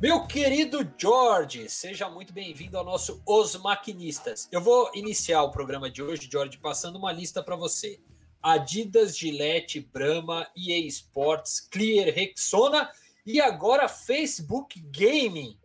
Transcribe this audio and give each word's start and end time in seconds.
Meu 0.00 0.24
querido 0.28 0.88
George, 0.96 1.68
seja 1.68 2.08
muito 2.08 2.32
bem-vindo 2.32 2.78
ao 2.78 2.84
nosso 2.84 3.20
Os 3.26 3.56
Maquinistas. 3.56 4.48
Eu 4.52 4.60
vou 4.60 4.88
iniciar 4.94 5.42
o 5.42 5.50
programa 5.50 5.90
de 5.90 6.00
hoje, 6.00 6.28
George, 6.30 6.56
passando 6.56 6.96
uma 6.96 7.10
lista 7.10 7.42
para 7.42 7.56
você. 7.56 7.98
Adidas, 8.40 9.18
Gillette, 9.18 9.80
Brahma, 9.80 10.46
EA 10.56 10.86
Sports, 10.86 11.58
Clear, 11.68 12.14
Rexona 12.14 12.88
e 13.26 13.40
agora 13.40 13.88
Facebook 13.88 14.80
Gaming. 14.82 15.58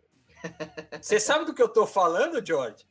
Você 1.00 1.20
sabe 1.20 1.44
do 1.44 1.54
que 1.54 1.62
eu 1.62 1.66
estou 1.66 1.86
falando, 1.86 2.44
George? 2.44 2.84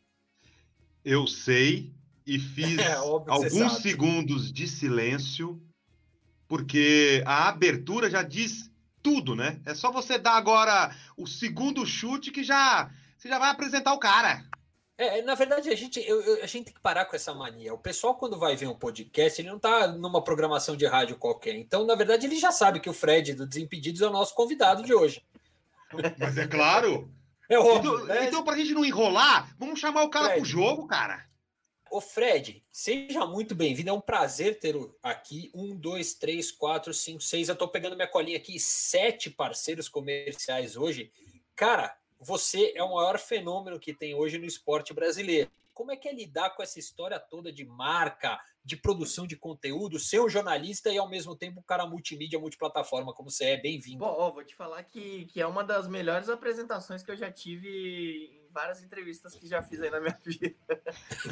Eu 1.03 1.27
sei 1.27 1.93
e 2.25 2.39
fiz 2.39 2.77
é, 2.79 2.93
alguns 2.93 3.81
segundos 3.81 4.49
de 4.49 4.65
silêncio, 4.65 5.61
porque 6.47 7.21
a 7.25 7.49
abertura 7.49 8.09
já 8.09 8.23
diz 8.23 8.71
tudo, 9.03 9.35
né? 9.35 9.59
É 9.65 9.75
só 9.75 9.91
você 9.91 10.17
dar 10.17 10.33
agora 10.33 10.95
o 11.17 11.27
segundo 11.27 11.85
chute 11.85 12.31
que 12.31 12.43
já 12.43 12.89
você 13.17 13.29
já 13.29 13.37
vai 13.37 13.49
apresentar 13.49 13.93
o 13.93 13.99
cara. 13.99 14.43
É, 14.97 15.21
na 15.23 15.33
verdade, 15.33 15.69
a 15.69 15.75
gente, 15.75 15.99
eu, 16.07 16.21
eu, 16.21 16.43
a 16.43 16.45
gente 16.45 16.65
tem 16.65 16.73
que 16.73 16.79
parar 16.79 17.05
com 17.05 17.15
essa 17.15 17.33
mania. 17.33 17.73
O 17.73 17.77
pessoal, 17.77 18.15
quando 18.15 18.37
vai 18.37 18.55
ver 18.55 18.67
um 18.67 18.75
podcast, 18.75 19.41
ele 19.41 19.49
não 19.49 19.59
tá 19.59 19.87
numa 19.87 20.23
programação 20.23 20.77
de 20.77 20.85
rádio 20.85 21.17
qualquer. 21.17 21.55
Então, 21.55 21.85
na 21.85 21.95
verdade, 21.95 22.27
ele 22.27 22.37
já 22.37 22.51
sabe 22.51 22.79
que 22.79 22.89
o 22.89 22.93
Fred 22.93 23.33
do 23.33 23.47
Desimpedidos 23.47 24.01
é 24.01 24.07
o 24.07 24.11
nosso 24.11 24.35
convidado 24.35 24.83
de 24.83 24.93
hoje. 24.93 25.23
Mas 26.19 26.37
é 26.37 26.47
claro. 26.47 27.09
É 27.49 27.57
óbvio. 27.57 27.95
Então, 27.95 28.05
né? 28.05 28.27
então, 28.27 28.43
pra 28.43 28.55
gente 28.55 28.73
não 28.73 28.85
enrolar, 28.85 29.53
vamos 29.57 29.79
chamar 29.79 30.03
o 30.03 30.09
cara 30.09 30.25
Fred. 30.25 30.41
pro 30.41 30.49
jogo, 30.49 30.87
cara. 30.87 31.25
Ô, 31.93 32.01
Fred, 32.01 32.65
seja 32.71 33.23
muito 33.23 33.53
bem-vindo. 33.53 33.91
É 33.91 33.93
um 33.93 34.01
prazer 34.01 34.57
ter 34.57 34.75
aqui. 35.03 35.51
Um, 35.53 35.75
dois, 35.75 36.15
três, 36.15 36.51
quatro, 36.51 36.91
cinco, 36.91 37.21
seis. 37.21 37.49
Eu 37.49 37.55
tô 37.55 37.67
pegando 37.67 37.95
minha 37.95 38.07
colinha 38.07 38.35
aqui. 38.35 38.59
Sete 38.59 39.29
parceiros 39.29 39.87
comerciais 39.87 40.75
hoje. 40.75 41.11
Cara, 41.55 41.95
você 42.19 42.73
é 42.75 42.81
o 42.81 42.95
maior 42.95 43.19
fenômeno 43.19 43.79
que 43.79 43.93
tem 43.93 44.15
hoje 44.15 44.39
no 44.39 44.45
esporte 44.47 44.91
brasileiro. 44.91 45.51
Como 45.71 45.91
é 45.91 45.95
que 45.95 46.09
é 46.09 46.13
lidar 46.15 46.55
com 46.55 46.63
essa 46.63 46.79
história 46.79 47.19
toda 47.19 47.53
de 47.53 47.63
marca, 47.63 48.39
de 48.65 48.75
produção 48.75 49.27
de 49.27 49.35
conteúdo, 49.35 49.99
ser 49.99 50.19
um 50.19 50.27
jornalista 50.27 50.89
e 50.89 50.97
ao 50.97 51.07
mesmo 51.07 51.35
tempo 51.35 51.59
um 51.59 51.63
cara 51.63 51.85
multimídia, 51.85 52.39
multiplataforma, 52.39 53.13
como 53.13 53.29
você 53.29 53.51
é? 53.51 53.57
Bem-vindo. 53.57 53.99
Bom, 53.99 54.15
ó, 54.17 54.31
vou 54.31 54.43
te 54.43 54.55
falar 54.55 54.81
que, 54.81 55.25
que 55.25 55.39
é 55.39 55.45
uma 55.45 55.63
das 55.63 55.87
melhores 55.87 56.27
apresentações 56.27 57.03
que 57.03 57.11
eu 57.11 57.15
já 57.15 57.31
tive 57.31 58.42
várias 58.53 58.81
entrevistas 58.83 59.35
que 59.35 59.47
já 59.47 59.61
fiz 59.61 59.81
aí 59.81 59.89
na 59.89 59.99
minha 59.99 60.17
vida, 60.23 60.55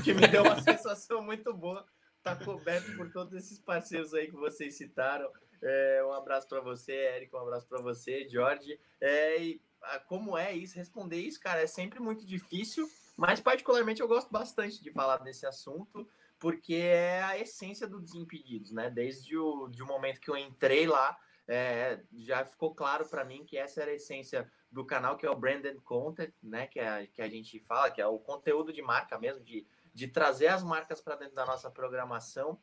que 0.04 0.14
me 0.14 0.28
deu 0.28 0.44
uma 0.44 0.62
sensação 0.62 1.22
muito 1.22 1.54
boa. 1.54 1.86
Tá 2.24 2.36
coberto 2.36 2.96
por 2.96 3.12
todos 3.12 3.34
esses 3.34 3.60
parceiros 3.60 4.14
aí 4.14 4.28
que 4.28 4.36
vocês 4.36 4.76
citaram. 4.76 5.32
É, 5.62 6.04
um 6.06 6.14
abraço 6.14 6.48
para 6.48 6.60
você, 6.60 6.92
Eric, 6.92 7.36
um 7.36 7.40
abraço 7.40 7.68
para 7.68 7.82
você, 7.82 8.28
Jorge. 8.28 8.80
É, 9.00 9.42
e, 9.42 9.62
a, 9.82 10.00
como 10.00 10.38
é 10.38 10.54
isso? 10.54 10.76
Responder 10.76 11.18
isso, 11.18 11.40
cara, 11.40 11.62
é 11.62 11.68
sempre 11.68 12.00
muito 12.00 12.26
difícil, 12.26 12.88
mas 13.18 13.40
particularmente 13.40 14.02
eu 14.02 14.08
gosto 14.08 14.32
bastante 14.32 14.82
de 14.84 14.92
falar 14.92 15.18
desse 15.18 15.46
assunto, 15.46 16.08
porque 16.40 16.76
é 16.76 17.22
a 17.24 17.38
essência 17.38 17.88
do 17.88 18.00
Desimpedidos, 18.00 18.72
né? 18.72 18.90
Desde 18.90 19.38
o 19.38 19.68
de 19.68 19.82
um 19.84 19.88
momento 19.88 20.20
que 20.20 20.30
eu 20.30 20.38
entrei 20.38 20.88
lá, 20.88 21.18
é, 21.48 22.00
já 22.14 22.46
ficou 22.46 22.74
claro 22.74 23.08
para 23.08 23.26
mim 23.26 23.44
que 23.46 23.58
essa 23.58 23.82
era 23.82 23.92
a 23.92 23.96
essência 23.96 24.50
do 24.72 24.86
canal, 24.86 25.18
que 25.18 25.26
é 25.26 25.30
o 25.30 25.36
branded 25.36 25.80
content, 25.82 26.34
né? 26.42 26.68
Que, 26.68 26.80
é, 26.80 27.08
que 27.08 27.22
a 27.22 27.28
gente 27.28 27.60
fala, 27.60 27.92
que 27.92 28.02
é 28.02 28.08
o 28.08 28.20
conteúdo 28.20 28.72
de 28.72 28.82
marca 28.82 29.20
mesmo, 29.20 29.44
de, 29.44 29.68
de 29.94 30.08
trazer 30.08 30.48
as 30.48 30.64
marcas 30.64 31.02
para 31.02 31.16
dentro 31.16 31.36
da 31.36 31.46
nossa 31.46 31.70
programação 31.70 32.60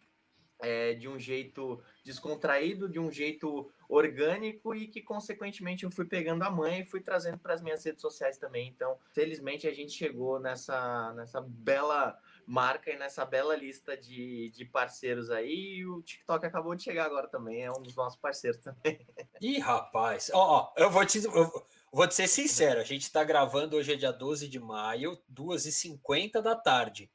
é, 0.60 0.94
de 0.94 1.08
um 1.08 1.18
jeito 1.18 1.80
descontraído, 2.04 2.88
de 2.88 2.98
um 2.98 3.10
jeito 3.10 3.70
orgânico 3.88 4.74
e 4.74 4.88
que, 4.88 5.00
consequentemente, 5.00 5.84
eu 5.84 5.90
fui 5.90 6.04
pegando 6.04 6.42
a 6.42 6.50
mãe 6.50 6.80
e 6.80 6.84
fui 6.84 7.00
trazendo 7.00 7.38
para 7.38 7.54
as 7.54 7.62
minhas 7.62 7.84
redes 7.84 8.00
sociais 8.00 8.38
também. 8.38 8.68
Então, 8.68 8.98
felizmente, 9.12 9.68
a 9.68 9.72
gente 9.72 9.92
chegou 9.92 10.40
nessa, 10.40 11.12
nessa 11.14 11.40
bela 11.40 12.18
marca 12.48 12.90
e 12.90 12.96
nessa 12.96 13.26
bela 13.26 13.54
lista 13.54 13.94
de, 13.94 14.50
de 14.50 14.64
parceiros 14.64 15.30
aí. 15.30 15.76
E 15.76 15.86
o 15.86 16.00
TikTok 16.02 16.46
acabou 16.46 16.74
de 16.74 16.82
chegar 16.82 17.04
agora 17.04 17.28
também, 17.28 17.62
é 17.62 17.70
um 17.70 17.82
dos 17.82 17.94
nossos 17.94 18.18
parceiros 18.18 18.58
também. 18.58 19.06
Ih, 19.40 19.58
rapaz, 19.58 20.30
ó, 20.32 20.38
ó 20.38 20.72
eu 20.76 20.90
vou 20.90 21.04
te. 21.04 21.22
Eu 21.24 21.66
vou 21.92 22.08
te 22.08 22.14
ser 22.14 22.26
sincero, 22.26 22.80
a 22.80 22.84
gente 22.84 23.02
está 23.02 23.22
gravando 23.22 23.76
hoje 23.76 23.92
é 23.92 23.96
dia 23.96 24.12
12 24.12 24.48
de 24.48 24.58
maio, 24.58 25.18
2h50 25.32 26.40
da 26.40 26.56
tarde. 26.56 27.10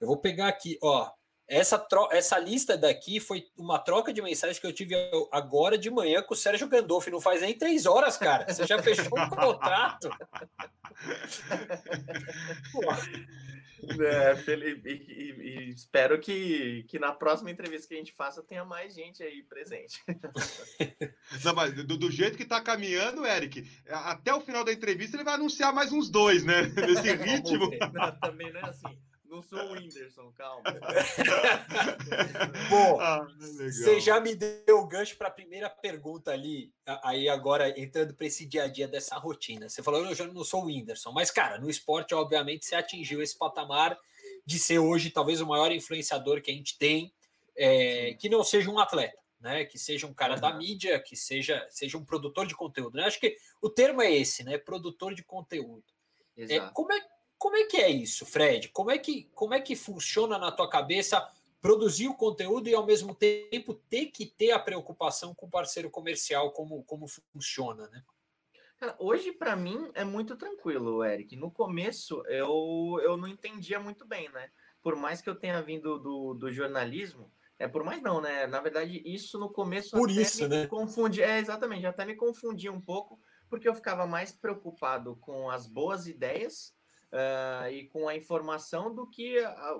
Eu 0.00 0.06
vou 0.06 0.16
pegar 0.16 0.48
aqui, 0.48 0.78
ó. 0.82 1.10
Essa, 1.52 1.78
tro 1.78 2.08
essa 2.10 2.38
lista 2.38 2.78
daqui 2.78 3.20
foi 3.20 3.46
uma 3.58 3.78
troca 3.78 4.10
de 4.10 4.22
mensagens 4.22 4.58
que 4.58 4.66
eu 4.66 4.72
tive 4.72 4.94
agora 5.30 5.76
de 5.76 5.90
manhã 5.90 6.22
com 6.22 6.32
o 6.32 6.36
Sérgio 6.36 6.66
Gandolfi. 6.66 7.10
Não 7.10 7.20
faz 7.20 7.42
nem 7.42 7.52
três 7.52 7.84
horas, 7.84 8.16
cara. 8.16 8.50
Você 8.50 8.66
já 8.66 8.82
fechou 8.82 9.12
o 9.12 9.28
contrato. 9.28 10.08
É, 14.00 14.36
Felipe, 14.36 14.88
e, 14.88 15.32
e, 15.42 15.70
espero 15.70 16.18
que, 16.20 16.84
que 16.88 16.98
na 16.98 17.12
próxima 17.12 17.50
entrevista 17.50 17.88
que 17.88 17.94
a 17.94 17.98
gente 17.98 18.12
faça 18.12 18.42
tenha 18.42 18.64
mais 18.64 18.94
gente 18.94 19.22
aí 19.22 19.42
presente. 19.42 20.00
Não, 21.44 21.54
mas 21.54 21.74
do, 21.74 21.98
do, 21.98 22.10
jeito 22.10 22.38
que 22.38 22.46
tá 22.46 22.62
caminhando, 22.62 23.26
Eric, 23.26 23.68
até 23.88 24.32
o 24.32 24.40
final 24.40 24.64
da 24.64 24.72
entrevista 24.72 25.16
ele 25.16 25.24
vai 25.24 25.34
anunciar 25.34 25.74
mais 25.74 25.92
uns 25.92 26.08
dois, 26.08 26.44
né? 26.44 26.62
Nesse 26.76 27.12
ritmo. 27.12 27.70
Não, 27.92 28.20
também 28.20 28.52
não 28.52 28.60
é 28.60 28.70
assim. 28.70 28.96
Não 29.32 29.40
sou 29.40 29.58
o 29.58 29.72
Whindersson, 29.72 30.30
calma. 30.32 30.62
Bom, 32.68 33.00
ah, 33.00 33.26
você 33.38 33.98
já 33.98 34.20
me 34.20 34.34
deu 34.34 34.80
o 34.80 34.86
gancho 34.86 35.16
para 35.16 35.28
a 35.28 35.30
primeira 35.30 35.70
pergunta 35.70 36.30
ali, 36.30 36.70
aí 37.02 37.30
agora 37.30 37.80
entrando 37.80 38.12
para 38.12 38.26
esse 38.26 38.44
dia 38.44 38.64
a 38.64 38.68
dia 38.68 38.86
dessa 38.86 39.16
rotina. 39.16 39.70
Você 39.70 39.82
falou, 39.82 40.04
eu 40.04 40.14
já 40.14 40.26
não 40.26 40.44
sou 40.44 40.64
o 40.64 40.66
Whindersson, 40.66 41.12
mas, 41.12 41.30
cara, 41.30 41.58
no 41.58 41.70
esporte, 41.70 42.14
obviamente, 42.14 42.66
você 42.66 42.74
atingiu 42.74 43.22
esse 43.22 43.34
patamar 43.38 43.98
de 44.44 44.58
ser 44.58 44.78
hoje 44.80 45.08
talvez 45.08 45.40
o 45.40 45.46
maior 45.46 45.72
influenciador 45.72 46.42
que 46.42 46.50
a 46.50 46.54
gente 46.54 46.76
tem, 46.76 47.10
é, 47.56 48.12
que 48.12 48.28
não 48.28 48.44
seja 48.44 48.70
um 48.70 48.78
atleta. 48.78 49.16
Né, 49.40 49.64
que 49.64 49.76
seja 49.76 50.06
um 50.06 50.14
cara 50.14 50.34
uhum. 50.34 50.40
da 50.40 50.52
mídia, 50.52 51.00
que 51.00 51.16
seja, 51.16 51.66
seja 51.68 51.98
um 51.98 52.04
produtor 52.04 52.46
de 52.46 52.54
conteúdo. 52.54 52.96
Né? 52.96 53.06
Acho 53.06 53.18
que 53.18 53.36
o 53.60 53.68
termo 53.68 54.00
é 54.00 54.12
esse, 54.12 54.44
né? 54.44 54.56
Produtor 54.56 55.16
de 55.16 55.24
conteúdo. 55.24 55.82
É, 56.36 56.60
como, 56.72 56.92
é, 56.92 57.00
como 57.42 57.56
é 57.56 57.64
que 57.64 57.76
é 57.76 57.90
isso, 57.90 58.24
Fred? 58.24 58.68
Como 58.68 58.88
é 58.88 58.96
que, 58.98 59.28
como 59.34 59.52
é 59.52 59.60
que 59.60 59.74
funciona 59.74 60.38
na 60.38 60.52
tua 60.52 60.70
cabeça 60.70 61.28
produzir 61.60 62.06
o 62.06 62.14
conteúdo 62.14 62.68
e 62.68 62.74
ao 62.74 62.86
mesmo 62.86 63.16
tempo 63.16 63.74
ter 63.74 64.06
que 64.06 64.26
ter 64.26 64.52
a 64.52 64.60
preocupação 64.60 65.34
com 65.34 65.46
o 65.46 65.50
parceiro 65.50 65.90
comercial, 65.90 66.52
como, 66.52 66.84
como 66.84 67.08
funciona, 67.32 67.88
né? 67.88 68.04
Cara, 68.78 68.94
hoje 68.96 69.32
para 69.32 69.56
mim 69.56 69.90
é 69.92 70.04
muito 70.04 70.36
tranquilo, 70.36 71.04
Eric. 71.04 71.34
No 71.34 71.50
começo 71.50 72.22
eu, 72.28 73.00
eu 73.02 73.16
não 73.16 73.26
entendia 73.26 73.80
muito 73.80 74.06
bem, 74.06 74.30
né? 74.30 74.48
Por 74.80 74.94
mais 74.94 75.20
que 75.20 75.28
eu 75.28 75.34
tenha 75.34 75.60
vindo 75.60 75.98
do, 75.98 76.34
do 76.34 76.48
jornalismo, 76.52 77.28
é 77.58 77.66
por 77.66 77.82
mais 77.82 78.00
não, 78.00 78.20
né? 78.20 78.46
Na 78.46 78.60
verdade, 78.60 79.02
isso 79.04 79.36
no 79.36 79.50
começo 79.50 79.96
por 79.96 80.08
isso, 80.12 80.46
né? 80.46 80.68
confundia, 80.68 81.26
é 81.26 81.38
exatamente, 81.40 81.86
até 81.86 82.04
me 82.04 82.14
confundia 82.14 82.70
um 82.70 82.80
pouco, 82.80 83.20
porque 83.50 83.68
eu 83.68 83.74
ficava 83.74 84.06
mais 84.06 84.30
preocupado 84.30 85.16
com 85.16 85.50
as 85.50 85.66
boas 85.66 86.06
ideias 86.06 86.72
uh, 87.12 87.70
e 87.70 87.84
com 87.84 88.08
a 88.08 88.16
informação 88.16 88.92
do 88.94 89.06
que, 89.06 89.36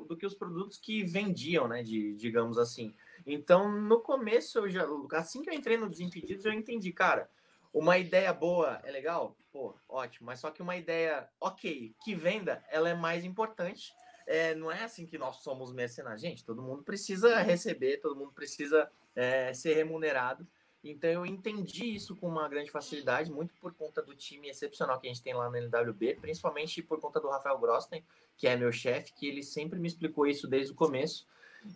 do 0.06 0.16
que 0.16 0.26
os 0.26 0.34
produtos 0.34 0.78
que 0.78 1.03
vendiam, 1.03 1.66
né? 1.66 1.82
De, 1.82 2.15
digamos 2.15 2.59
assim. 2.59 2.94
Então, 3.26 3.70
no 3.70 4.00
começo, 4.00 4.59
eu 4.59 4.69
já, 4.69 4.87
assim 5.12 5.43
que 5.43 5.50
eu 5.50 5.54
entrei 5.54 5.76
no 5.76 5.88
Desimpedidos, 5.88 6.44
eu 6.44 6.53
entendi, 6.53 6.93
cara, 6.93 7.28
uma 7.72 7.97
ideia 7.97 8.32
boa 8.32 8.81
é 8.84 8.91
legal? 8.91 9.37
Pô, 9.50 9.75
ótimo, 9.88 10.26
mas 10.26 10.41
só 10.41 10.50
que 10.50 10.62
uma 10.62 10.76
ideia 10.76 11.28
ok, 11.41 11.94
que 12.03 12.15
venda, 12.15 12.62
ela 12.70 12.88
é 12.88 12.94
mais 12.94 13.25
importante. 13.25 13.94
É, 14.26 14.54
não 14.54 14.70
é 14.70 14.84
assim 14.84 15.04
que 15.04 15.19
nós 15.19 15.37
somos 15.37 15.72
mercenários. 15.72 16.22
Gente, 16.22 16.44
todo 16.44 16.62
mundo 16.62 16.82
precisa 16.82 17.41
receber, 17.43 17.99
todo 17.99 18.16
mundo 18.16 18.32
precisa 18.32 18.91
é, 19.14 19.53
ser 19.53 19.75
remunerado. 19.75 20.46
Então 20.84 21.08
eu 21.11 21.25
entendi 21.25 21.94
isso 21.94 22.17
com 22.17 22.29
uma 22.29 22.49
grande 22.49 22.70
facilidade, 22.70 23.31
muito 23.31 23.55
por 23.61 23.73
conta 23.73 24.02
do 24.02 24.14
time 24.17 24.49
excepcional 24.49 24.99
que 24.99 25.06
a 25.06 25.11
gente 25.12 25.23
tem 25.23 25.32
lá 25.32 25.49
no 25.49 25.56
LWB, 25.56 26.17
principalmente 26.20 26.82
por 26.82 27.00
conta 27.00 27.20
do 27.20 27.29
Rafael 27.29 27.58
Grosten, 27.58 28.05
que 28.37 28.49
é 28.49 28.56
meu 28.56 28.73
chefe, 28.73 29.12
que 29.12 29.26
ele 29.29 29.43
sempre 29.43 29.79
me 29.79 29.87
explicou 29.87 30.26
isso 30.26 30.49
desde 30.49 30.73
o 30.73 30.76
começo. 30.76 31.26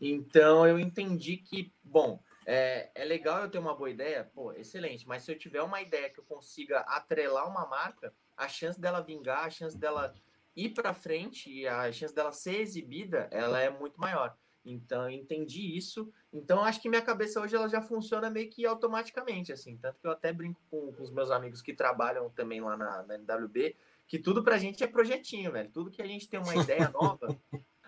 Então 0.00 0.66
eu 0.66 0.78
entendi 0.78 1.36
que, 1.36 1.72
bom, 1.84 2.20
é, 2.44 2.90
é 2.94 3.04
legal 3.04 3.42
eu 3.42 3.50
ter 3.50 3.58
uma 3.58 3.74
boa 3.74 3.90
ideia, 3.90 4.28
pô, 4.34 4.52
excelente, 4.52 5.06
mas 5.06 5.22
se 5.22 5.30
eu 5.30 5.38
tiver 5.38 5.62
uma 5.62 5.80
ideia 5.80 6.10
que 6.10 6.18
eu 6.18 6.24
consiga 6.24 6.80
atrelar 6.80 7.48
uma 7.48 7.66
marca, 7.66 8.12
a 8.36 8.48
chance 8.48 8.80
dela 8.80 9.00
vingar, 9.00 9.44
a 9.44 9.50
chance 9.50 9.78
dela 9.78 10.14
ir 10.54 10.70
para 10.70 10.94
frente 10.94 11.52
e 11.52 11.66
a 11.66 11.92
chance 11.92 12.14
dela 12.14 12.32
ser 12.32 12.60
exibida, 12.60 13.28
ela 13.30 13.60
é 13.60 13.70
muito 13.70 14.00
maior. 14.00 14.36
Então, 14.68 15.04
eu 15.04 15.10
entendi 15.10 15.76
isso. 15.76 16.12
Então, 16.32 16.64
acho 16.64 16.82
que 16.82 16.88
minha 16.88 17.00
cabeça 17.00 17.40
hoje 17.40 17.54
ela 17.54 17.68
já 17.68 17.80
funciona 17.80 18.28
meio 18.28 18.50
que 18.50 18.66
automaticamente, 18.66 19.52
assim. 19.52 19.76
Tanto 19.76 20.00
que 20.00 20.06
eu 20.06 20.10
até 20.10 20.32
brinco 20.32 20.60
com, 20.68 20.92
com 20.92 21.02
os 21.02 21.10
meus 21.12 21.30
amigos 21.30 21.62
que 21.62 21.72
trabalham 21.72 22.28
também 22.30 22.60
lá 22.60 22.76
na, 22.76 23.04
na 23.04 23.14
NWB, 23.14 23.76
que 24.08 24.18
tudo 24.18 24.42
pra 24.42 24.58
gente 24.58 24.82
é 24.82 24.86
projetinho, 24.88 25.52
velho. 25.52 25.70
Tudo 25.70 25.90
que 25.90 26.02
a 26.02 26.06
gente 26.06 26.28
tem 26.28 26.40
uma 26.40 26.54
ideia 26.60 26.90
nova, 26.90 27.38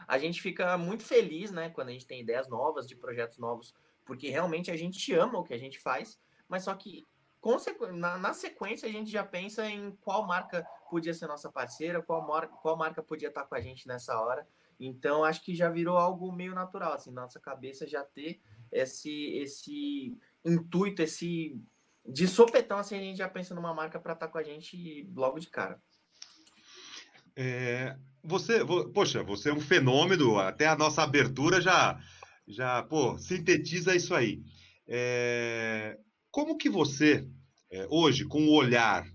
a 0.06 0.18
gente 0.18 0.40
fica 0.40 0.78
muito 0.78 1.02
feliz, 1.02 1.50
né? 1.50 1.68
Quando 1.70 1.88
a 1.88 1.92
gente 1.92 2.06
tem 2.06 2.20
ideias 2.20 2.48
novas, 2.48 2.86
de 2.86 2.94
projetos 2.94 3.38
novos, 3.38 3.74
porque 4.04 4.30
realmente 4.30 4.70
a 4.70 4.76
gente 4.76 5.12
ama 5.12 5.38
o 5.40 5.44
que 5.44 5.52
a 5.52 5.58
gente 5.58 5.80
faz, 5.80 6.18
mas 6.48 6.62
só 6.62 6.74
que 6.74 7.04
na, 7.92 8.18
na, 8.18 8.34
sequência 8.34 8.88
a 8.88 8.92
gente 8.92 9.10
já 9.10 9.24
pensa 9.24 9.68
em 9.68 9.92
qual 10.00 10.26
marca 10.26 10.66
podia 10.90 11.14
ser 11.14 11.26
nossa 11.26 11.50
parceira, 11.50 12.02
qual, 12.02 12.26
qual 12.62 12.76
marca 12.76 13.02
podia 13.02 13.28
estar 13.28 13.44
com 13.44 13.54
a 13.54 13.60
gente 13.60 13.86
nessa 13.86 14.20
hora. 14.20 14.46
Então 14.78 15.24
acho 15.24 15.42
que 15.44 15.54
já 15.54 15.68
virou 15.68 15.96
algo 15.96 16.32
meio 16.32 16.54
natural, 16.54 16.92
assim, 16.92 17.10
nossa 17.10 17.40
cabeça 17.40 17.86
já 17.86 18.04
ter 18.04 18.40
esse, 18.70 19.10
esse 19.36 20.16
intuito, 20.44 21.02
esse 21.02 21.60
de 22.06 22.26
sopetão, 22.26 22.78
assim, 22.78 22.96
a 22.96 23.00
gente 23.00 23.18
já 23.18 23.28
pensa 23.28 23.54
numa 23.54 23.74
marca 23.74 23.98
para 23.98 24.14
estar 24.14 24.28
com 24.28 24.38
a 24.38 24.42
gente 24.42 25.06
logo 25.14 25.38
de 25.38 25.48
cara. 25.48 25.78
É, 27.36 27.96
você, 28.22 28.64
poxa, 28.92 29.22
você 29.22 29.50
é 29.50 29.52
um 29.52 29.60
fenômeno, 29.60 30.38
até 30.38 30.66
a 30.66 30.76
nossa 30.76 31.02
abertura 31.02 31.60
já, 31.60 32.00
já 32.46 32.82
pô, 32.82 33.18
sintetiza 33.18 33.94
isso 33.94 34.14
aí. 34.14 34.42
É, 34.86 35.98
como 36.30 36.56
que 36.56 36.70
você, 36.70 37.28
é, 37.70 37.86
hoje, 37.90 38.24
com 38.24 38.46
o 38.46 38.54
olhar 38.54 39.06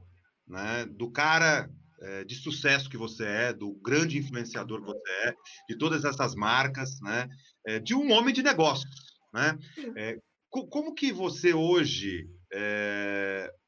né, 0.48 0.86
do 0.86 1.10
cara 1.10 1.70
é, 2.04 2.24
de 2.24 2.36
sucesso 2.36 2.90
que 2.90 2.98
você 2.98 3.26
é, 3.26 3.54
do 3.54 3.74
grande 3.82 4.18
influenciador 4.18 4.82
que 4.82 4.88
você 4.88 5.12
é, 5.26 5.34
de 5.70 5.78
todas 5.78 6.04
essas 6.04 6.36
marcas, 6.36 7.00
né, 7.02 7.28
é, 7.66 7.80
de 7.80 7.96
um 7.96 8.12
homem 8.12 8.34
de 8.34 8.44
negócios, 8.44 8.94
né? 9.34 9.58
É, 9.96 10.18
como 10.50 10.94
que 10.94 11.12
você 11.12 11.54
hoje 11.54 12.28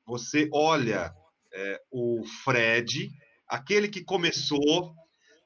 você 0.05 0.47
olha 0.53 1.11
o 1.91 2.23
Fred, 2.43 3.09
aquele 3.47 3.87
que 3.87 4.03
começou 4.03 4.93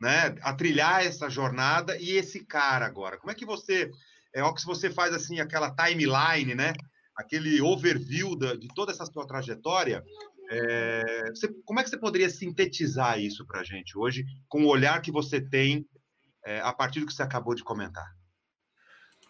né, 0.01 0.35
a 0.41 0.53
trilhar 0.53 1.05
essa 1.05 1.29
jornada, 1.29 1.97
e 1.97 2.11
esse 2.11 2.45
cara 2.45 2.85
agora? 2.85 3.17
Como 3.17 3.31
é 3.31 3.35
que 3.35 3.45
você. 3.45 3.89
É 4.33 4.43
o 4.43 4.53
que 4.53 4.65
você 4.65 4.91
faz 4.91 5.13
assim, 5.13 5.39
aquela 5.39 5.73
timeline, 5.73 6.53
né? 6.53 6.73
Aquele 7.15 7.61
overview 7.61 8.37
da, 8.37 8.55
de 8.55 8.67
toda 8.75 8.91
essa 8.91 9.05
sua 9.05 9.25
trajetória. 9.25 10.03
É, 10.51 11.29
você, 11.29 11.47
como 11.63 11.79
é 11.79 11.83
que 11.83 11.89
você 11.89 11.97
poderia 11.97 12.29
sintetizar 12.29 13.19
isso 13.19 13.45
para 13.45 13.61
a 13.61 13.63
gente 13.63 13.97
hoje, 13.97 14.25
com 14.47 14.63
o 14.63 14.67
olhar 14.67 14.99
que 15.01 15.11
você 15.11 15.39
tem 15.39 15.87
é, 16.43 16.59
a 16.61 16.73
partir 16.73 16.99
do 16.99 17.05
que 17.05 17.13
você 17.13 17.21
acabou 17.21 17.53
de 17.53 17.63
comentar? 17.63 18.11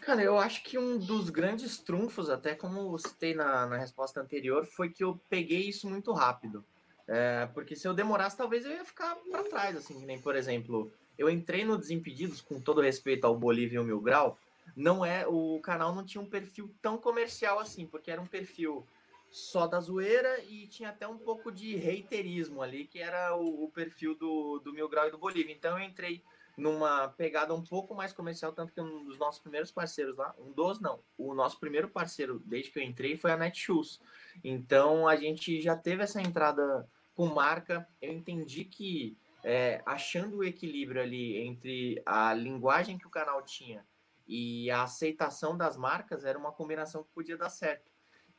Cara, 0.01 0.23
eu 0.23 0.39
acho 0.39 0.63
que 0.63 0.77
um 0.77 0.97
dos 0.97 1.29
grandes 1.29 1.77
trunfos, 1.77 2.29
até 2.29 2.55
como 2.55 2.97
citei 2.97 3.33
na, 3.33 3.67
na 3.67 3.77
resposta 3.77 4.21
anterior, 4.21 4.65
foi 4.65 4.89
que 4.89 5.03
eu 5.03 5.19
peguei 5.29 5.67
isso 5.67 5.89
muito 5.89 6.13
rápido. 6.13 6.63
É, 7.05 7.47
porque 7.53 7.75
se 7.75 7.87
eu 7.87 7.93
demorasse, 7.93 8.37
talvez 8.37 8.63
eu 8.63 8.71
ia 8.71 8.85
ficar 8.85 9.15
para 9.29 9.43
trás, 9.43 9.75
assim, 9.75 10.05
nem, 10.05 10.21
por 10.21 10.35
exemplo, 10.35 10.91
eu 11.17 11.29
entrei 11.29 11.65
no 11.65 11.77
Desimpedidos, 11.77 12.39
com 12.39 12.61
todo 12.61 12.81
respeito 12.81 13.25
ao 13.25 13.37
Bolívia 13.37 13.75
e 13.75 13.79
o 13.79 13.83
Mil 13.83 13.99
Grau, 13.99 14.37
não 14.75 15.03
é, 15.03 15.27
o 15.27 15.59
canal 15.59 15.93
não 15.93 16.05
tinha 16.05 16.21
um 16.21 16.29
perfil 16.29 16.73
tão 16.81 16.97
comercial 16.97 17.59
assim, 17.59 17.85
porque 17.85 18.09
era 18.09 18.21
um 18.21 18.27
perfil 18.27 18.87
só 19.31 19.67
da 19.67 19.79
zoeira 19.79 20.43
e 20.43 20.67
tinha 20.67 20.89
até 20.89 21.07
um 21.07 21.17
pouco 21.17 21.51
de 21.51 21.75
reiterismo 21.75 22.61
ali, 22.61 22.85
que 22.85 22.99
era 22.99 23.35
o, 23.35 23.65
o 23.65 23.71
perfil 23.71 24.15
do, 24.15 24.59
do 24.59 24.73
Mil 24.73 24.89
Grau 24.89 25.07
e 25.07 25.11
do 25.11 25.17
Bolívia. 25.17 25.53
Então 25.53 25.77
eu 25.77 25.83
entrei 25.83 26.23
numa 26.57 27.07
pegada 27.09 27.53
um 27.53 27.63
pouco 27.63 27.95
mais 27.95 28.11
comercial, 28.11 28.51
tanto 28.51 28.73
que 28.73 28.81
um 28.81 29.05
dos 29.05 29.17
nossos 29.17 29.41
primeiros 29.41 29.71
parceiros 29.71 30.17
lá, 30.17 30.35
um 30.37 30.51
dos 30.51 30.79
não, 30.79 30.99
o 31.17 31.33
nosso 31.33 31.59
primeiro 31.59 31.87
parceiro 31.87 32.41
desde 32.45 32.71
que 32.71 32.79
eu 32.79 32.83
entrei 32.83 33.15
foi 33.15 33.31
a 33.31 33.37
Netshoes. 33.37 33.99
Então 34.43 35.07
a 35.07 35.15
gente 35.15 35.61
já 35.61 35.75
teve 35.75 36.03
essa 36.03 36.21
entrada 36.21 36.87
com 37.15 37.27
marca. 37.27 37.87
Eu 38.01 38.11
entendi 38.11 38.65
que 38.65 39.17
é, 39.43 39.81
achando 39.85 40.37
o 40.37 40.43
equilíbrio 40.43 41.01
ali 41.01 41.37
entre 41.37 42.01
a 42.05 42.33
linguagem 42.33 42.97
que 42.97 43.07
o 43.07 43.11
canal 43.11 43.41
tinha 43.43 43.85
e 44.27 44.69
a 44.69 44.83
aceitação 44.83 45.57
das 45.57 45.75
marcas 45.75 46.23
era 46.23 46.37
uma 46.37 46.51
combinação 46.51 47.03
que 47.03 47.09
podia 47.13 47.37
dar 47.37 47.49
certo. 47.49 47.89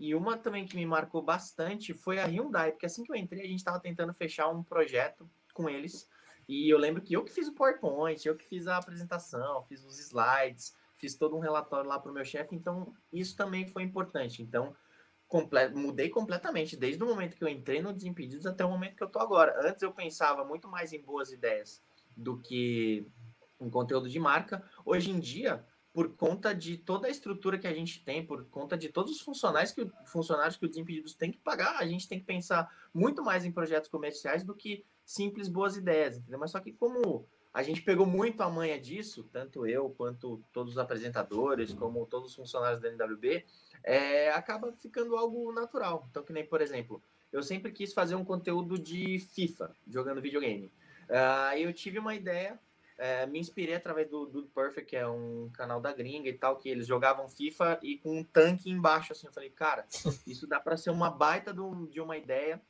E 0.01 0.15
uma 0.15 0.39
também 0.39 0.65
que 0.65 0.75
me 0.75 0.87
marcou 0.87 1.23
bastante 1.23 1.93
foi 1.93 2.19
a 2.19 2.25
Hyundai, 2.25 2.73
porque 2.73 2.87
assim 2.87 3.05
que 3.05 3.13
eu 3.13 3.17
entrei, 3.17 3.43
a 3.43 3.47
gente 3.47 3.59
estava 3.59 3.79
tentando 3.79 4.15
fechar 4.15 4.49
um 4.49 4.65
projeto 4.65 5.29
com 5.53 5.69
eles 5.69 6.09
e 6.49 6.69
eu 6.69 6.79
lembro 6.79 7.03
que 7.03 7.15
eu 7.15 7.23
que 7.23 7.31
fiz 7.31 7.47
o 7.47 7.55
PowerPoint, 7.55 8.27
eu 8.27 8.35
que 8.35 8.47
fiz 8.47 8.67
a 8.67 8.79
apresentação, 8.79 9.63
fiz 9.69 9.85
os 9.85 10.01
slides, 10.01 10.75
fiz 10.97 11.15
todo 11.15 11.37
um 11.37 11.39
relatório 11.39 11.89
lá 11.89 11.99
para 11.99 12.11
o 12.11 12.15
meu 12.15 12.25
chefe, 12.25 12.57
então 12.57 12.95
isso 13.13 13.37
também 13.37 13.69
foi 13.69 13.83
importante. 13.83 14.43
Então, 14.43 14.75
comple 15.29 15.69
mudei 15.69 16.09
completamente, 16.09 16.77
desde 16.77 17.05
o 17.05 17.07
momento 17.07 17.37
que 17.37 17.45
eu 17.45 17.49
entrei 17.49 17.83
no 17.83 17.93
Desimpedidos 17.93 18.47
até 18.47 18.65
o 18.65 18.71
momento 18.71 18.97
que 18.97 19.03
eu 19.03 19.07
estou 19.07 19.21
agora. 19.21 19.55
Antes 19.69 19.83
eu 19.83 19.93
pensava 19.93 20.45
muito 20.45 20.67
mais 20.67 20.95
em 20.95 21.01
boas 21.01 21.31
ideias 21.31 21.83
do 22.17 22.39
que 22.39 23.07
em 23.61 23.69
conteúdo 23.69 24.09
de 24.09 24.19
marca. 24.19 24.65
Hoje 24.85 25.11
em 25.11 25.21
dia, 25.21 25.65
por 25.93 26.15
conta 26.15 26.55
de 26.55 26.79
toda 26.79 27.09
a 27.09 27.11
estrutura 27.11 27.59
que 27.59 27.67
a 27.67 27.75
gente 27.75 28.05
tem, 28.05 28.25
por 28.25 28.45
conta 28.47 28.77
de 28.77 28.89
todos 28.89 29.13
os 29.13 29.21
funcionários 29.21 29.73
que, 29.73 29.91
funcionários 30.07 30.57
que 30.57 30.65
o 30.65 30.69
Desimpedidos 30.69 31.15
tem 31.15 31.33
que 31.33 31.39
pagar, 31.39 31.77
a 31.77 31.87
gente 31.87 32.09
tem 32.09 32.21
que 32.21 32.25
pensar 32.25 32.71
muito 32.95 33.23
mais 33.23 33.45
em 33.45 33.51
projetos 33.51 33.89
comerciais 33.89 34.45
do 34.45 34.55
que 34.55 34.85
simples 35.05 35.49
boas 35.49 35.77
ideias, 35.77 36.17
entendeu? 36.17 36.39
Mas 36.39 36.53
só 36.53 36.61
que 36.61 36.73
como 36.73 37.27
a 37.53 37.63
gente 37.63 37.83
pegou 37.83 38.07
muito 38.07 38.41
a 38.43 38.49
manha 38.49 38.81
disso, 38.81 39.29
tanto 39.33 39.67
eu 39.67 39.91
quanto 39.91 40.41
todos 40.53 40.75
os 40.75 40.79
apresentadores, 40.79 41.73
como 41.73 42.07
todos 42.07 42.31
os 42.31 42.37
funcionários 42.37 42.81
da 42.81 42.89
NWB, 42.89 43.45
é, 43.83 44.31
acaba 44.31 44.73
ficando 44.73 45.17
algo 45.17 45.53
natural. 45.53 46.07
Então, 46.11 46.23
que 46.23 46.33
nem, 46.33 46.47
por 46.47 46.61
exemplo, 46.61 47.03
eu 47.33 47.43
sempre 47.43 47.73
quis 47.73 47.93
fazer 47.93 48.15
um 48.15 48.25
conteúdo 48.25 48.79
de 48.79 49.19
FIFA, 49.19 49.75
jogando 49.89 50.23
videogame. 50.23 50.73
Uh, 51.09 51.57
eu 51.59 51.73
tive 51.73 51.99
uma 51.99 52.15
ideia, 52.15 52.59
uh, 53.01 53.31
me 53.31 53.39
inspirei 53.39 53.75
através 53.75 54.09
do 54.09 54.27
Dude 54.27 54.49
Perfect, 54.49 54.91
que 54.91 54.97
é 54.97 55.09
um 55.09 55.51
canal 55.53 55.81
da 55.81 55.93
gringa 55.93 56.29
e 56.29 56.35
tal, 56.35 56.57
que 56.57 56.69
eles 56.69 56.87
jogavam 56.87 57.29
FIFA 57.29 57.81
e 57.83 57.99
com 57.99 58.19
um 58.19 58.25
tanque 58.25 58.71
embaixo, 58.71 59.13
assim. 59.13 59.27
Eu 59.27 59.33
falei, 59.33 59.51
cara, 59.51 59.87
isso 60.27 60.47
dá 60.47 60.61
para 60.61 60.77
ser 60.77 60.91
uma 60.91 61.11
baita 61.11 61.53
de 61.53 62.01
uma 62.01 62.17
ideia, 62.17 62.61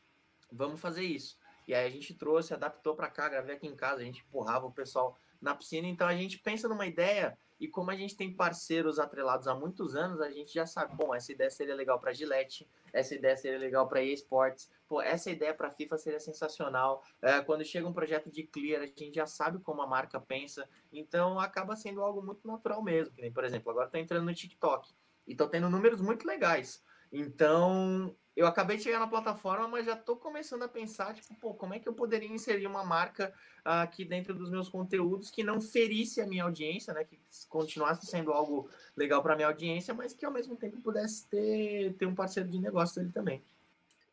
vamos 0.50 0.80
fazer 0.80 1.02
isso. 1.02 1.38
E 1.66 1.74
aí 1.74 1.86
a 1.86 1.90
gente 1.90 2.14
trouxe, 2.14 2.54
adaptou 2.54 2.94
para 2.94 3.10
cá, 3.10 3.28
gravei 3.28 3.56
aqui 3.56 3.66
em 3.66 3.76
casa, 3.76 4.00
a 4.00 4.04
gente 4.04 4.22
empurrava 4.22 4.66
o 4.66 4.72
pessoal 4.72 5.16
na 5.40 5.54
piscina. 5.54 5.86
Então 5.86 6.06
a 6.06 6.14
gente 6.14 6.38
pensa 6.38 6.68
numa 6.68 6.86
ideia 6.86 7.36
e 7.60 7.68
como 7.68 7.90
a 7.90 7.94
gente 7.94 8.16
tem 8.16 8.32
parceiros 8.32 8.98
atrelados 8.98 9.46
há 9.46 9.54
muitos 9.54 9.94
anos, 9.94 10.20
a 10.22 10.30
gente 10.30 10.54
já 10.54 10.66
sabe, 10.66 10.96
bom, 10.96 11.14
essa 11.14 11.30
ideia 11.30 11.50
seria 11.50 11.74
legal 11.74 12.00
para 12.00 12.12
Gillette, 12.12 12.66
essa 12.90 13.14
ideia 13.14 13.36
seria 13.36 13.58
legal 13.58 13.86
para 13.86 14.02
eSports, 14.02 14.70
pô, 14.88 15.02
essa 15.02 15.30
ideia 15.30 15.52
para 15.52 15.70
FIFA 15.70 15.98
seria 15.98 16.20
sensacional. 16.20 17.04
É, 17.20 17.40
quando 17.42 17.62
chega 17.62 17.86
um 17.86 17.92
projeto 17.92 18.30
de 18.30 18.44
clear, 18.44 18.82
a 18.82 18.86
gente 18.86 19.14
já 19.14 19.26
sabe 19.26 19.58
como 19.58 19.82
a 19.82 19.86
marca 19.86 20.18
pensa, 20.18 20.66
então 20.90 21.38
acaba 21.38 21.76
sendo 21.76 22.02
algo 22.02 22.22
muito 22.22 22.46
natural 22.48 22.82
mesmo. 22.82 23.14
Que 23.14 23.20
nem, 23.20 23.32
por 23.32 23.44
exemplo, 23.44 23.70
agora 23.70 23.86
estou 23.86 24.00
entrando 24.00 24.24
no 24.24 24.34
TikTok 24.34 24.90
e 25.26 25.32
estou 25.32 25.46
tendo 25.46 25.68
números 25.68 26.00
muito 26.00 26.26
legais. 26.26 26.82
Então, 27.12 28.16
eu 28.40 28.46
acabei 28.46 28.78
de 28.78 28.84
chegar 28.84 28.98
na 28.98 29.06
plataforma, 29.06 29.68
mas 29.68 29.84
já 29.84 29.92
estou 29.92 30.16
começando 30.16 30.62
a 30.62 30.68
pensar, 30.68 31.14
tipo, 31.14 31.34
pô, 31.34 31.52
como 31.52 31.74
é 31.74 31.78
que 31.78 31.86
eu 31.86 31.92
poderia 31.92 32.26
inserir 32.26 32.66
uma 32.66 32.82
marca 32.82 33.34
uh, 33.58 33.82
aqui 33.82 34.02
dentro 34.02 34.32
dos 34.32 34.48
meus 34.48 34.66
conteúdos 34.66 35.30
que 35.30 35.44
não 35.44 35.60
ferisse 35.60 36.22
a 36.22 36.26
minha 36.26 36.44
audiência, 36.44 36.94
né? 36.94 37.04
Que 37.04 37.18
continuasse 37.50 38.06
sendo 38.06 38.32
algo 38.32 38.70
legal 38.96 39.22
para 39.22 39.36
minha 39.36 39.48
audiência, 39.48 39.92
mas 39.92 40.14
que 40.14 40.24
ao 40.24 40.32
mesmo 40.32 40.56
tempo 40.56 40.80
pudesse 40.80 41.26
ter, 41.26 41.92
ter 41.98 42.06
um 42.06 42.14
parceiro 42.14 42.48
de 42.48 42.58
negócio 42.58 43.02
ali 43.02 43.12
também. 43.12 43.42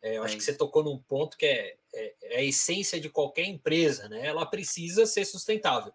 É, 0.01 0.17
eu 0.17 0.24
acho 0.24 0.36
é 0.36 0.38
que 0.38 0.43
você 0.43 0.53
tocou 0.53 0.84
num 0.84 0.98
ponto 0.98 1.38
que 1.38 1.46
é, 1.46 1.77
é, 1.93 2.13
é, 2.24 2.38
a 2.39 2.43
essência 2.43 3.00
de 3.00 3.10
qualquer 3.10 3.46
empresa, 3.46 4.10
né? 4.10 4.27
Ela 4.27 4.46
precisa 4.46 5.05
ser 5.05 5.24
sustentável. 5.24 5.93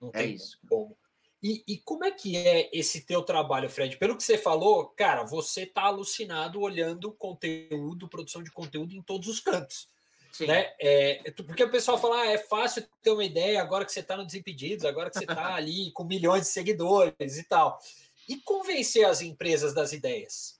Não 0.00 0.10
é 0.10 0.22
tem 0.22 0.34
isso. 0.34 0.60
como. 0.68 0.96
E, 1.44 1.62
e, 1.68 1.76
como 1.76 2.06
é 2.06 2.10
que 2.10 2.38
é 2.38 2.70
esse 2.72 3.02
teu 3.02 3.22
trabalho, 3.22 3.68
Fred? 3.68 3.98
Pelo 3.98 4.16
que 4.16 4.22
você 4.22 4.38
falou, 4.38 4.86
cara, 4.86 5.24
você 5.24 5.66
tá 5.66 5.82
alucinado 5.82 6.58
olhando 6.58 7.12
conteúdo, 7.12 8.08
produção 8.08 8.42
de 8.42 8.50
conteúdo 8.50 8.94
em 8.94 9.02
todos 9.02 9.28
os 9.28 9.40
cantos. 9.40 9.86
Sim. 10.32 10.46
Né? 10.46 10.72
É, 10.80 11.30
porque 11.46 11.62
o 11.62 11.70
pessoal 11.70 11.98
fala, 11.98 12.22
ah, 12.22 12.26
é 12.28 12.38
fácil 12.38 12.88
ter 13.02 13.10
uma 13.10 13.22
ideia 13.22 13.60
agora 13.60 13.84
que 13.84 13.92
você 13.92 14.00
está 14.00 14.16
no 14.16 14.24
Desimpedidos, 14.24 14.86
agora 14.86 15.10
que 15.10 15.18
você 15.18 15.24
está 15.24 15.52
ali 15.54 15.92
com 15.92 16.04
milhões 16.04 16.44
de 16.44 16.48
seguidores 16.48 17.36
e 17.36 17.44
tal. 17.44 17.78
E 18.26 18.38
convencer 18.38 19.04
as 19.04 19.20
empresas 19.20 19.74
das 19.74 19.92
ideias? 19.92 20.58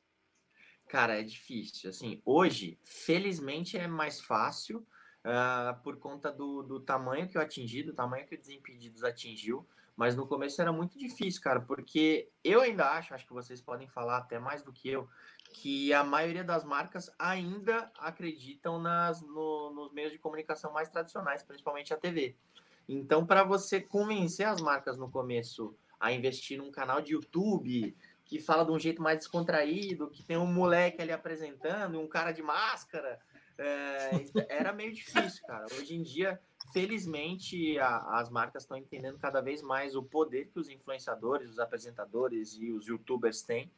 Cara, 0.87 1.19
é 1.19 1.23
difícil. 1.23 1.89
Assim, 1.89 2.21
hoje, 2.27 2.79
felizmente, 2.85 3.79
é 3.79 3.89
mais 3.89 4.21
fácil 4.21 4.87
uh, 5.25 5.83
por 5.83 5.97
conta 5.97 6.31
do, 6.31 6.63
do 6.63 6.79
tamanho 6.79 7.27
que 7.27 7.39
eu 7.39 7.41
atingi, 7.41 7.83
do 7.83 7.95
tamanho 7.95 8.27
que 8.27 8.35
o 8.35 8.39
Desimpedidos 8.39 9.03
atingiu. 9.03 9.67
Mas 9.97 10.17
no 10.17 10.27
começo 10.27 10.61
era 10.61 10.73
muito 10.73 10.99
difícil, 10.99 11.41
cara, 11.41 11.61
porque 11.61 12.29
eu 12.43 12.61
ainda 12.61 12.91
acho, 12.91 13.15
acho 13.15 13.27
que 13.27 13.33
vocês 13.33 13.61
podem 13.61 13.87
falar 13.87 14.19
até 14.19 14.39
mais 14.39 14.63
do 14.63 14.73
que 14.73 14.89
eu, 14.89 15.09
que 15.53 15.93
a 15.93 16.03
maioria 16.03 16.43
das 16.43 16.65
marcas 16.65 17.11
ainda 17.19 17.91
acreditam 17.99 18.81
nas, 18.81 19.23
no, 19.23 19.73
nos 19.73 19.93
meios 19.93 20.11
de 20.11 20.19
comunicação 20.19 20.73
mais 20.73 20.89
tradicionais, 20.89 21.45
principalmente 21.45 21.95
a 21.95 21.97
TV. 21.97 22.37
Então, 22.89 23.25
para 23.25 23.45
você 23.45 23.81
convencer 23.81 24.47
as 24.47 24.61
marcas 24.61 24.99
no 24.99 25.09
começo 25.11 25.75
a 25.99 26.13
investir 26.13 26.59
num 26.59 26.73
canal 26.73 27.01
de 27.01 27.13
YouTube 27.13 27.97
que 28.25 28.41
fala 28.41 28.65
de 28.65 28.73
um 28.73 28.79
jeito 28.79 29.01
mais 29.01 29.19
descontraído, 29.19 30.11
que 30.11 30.23
tem 30.23 30.37
um 30.37 30.47
moleque 30.47 31.01
ali 31.01 31.13
apresentando, 31.13 32.01
um 32.01 32.09
cara 32.09 32.33
de 32.33 32.43
máscara, 32.43 33.21
é, 33.57 34.11
era 34.49 34.73
meio 34.73 34.93
difícil, 34.93 35.47
cara. 35.47 35.67
Hoje 35.79 35.95
em 35.95 36.03
dia 36.03 36.41
felizmente 36.75 37.79
a, 37.79 38.19
as 38.19 38.29
marcas 38.29 38.65
estão 38.65 38.77
entendendo 38.77 39.17
cada 39.17 39.41
vez 39.41 39.63
mais 39.63 39.95
o 39.95 40.03
poder 40.03 40.49
que 40.49 40.59
os 40.59 40.69
influenciadores, 40.69 41.49
os 41.49 41.61
apresentadores 41.61 42.59
e 42.59 42.73
os 42.73 42.89
youtubers 42.89 43.43
têm. 43.43 43.71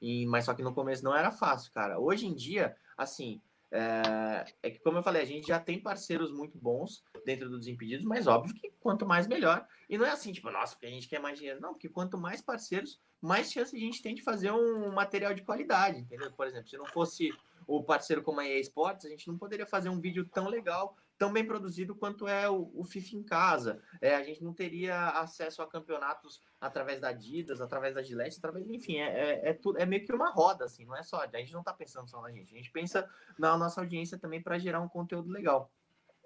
E, 0.00 0.26
mas 0.26 0.44
só 0.44 0.52
que 0.52 0.62
no 0.62 0.74
começo 0.74 1.02
não 1.02 1.16
era 1.16 1.32
fácil, 1.32 1.72
cara. 1.72 1.98
Hoje 1.98 2.26
em 2.26 2.34
dia, 2.34 2.76
assim, 2.98 3.40
é, 3.72 4.44
é, 4.62 4.70
que, 4.70 4.78
como 4.80 4.98
eu 4.98 5.02
falei, 5.02 5.22
a 5.22 5.24
gente 5.24 5.46
já 5.46 5.58
tem 5.58 5.80
parceiros 5.80 6.30
muito 6.30 6.58
bons 6.58 7.02
dentro 7.24 7.48
dos 7.48 7.60
Desimpedidos, 7.60 8.04
mas 8.04 8.26
óbvio 8.26 8.54
que 8.54 8.70
quanto 8.78 9.06
mais 9.06 9.26
melhor. 9.26 9.66
E 9.88 9.96
não 9.96 10.04
é 10.04 10.10
assim, 10.10 10.30
tipo, 10.30 10.50
nossa, 10.50 10.74
porque 10.74 10.86
a 10.86 10.90
gente 10.90 11.08
quer 11.08 11.20
mais 11.20 11.38
dinheiro. 11.38 11.62
Não, 11.62 11.72
porque 11.72 11.88
quanto 11.88 12.18
mais 12.18 12.42
parceiros, 12.42 13.00
mais 13.22 13.50
chance 13.50 13.74
a 13.74 13.80
gente 13.80 14.02
tem 14.02 14.14
de 14.14 14.22
fazer 14.22 14.52
um 14.52 14.92
material 14.92 15.32
de 15.32 15.40
qualidade, 15.40 16.00
entendeu? 16.00 16.30
Por 16.30 16.46
exemplo, 16.46 16.68
se 16.68 16.76
não 16.76 16.84
fosse 16.84 17.32
o 17.66 17.82
parceiro 17.82 18.22
como 18.22 18.40
a 18.40 18.46
EA 18.46 18.60
Sports, 18.60 19.06
a 19.06 19.08
gente 19.08 19.26
não 19.28 19.38
poderia 19.38 19.66
fazer 19.66 19.88
um 19.88 19.98
vídeo 19.98 20.28
tão 20.28 20.46
legal 20.46 20.94
tão 21.18 21.32
bem 21.32 21.46
produzido 21.46 21.94
quanto 21.94 22.26
é 22.26 22.48
o, 22.48 22.70
o 22.74 22.84
FIFA 22.84 23.16
em 23.16 23.22
casa. 23.22 23.82
É, 24.00 24.14
a 24.14 24.22
gente 24.22 24.42
não 24.42 24.52
teria 24.52 25.10
acesso 25.10 25.62
a 25.62 25.68
campeonatos 25.68 26.40
através 26.60 27.00
da 27.00 27.08
Adidas, 27.08 27.60
através 27.60 27.94
da 27.94 28.02
Gillette, 28.02 28.38
através, 28.38 28.68
enfim, 28.68 28.98
é, 28.98 29.08
é, 29.08 29.50
é, 29.50 29.52
tudo, 29.52 29.78
é 29.78 29.86
meio 29.86 30.04
que 30.04 30.12
uma 30.12 30.30
roda, 30.30 30.64
assim, 30.64 30.84
não 30.84 30.96
é 30.96 31.02
só, 31.02 31.22
a 31.22 31.38
gente 31.38 31.52
não 31.52 31.60
está 31.60 31.72
pensando 31.72 32.08
só 32.08 32.20
na 32.20 32.30
gente, 32.30 32.54
a 32.54 32.56
gente 32.56 32.70
pensa 32.70 33.08
na 33.38 33.56
nossa 33.56 33.80
audiência 33.80 34.18
também 34.18 34.42
para 34.42 34.58
gerar 34.58 34.80
um 34.80 34.88
conteúdo 34.88 35.30
legal. 35.30 35.70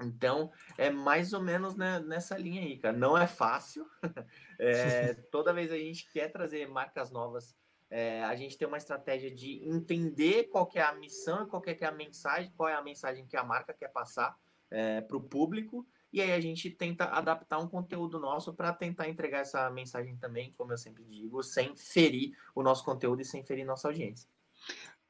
Então, 0.00 0.52
é 0.76 0.90
mais 0.90 1.32
ou 1.32 1.40
menos 1.40 1.74
né, 1.74 1.98
nessa 1.98 2.38
linha 2.38 2.62
aí, 2.62 2.78
cara. 2.78 2.96
Não 2.96 3.18
é 3.18 3.26
fácil. 3.26 3.84
é, 4.58 5.14
toda 5.30 5.52
vez 5.52 5.72
a 5.72 5.76
gente 5.76 6.08
quer 6.12 6.28
trazer 6.28 6.68
marcas 6.68 7.10
novas, 7.10 7.56
é, 7.90 8.22
a 8.22 8.36
gente 8.36 8.56
tem 8.56 8.68
uma 8.68 8.76
estratégia 8.76 9.28
de 9.34 9.66
entender 9.68 10.44
qual 10.44 10.70
é 10.74 10.82
a 10.82 10.94
missão, 10.94 11.46
qual 11.46 11.62
é 11.66 11.84
a 11.84 11.90
mensagem, 11.90 12.52
qual 12.56 12.68
é 12.68 12.74
a 12.74 12.82
mensagem 12.82 13.26
que 13.26 13.36
a 13.36 13.42
marca 13.42 13.74
quer 13.74 13.88
passar 13.88 14.38
é, 14.70 15.00
para 15.00 15.16
o 15.16 15.20
público, 15.22 15.86
e 16.12 16.22
aí 16.22 16.32
a 16.32 16.40
gente 16.40 16.70
tenta 16.70 17.04
adaptar 17.04 17.58
um 17.58 17.68
conteúdo 17.68 18.18
nosso 18.18 18.54
para 18.54 18.72
tentar 18.72 19.08
entregar 19.08 19.40
essa 19.40 19.68
mensagem 19.70 20.16
também, 20.16 20.52
como 20.56 20.72
eu 20.72 20.78
sempre 20.78 21.04
digo, 21.04 21.42
sem 21.42 21.76
ferir 21.76 22.32
o 22.54 22.62
nosso 22.62 22.84
conteúdo 22.84 23.20
e 23.20 23.24
sem 23.24 23.44
ferir 23.44 23.66
nossa 23.66 23.88
audiência. 23.88 24.28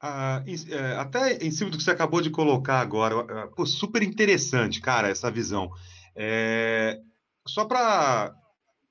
Ah, 0.01 0.43
é, 0.47 0.95
até 0.95 1.37
em 1.37 1.51
cima 1.51 1.69
do 1.69 1.77
que 1.77 1.83
você 1.83 1.91
acabou 1.91 2.21
de 2.21 2.29
colocar 2.29 2.79
agora, 2.79 3.15
ah, 3.19 3.47
pô, 3.47 3.65
super 3.65 4.01
interessante, 4.03 4.81
cara, 4.81 5.09
essa 5.09 5.31
visão. 5.31 5.71
É, 6.15 6.99
só 7.47 7.65
para 7.65 8.35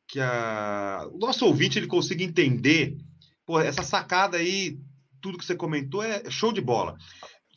que 0.06 0.20
a, 0.20 1.06
o 1.12 1.18
nosso 1.18 1.44
ouvinte 1.44 1.78
ele 1.78 1.86
consiga 1.86 2.24
entender, 2.24 2.96
pô, 3.44 3.60
essa 3.60 3.82
sacada 3.82 4.38
aí, 4.38 4.78
tudo 5.20 5.36
que 5.36 5.44
você 5.44 5.54
comentou 5.54 6.02
é 6.02 6.30
show 6.30 6.52
de 6.52 6.60
bola 6.60 6.96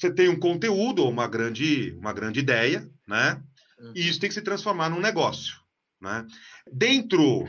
você 0.02 0.12
tem 0.12 0.30
um 0.30 0.40
conteúdo 0.40 1.04
ou 1.04 1.12
uma 1.12 1.28
grande, 1.28 1.96
uma 2.00 2.12
grande 2.12 2.40
ideia, 2.40 2.90
né? 3.12 3.44
Uhum. 3.78 3.92
E 3.94 4.08
isso 4.08 4.20
tem 4.20 4.30
que 4.30 4.34
se 4.34 4.42
transformar 4.42 4.90
num 4.90 5.02
negócio, 5.02 5.60
né? 6.00 6.26
Dentro 6.72 7.44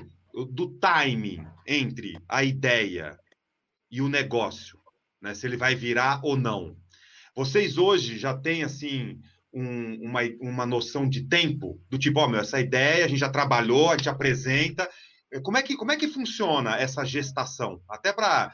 do 0.51 0.77
timing 0.79 1.47
entre 1.67 2.19
a 2.29 2.43
ideia 2.43 3.17
e 3.89 4.03
o 4.03 4.09
negócio, 4.09 4.77
né? 5.21 5.35
Se 5.35 5.47
ele 5.47 5.57
vai 5.57 5.77
virar 5.77 6.21
ou 6.25 6.37
não. 6.37 6.77
Vocês 7.35 7.79
hoje 7.79 8.19
já 8.19 8.37
têm, 8.37 8.65
assim, 8.65 9.21
um, 9.55 10.09
uma, 10.09 10.21
uma 10.41 10.67
noção 10.67 11.09
de 11.09 11.29
tempo? 11.29 11.81
Do 11.89 11.97
tipo, 11.97 12.19
ó, 12.19 12.25
oh, 12.25 12.29
meu, 12.29 12.41
essa 12.41 12.61
ideia 12.61 13.05
a 13.05 13.09
gente 13.09 13.21
já 13.21 13.31
trabalhou, 13.31 13.91
a 13.91 13.97
gente 13.97 14.09
apresenta. 14.09 14.91
Como 15.45 15.57
é 15.57 15.63
que, 15.63 15.77
como 15.77 15.93
é 15.93 15.97
que 15.97 16.09
funciona 16.09 16.77
essa 16.77 17.05
gestação? 17.05 17.81
Até 17.89 18.13
para 18.13 18.53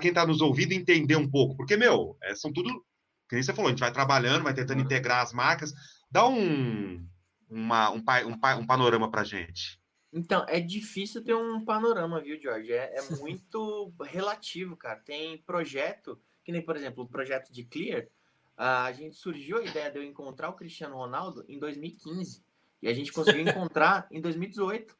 quem 0.00 0.08
está 0.08 0.26
nos 0.26 0.40
ouvindo 0.40 0.72
entender 0.72 1.16
um 1.16 1.30
pouco. 1.30 1.56
Porque, 1.56 1.76
meu, 1.76 2.18
é, 2.22 2.34
são 2.34 2.52
tudo 2.52 2.84
que 3.28 3.34
nem 3.36 3.42
você 3.42 3.52
falou, 3.52 3.68
a 3.68 3.70
gente 3.70 3.80
vai 3.80 3.92
trabalhando, 3.92 4.42
vai 4.44 4.54
tentando 4.54 4.80
integrar 4.80 5.22
as 5.22 5.32
marcas. 5.32 5.72
Dá 6.10 6.26
um, 6.26 7.06
uma, 7.48 7.90
um, 7.90 7.98
um, 7.98 8.60
um 8.60 8.66
panorama 8.66 9.10
para 9.10 9.24
gente. 9.24 9.80
Então, 10.12 10.44
é 10.48 10.58
difícil 10.58 11.22
ter 11.22 11.34
um 11.34 11.64
panorama, 11.64 12.20
viu, 12.20 12.40
George? 12.40 12.72
É, 12.72 12.98
é 12.98 13.16
muito 13.16 13.92
relativo, 14.00 14.76
cara. 14.76 14.98
Tem 15.00 15.38
projeto, 15.38 16.20
que 16.44 16.50
nem, 16.50 16.62
por 16.62 16.76
exemplo, 16.76 17.04
o 17.04 17.08
projeto 17.08 17.52
de 17.52 17.64
Clear, 17.64 18.08
a 18.56 18.90
gente 18.92 19.16
surgiu 19.16 19.58
a 19.58 19.64
ideia 19.64 19.90
de 19.90 19.98
eu 19.98 20.02
encontrar 20.02 20.48
o 20.48 20.54
Cristiano 20.54 20.96
Ronaldo 20.96 21.44
em 21.48 21.58
2015. 21.58 22.42
E 22.82 22.88
a 22.88 22.94
gente 22.94 23.12
conseguiu 23.12 23.42
encontrar 23.46 24.08
em 24.10 24.20
2018. 24.20 24.96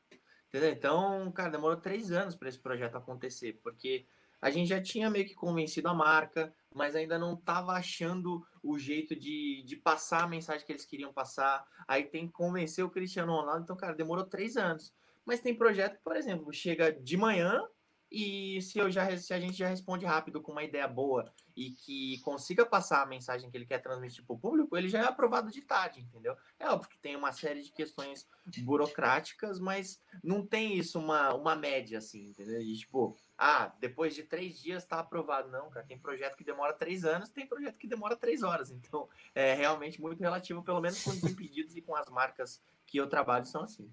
Entendeu? 0.48 0.70
Então, 0.70 1.32
cara, 1.32 1.50
demorou 1.50 1.76
três 1.76 2.12
anos 2.12 2.34
para 2.34 2.48
esse 2.48 2.58
projeto 2.58 2.96
acontecer, 2.96 3.60
porque 3.62 4.06
a 4.40 4.50
gente 4.50 4.68
já 4.68 4.80
tinha 4.80 5.10
meio 5.10 5.26
que 5.26 5.34
convencido 5.34 5.88
a 5.88 5.94
marca, 5.94 6.54
mas 6.74 6.94
ainda 6.94 7.18
não 7.18 7.34
estava 7.34 7.72
achando 7.72 8.46
o 8.62 8.78
jeito 8.78 9.16
de, 9.16 9.62
de 9.64 9.76
passar 9.76 10.24
a 10.24 10.28
mensagem 10.28 10.64
que 10.64 10.72
eles 10.72 10.84
queriam 10.84 11.12
passar. 11.12 11.66
Aí 11.86 12.04
tem 12.04 12.26
que 12.26 12.32
convencer 12.32 12.84
o 12.84 12.90
Cristiano 12.90 13.32
Ronaldo. 13.32 13.62
Então, 13.62 13.76
cara, 13.76 13.94
demorou 13.94 14.24
três 14.24 14.56
anos. 14.56 14.92
Mas 15.24 15.40
tem 15.40 15.54
projeto 15.54 15.96
que, 15.96 16.04
por 16.04 16.16
exemplo, 16.16 16.52
chega 16.52 16.92
de 16.92 17.16
manhã 17.16 17.62
e 18.10 18.62
se, 18.62 18.78
eu 18.78 18.90
já, 18.90 19.14
se 19.18 19.34
a 19.34 19.40
gente 19.40 19.58
já 19.58 19.68
responde 19.68 20.06
rápido 20.06 20.40
com 20.40 20.52
uma 20.52 20.64
ideia 20.64 20.88
boa 20.88 21.30
e 21.54 21.72
que 21.72 22.18
consiga 22.20 22.64
passar 22.64 23.02
a 23.02 23.06
mensagem 23.06 23.50
que 23.50 23.56
ele 23.56 23.66
quer 23.66 23.82
transmitir 23.82 24.24
para 24.24 24.34
o 24.34 24.38
público, 24.38 24.76
ele 24.76 24.88
já 24.88 25.00
é 25.00 25.04
aprovado 25.04 25.50
de 25.50 25.60
tarde, 25.60 26.00
entendeu? 26.00 26.34
É 26.58 26.68
óbvio 26.68 26.88
que 26.88 26.98
tem 26.98 27.16
uma 27.16 27.32
série 27.32 27.62
de 27.62 27.70
questões 27.70 28.26
burocráticas, 28.60 29.60
mas 29.60 30.00
não 30.22 30.46
tem 30.46 30.78
isso 30.78 30.98
uma, 30.98 31.34
uma 31.34 31.54
média, 31.54 31.98
assim, 31.98 32.28
entendeu? 32.28 32.62
E, 32.62 32.76
tipo, 32.78 33.16
ah, 33.38 33.72
depois 33.80 34.16
de 34.16 34.24
três 34.24 34.60
dias 34.60 34.82
está 34.82 34.98
aprovado. 34.98 35.48
Não, 35.48 35.70
cara, 35.70 35.86
tem 35.86 35.96
projeto 35.96 36.36
que 36.36 36.42
demora 36.42 36.72
três 36.72 37.04
anos, 37.04 37.30
tem 37.30 37.46
projeto 37.46 37.78
que 37.78 37.86
demora 37.86 38.16
três 38.16 38.42
horas. 38.42 38.72
Então, 38.72 39.08
é 39.32 39.54
realmente 39.54 40.00
muito 40.00 40.20
relativo, 40.20 40.62
pelo 40.64 40.80
menos 40.80 41.02
com 41.04 41.10
os 41.10 41.22
impedidos 41.22 41.76
e 41.76 41.80
com 41.80 41.94
as 41.94 42.08
marcas 42.10 42.60
que 42.84 42.98
eu 42.98 43.08
trabalho 43.08 43.46
são 43.46 43.62
assim. 43.62 43.88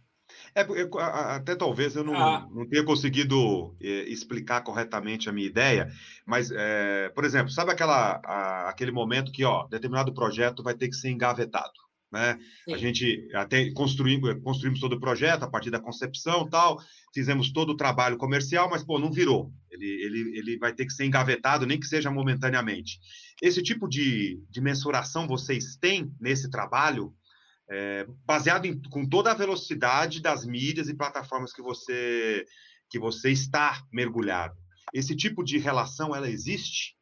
É, 0.55 0.63
eu, 0.63 0.89
até 0.99 1.55
talvez 1.55 1.95
eu 1.95 2.03
não, 2.03 2.15
ah. 2.15 2.47
não 2.51 2.67
tenha 2.67 2.83
conseguido 2.83 3.75
é, 3.79 4.09
explicar 4.09 4.61
corretamente 4.61 5.29
a 5.29 5.31
minha 5.31 5.45
ideia, 5.45 5.91
mas, 6.25 6.49
é, 6.51 7.09
por 7.09 7.23
exemplo, 7.23 7.51
sabe 7.51 7.71
aquela, 7.71 8.19
a, 8.25 8.69
aquele 8.69 8.91
momento 8.91 9.31
que, 9.31 9.43
ó, 9.43 9.67
determinado 9.67 10.13
projeto 10.13 10.63
vai 10.63 10.73
ter 10.73 10.87
que 10.87 10.95
ser 10.95 11.09
engavetado? 11.09 11.84
Né? 12.15 12.39
A 12.71 12.77
gente 12.77 13.27
até 13.33 13.69
construímos, 13.71 14.41
construímos 14.41 14.79
todo 14.79 14.93
o 14.93 14.99
projeto 15.01 15.43
a 15.43 15.49
partir 15.49 15.69
da 15.69 15.81
concepção 15.81 16.49
tal, 16.49 16.81
fizemos 17.13 17.51
todo 17.51 17.71
o 17.71 17.75
trabalho 17.75 18.15
comercial, 18.15 18.69
mas 18.69 18.85
pô, 18.85 18.97
não 18.97 19.11
virou. 19.11 19.51
Ele, 19.69 19.85
ele, 19.85 20.37
ele 20.37 20.57
vai 20.57 20.73
ter 20.73 20.85
que 20.85 20.93
ser 20.93 21.03
engavetado, 21.03 21.65
nem 21.65 21.77
que 21.77 21.85
seja 21.85 22.09
momentaneamente. 22.09 23.01
Esse 23.41 23.61
tipo 23.61 23.85
de, 23.85 24.41
de 24.49 24.61
mensuração 24.61 25.27
vocês 25.27 25.75
têm 25.75 26.09
nesse 26.17 26.49
trabalho, 26.49 27.13
é, 27.69 28.07
baseado 28.25 28.63
em, 28.63 28.81
com 28.89 29.05
toda 29.05 29.31
a 29.31 29.35
velocidade 29.35 30.21
das 30.21 30.45
mídias 30.45 30.87
e 30.87 30.95
plataformas 30.95 31.51
que 31.51 31.61
você 31.61 32.45
que 32.89 32.97
você 32.97 33.31
está 33.31 33.83
mergulhado. 33.91 34.55
Esse 34.93 35.17
tipo 35.17 35.43
de 35.43 35.57
relação 35.57 36.15
ela 36.15 36.29
existe? 36.29 36.95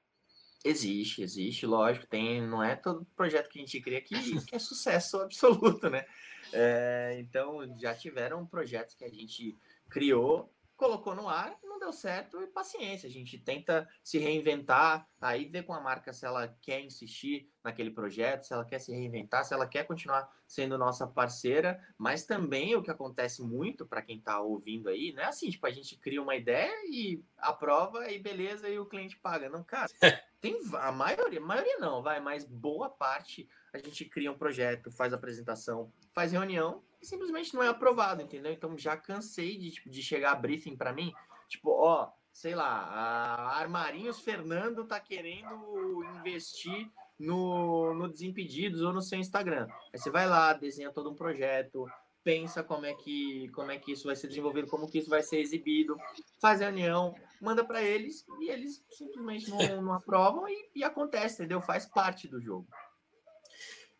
Existe, 0.63 1.21
existe, 1.21 1.65
lógico, 1.65 2.07
tem, 2.07 2.41
não 2.41 2.63
é 2.63 2.75
todo 2.75 3.05
projeto 3.15 3.49
que 3.49 3.59
a 3.59 3.61
gente 3.61 3.81
cria 3.81 3.99
que, 3.99 4.15
que 4.45 4.55
é 4.55 4.59
sucesso 4.59 5.17
absoluto, 5.17 5.89
né? 5.89 6.05
É, 6.53 7.17
então, 7.19 7.77
já 7.79 7.95
tiveram 7.95 8.45
projetos 8.45 8.95
que 8.95 9.03
a 9.03 9.09
gente 9.09 9.57
criou, 9.89 10.52
colocou 10.75 11.15
no 11.15 11.29
ar, 11.29 11.57
não 11.63 11.79
deu 11.79 11.93
certo 11.93 12.41
e 12.41 12.47
paciência. 12.47 13.07
A 13.07 13.11
gente 13.11 13.37
tenta 13.37 13.87
se 14.03 14.17
reinventar, 14.17 15.07
aí 15.21 15.45
ver 15.45 15.63
com 15.63 15.73
a 15.73 15.81
marca 15.81 16.11
se 16.11 16.25
ela 16.25 16.47
quer 16.61 16.81
insistir 16.81 17.49
naquele 17.63 17.91
projeto, 17.91 18.43
se 18.43 18.53
ela 18.53 18.65
quer 18.65 18.79
se 18.79 18.91
reinventar, 18.91 19.45
se 19.45 19.53
ela 19.53 19.67
quer 19.67 19.85
continuar 19.85 20.29
sendo 20.47 20.77
nossa 20.77 21.07
parceira. 21.07 21.79
Mas 21.97 22.25
também 22.25 22.75
o 22.75 22.83
que 22.83 22.91
acontece 22.91 23.41
muito 23.41 23.85
para 23.85 24.01
quem 24.01 24.17
está 24.17 24.39
ouvindo 24.41 24.89
aí, 24.89 25.13
não 25.13 25.23
é 25.23 25.27
assim, 25.27 25.49
tipo, 25.49 25.65
a 25.65 25.71
gente 25.71 25.97
cria 25.97 26.21
uma 26.21 26.35
ideia 26.35 26.73
e 26.89 27.23
aprova 27.37 28.11
e 28.11 28.19
beleza 28.19 28.67
e 28.67 28.79
o 28.79 28.85
cliente 28.85 29.17
paga. 29.17 29.49
Não, 29.49 29.63
cara. 29.63 29.91
Tem 30.41 30.59
a 30.73 30.91
maioria, 30.91 31.39
maioria 31.39 31.77
não, 31.77 32.03
vai, 32.03 32.19
mas 32.19 32.43
boa 32.43 32.89
parte 32.89 33.47
a 33.73 33.77
gente 33.77 34.03
cria 34.03 34.29
um 34.29 34.37
projeto, 34.37 34.91
faz 34.91 35.13
apresentação, 35.13 35.89
faz 36.13 36.33
reunião 36.33 36.83
simplesmente 37.03 37.53
não 37.53 37.63
é 37.63 37.67
aprovado, 37.67 38.21
entendeu? 38.21 38.51
Então 38.51 38.77
já 38.77 38.95
cansei 38.97 39.57
de, 39.57 39.71
tipo, 39.71 39.89
de 39.89 40.01
chegar 40.01 40.31
a 40.31 40.35
briefing 40.35 40.75
para 40.75 40.93
mim, 40.93 41.13
tipo, 41.47 41.69
ó, 41.71 42.11
sei 42.31 42.55
lá, 42.55 42.65
a 42.65 43.59
Armarinhos 43.59 44.19
Fernando 44.19 44.85
tá 44.85 44.99
querendo 44.99 46.03
investir 46.17 46.89
no, 47.19 47.93
no 47.93 48.07
Desimpedidos 48.07 48.81
ou 48.81 48.91
no 48.91 49.01
seu 49.01 49.19
Instagram. 49.19 49.67
Aí 49.93 49.99
você 49.99 50.09
vai 50.09 50.27
lá, 50.27 50.53
desenha 50.53 50.91
todo 50.91 51.11
um 51.11 51.15
projeto, 51.15 51.87
pensa 52.23 52.63
como 52.63 52.85
é 52.85 52.93
que 52.93 53.49
como 53.49 53.71
é 53.71 53.77
que 53.77 53.91
isso 53.91 54.05
vai 54.05 54.15
ser 54.15 54.27
desenvolvido, 54.27 54.67
como 54.67 54.89
que 54.89 54.97
isso 54.97 55.09
vai 55.09 55.21
ser 55.21 55.39
exibido, 55.39 55.97
faz 56.41 56.61
reunião, 56.61 57.13
manda 57.41 57.63
para 57.63 57.81
eles 57.81 58.25
e 58.39 58.49
eles 58.49 58.83
simplesmente 58.89 59.49
não, 59.49 59.81
não 59.81 59.93
aprovam 59.93 60.47
e, 60.47 60.69
e, 60.75 60.83
acontece, 60.83 61.35
entendeu? 61.35 61.61
Faz 61.61 61.85
parte 61.85 62.27
do 62.27 62.41
jogo. 62.41 62.67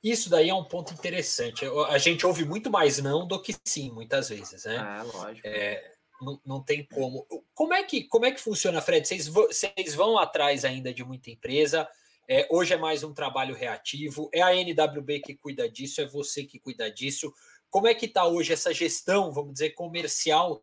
Isso 0.03 0.29
daí 0.29 0.49
é 0.49 0.53
um 0.53 0.65
ponto 0.65 0.93
interessante. 0.93 1.65
A 1.87 1.97
gente 1.97 2.25
ouve 2.25 2.43
muito 2.43 2.69
mais 2.69 2.97
não 2.97 3.25
do 3.25 3.41
que 3.41 3.55
sim, 3.65 3.89
muitas 3.89 4.27
vezes, 4.27 4.65
né? 4.65 4.77
Ah, 4.77 5.03
lógico. 5.03 5.47
É, 5.47 5.93
não, 6.21 6.41
não 6.45 6.61
tem 6.61 6.85
como. 6.85 7.25
Como 7.53 7.73
é 7.73 7.83
que 7.83 8.03
como 8.03 8.25
é 8.25 8.31
que 8.31 8.41
funciona, 8.41 8.81
Fred? 8.81 9.07
Vocês, 9.07 9.27
vocês 9.27 9.95
vão 9.95 10.17
atrás 10.17 10.65
ainda 10.65 10.93
de 10.93 11.05
muita 11.05 11.31
empresa? 11.31 11.87
É, 12.27 12.47
hoje 12.51 12.73
é 12.73 12.77
mais 12.77 13.03
um 13.03 13.13
trabalho 13.13 13.55
reativo. 13.55 14.29
É 14.33 14.41
a 14.41 14.53
NWB 14.53 15.21
que 15.21 15.35
cuida 15.35 15.69
disso, 15.69 16.01
é 16.01 16.05
você 16.05 16.43
que 16.43 16.59
cuida 16.59 16.91
disso. 16.91 17.33
Como 17.69 17.87
é 17.87 17.93
que 17.93 18.05
está 18.05 18.25
hoje 18.25 18.53
essa 18.53 18.73
gestão, 18.73 19.31
vamos 19.31 19.53
dizer, 19.53 19.71
comercial 19.71 20.61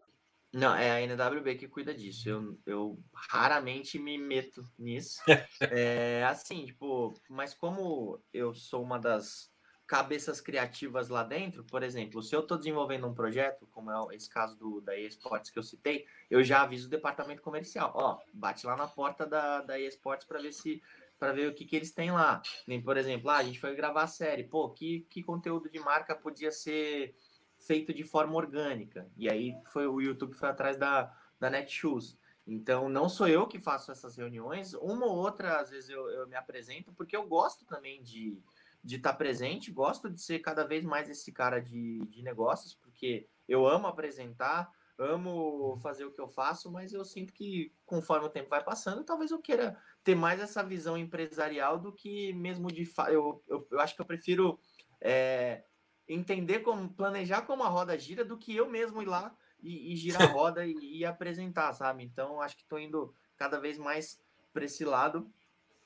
Não, 0.53 0.75
é 0.75 0.91
a 0.91 1.01
NWB 1.01 1.55
que 1.55 1.69
cuida 1.69 1.95
disso. 1.95 2.29
Eu, 2.29 2.59
eu 2.67 2.99
raramente 3.15 3.99
me 3.99 4.19
meto 4.19 4.65
nisso. 4.79 5.21
é 5.61 6.25
assim, 6.25 6.67
tipo, 6.67 7.15
mas 7.29 7.55
como 7.55 8.21
eu 8.33 8.53
sou 8.53 8.83
uma 8.83 8.99
das 8.99 9.51
cabeças 9.87 10.41
criativas 10.41 11.09
lá 11.09 11.25
dentro, 11.25 11.65
por 11.65 11.83
exemplo, 11.83 12.23
se 12.23 12.35
eu 12.35 12.41
estou 12.41 12.57
desenvolvendo 12.57 13.09
um 13.09 13.15
projeto, 13.15 13.67
como 13.73 13.91
é 13.91 14.15
esse 14.15 14.31
caso 14.31 14.57
do, 14.57 14.81
da 14.81 14.97
eSports 14.97 15.51
que 15.51 15.59
eu 15.59 15.65
citei, 15.65 16.07
eu 16.31 16.45
já 16.45 16.63
aviso 16.63 16.87
o 16.87 16.91
departamento 16.91 17.43
comercial. 17.43 17.93
Ó, 17.95 18.19
bate 18.33 18.65
lá 18.67 18.77
na 18.77 18.87
porta 18.87 19.27
da, 19.27 19.63
da 19.63 19.81
eSports 19.81 20.27
para 20.27 20.41
ver 20.41 20.53
se 20.53 20.81
para 21.19 21.33
ver 21.33 21.49
o 21.49 21.55
que, 21.55 21.67
que 21.67 21.77
eles 21.77 21.93
têm 21.93 22.11
lá. 22.11 22.41
Nem, 22.67 22.81
por 22.81 22.97
exemplo, 22.97 23.29
ah, 23.29 23.37
a 23.37 23.43
gente 23.43 23.61
foi 23.61 23.75
gravar 23.75 24.05
a 24.05 24.07
série. 24.07 24.45
Pô, 24.45 24.71
que, 24.71 25.07
que 25.11 25.23
conteúdo 25.23 25.69
de 25.69 25.79
marca 25.79 26.15
podia 26.15 26.51
ser 26.51 27.15
feito 27.61 27.95
de 27.95 28.03
forma 28.03 28.35
orgânica? 28.35 29.11
E 29.17 29.29
aí 29.29 29.55
foi 29.67 29.87
o 29.87 30.01
YouTube 30.01 30.35
foi 30.35 30.49
atrás 30.49 30.77
da, 30.77 31.15
da 31.39 31.51
Netshoes. 31.51 32.19
Então, 32.47 32.89
não 32.89 33.09
sou 33.09 33.29
eu 33.29 33.47
que 33.47 33.61
faço 33.61 33.93
essas 33.93 34.17
reuniões. 34.17 34.75
Uma 34.75 35.07
ou 35.07 35.17
outra, 35.17 35.61
às 35.61 35.71
vezes, 35.71 35.89
eu, 35.89 36.09
eu 36.11 36.27
me 36.27 36.35
apresento, 36.35 36.93
porque 36.93 37.17
eu 37.17 37.27
gosto 37.27 37.65
também 37.65 38.03
de 38.03 38.37
de 38.83 38.97
estar 38.97 39.13
presente, 39.13 39.71
gosto 39.71 40.11
de 40.11 40.21
ser 40.21 40.39
cada 40.39 40.65
vez 40.65 40.85
mais 40.85 41.09
esse 41.09 41.31
cara 41.31 41.61
de, 41.61 42.01
de 42.07 42.23
negócios, 42.23 42.75
porque 42.75 43.29
eu 43.47 43.67
amo 43.67 43.87
apresentar, 43.87 44.71
amo 44.99 45.79
fazer 45.83 46.05
o 46.05 46.11
que 46.11 46.21
eu 46.21 46.29
faço, 46.29 46.71
mas 46.71 46.93
eu 46.93 47.05
sinto 47.05 47.33
que 47.33 47.73
conforme 47.85 48.27
o 48.27 48.31
tempo 48.31 48.49
vai 48.49 48.65
passando, 48.65 49.05
talvez 49.05 49.31
eu 49.31 49.39
queira 49.39 49.79
ter 50.03 50.15
mais 50.15 50.41
essa 50.41 50.63
visão 50.63 50.97
empresarial 50.97 51.79
do 51.79 51.93
que 51.93 52.33
mesmo 52.33 52.69
de 52.69 52.91
eu, 53.09 53.43
eu, 53.47 53.67
eu 53.71 53.81
acho 53.81 53.95
que 53.95 54.01
eu 54.01 54.07
prefiro 54.07 54.59
é, 55.01 55.65
entender 56.13 56.61
como 56.61 56.89
planejar 56.89 57.43
como 57.43 57.63
a 57.63 57.69
roda 57.69 57.99
gira 57.99 58.25
do 58.25 58.37
que 58.37 58.55
eu 58.55 58.69
mesmo 58.69 59.01
ir 59.01 59.07
lá 59.07 59.35
e, 59.63 59.93
e 59.93 59.97
girar 59.97 60.23
a 60.23 60.33
roda 60.33 60.67
e, 60.67 60.75
e, 60.99 61.05
apresentar, 61.05 61.73
sabe? 61.73 62.05
Então 62.05 62.41
acho 62.41 62.57
que 62.57 62.63
estou 62.63 62.79
indo 62.79 63.15
cada 63.37 63.59
vez 63.59 63.79
mais 63.79 64.21
para 64.53 64.65
esse 64.65 64.85
lado. 64.85 65.31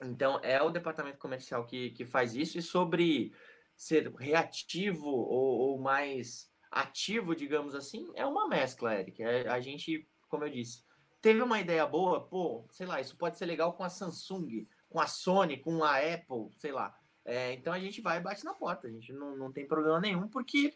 Então 0.02 0.40
é 0.42 0.60
o 0.62 0.70
departamento 0.70 1.18
comercial 1.18 1.66
que, 1.66 1.90
que 1.90 2.04
faz 2.04 2.34
isso 2.34 2.58
e 2.58 2.62
sobre 2.62 3.32
ser 3.76 4.12
reativo 4.14 5.06
ou, 5.08 5.58
ou 5.58 5.78
mais 5.78 6.50
ativo, 6.70 7.36
digamos 7.36 7.74
assim, 7.74 8.10
é 8.14 8.26
uma 8.26 8.48
mescla, 8.48 8.98
Eric. 8.98 9.22
É, 9.22 9.48
a 9.48 9.60
gente, 9.60 10.08
como 10.28 10.44
eu 10.44 10.50
disse, 10.50 10.84
teve 11.20 11.40
uma 11.40 11.60
ideia 11.60 11.86
boa, 11.86 12.20
pô, 12.20 12.66
sei 12.70 12.86
lá, 12.86 13.00
isso 13.00 13.16
pode 13.16 13.38
ser 13.38 13.46
legal 13.46 13.74
com 13.74 13.84
a 13.84 13.88
Samsung, 13.88 14.66
com 14.88 15.00
a 15.00 15.06
Sony, 15.06 15.56
com 15.58 15.84
a 15.84 15.98
Apple, 15.98 16.50
sei 16.58 16.72
lá. 16.72 16.96
É, 17.24 17.52
então 17.52 17.72
a 17.72 17.78
gente 17.78 18.00
vai 18.00 18.18
e 18.18 18.22
bate 18.22 18.44
na 18.44 18.54
porta, 18.54 18.86
a 18.86 18.90
gente 18.90 19.12
não, 19.12 19.36
não 19.36 19.50
tem 19.50 19.66
problema 19.66 20.00
nenhum, 20.00 20.28
porque 20.28 20.74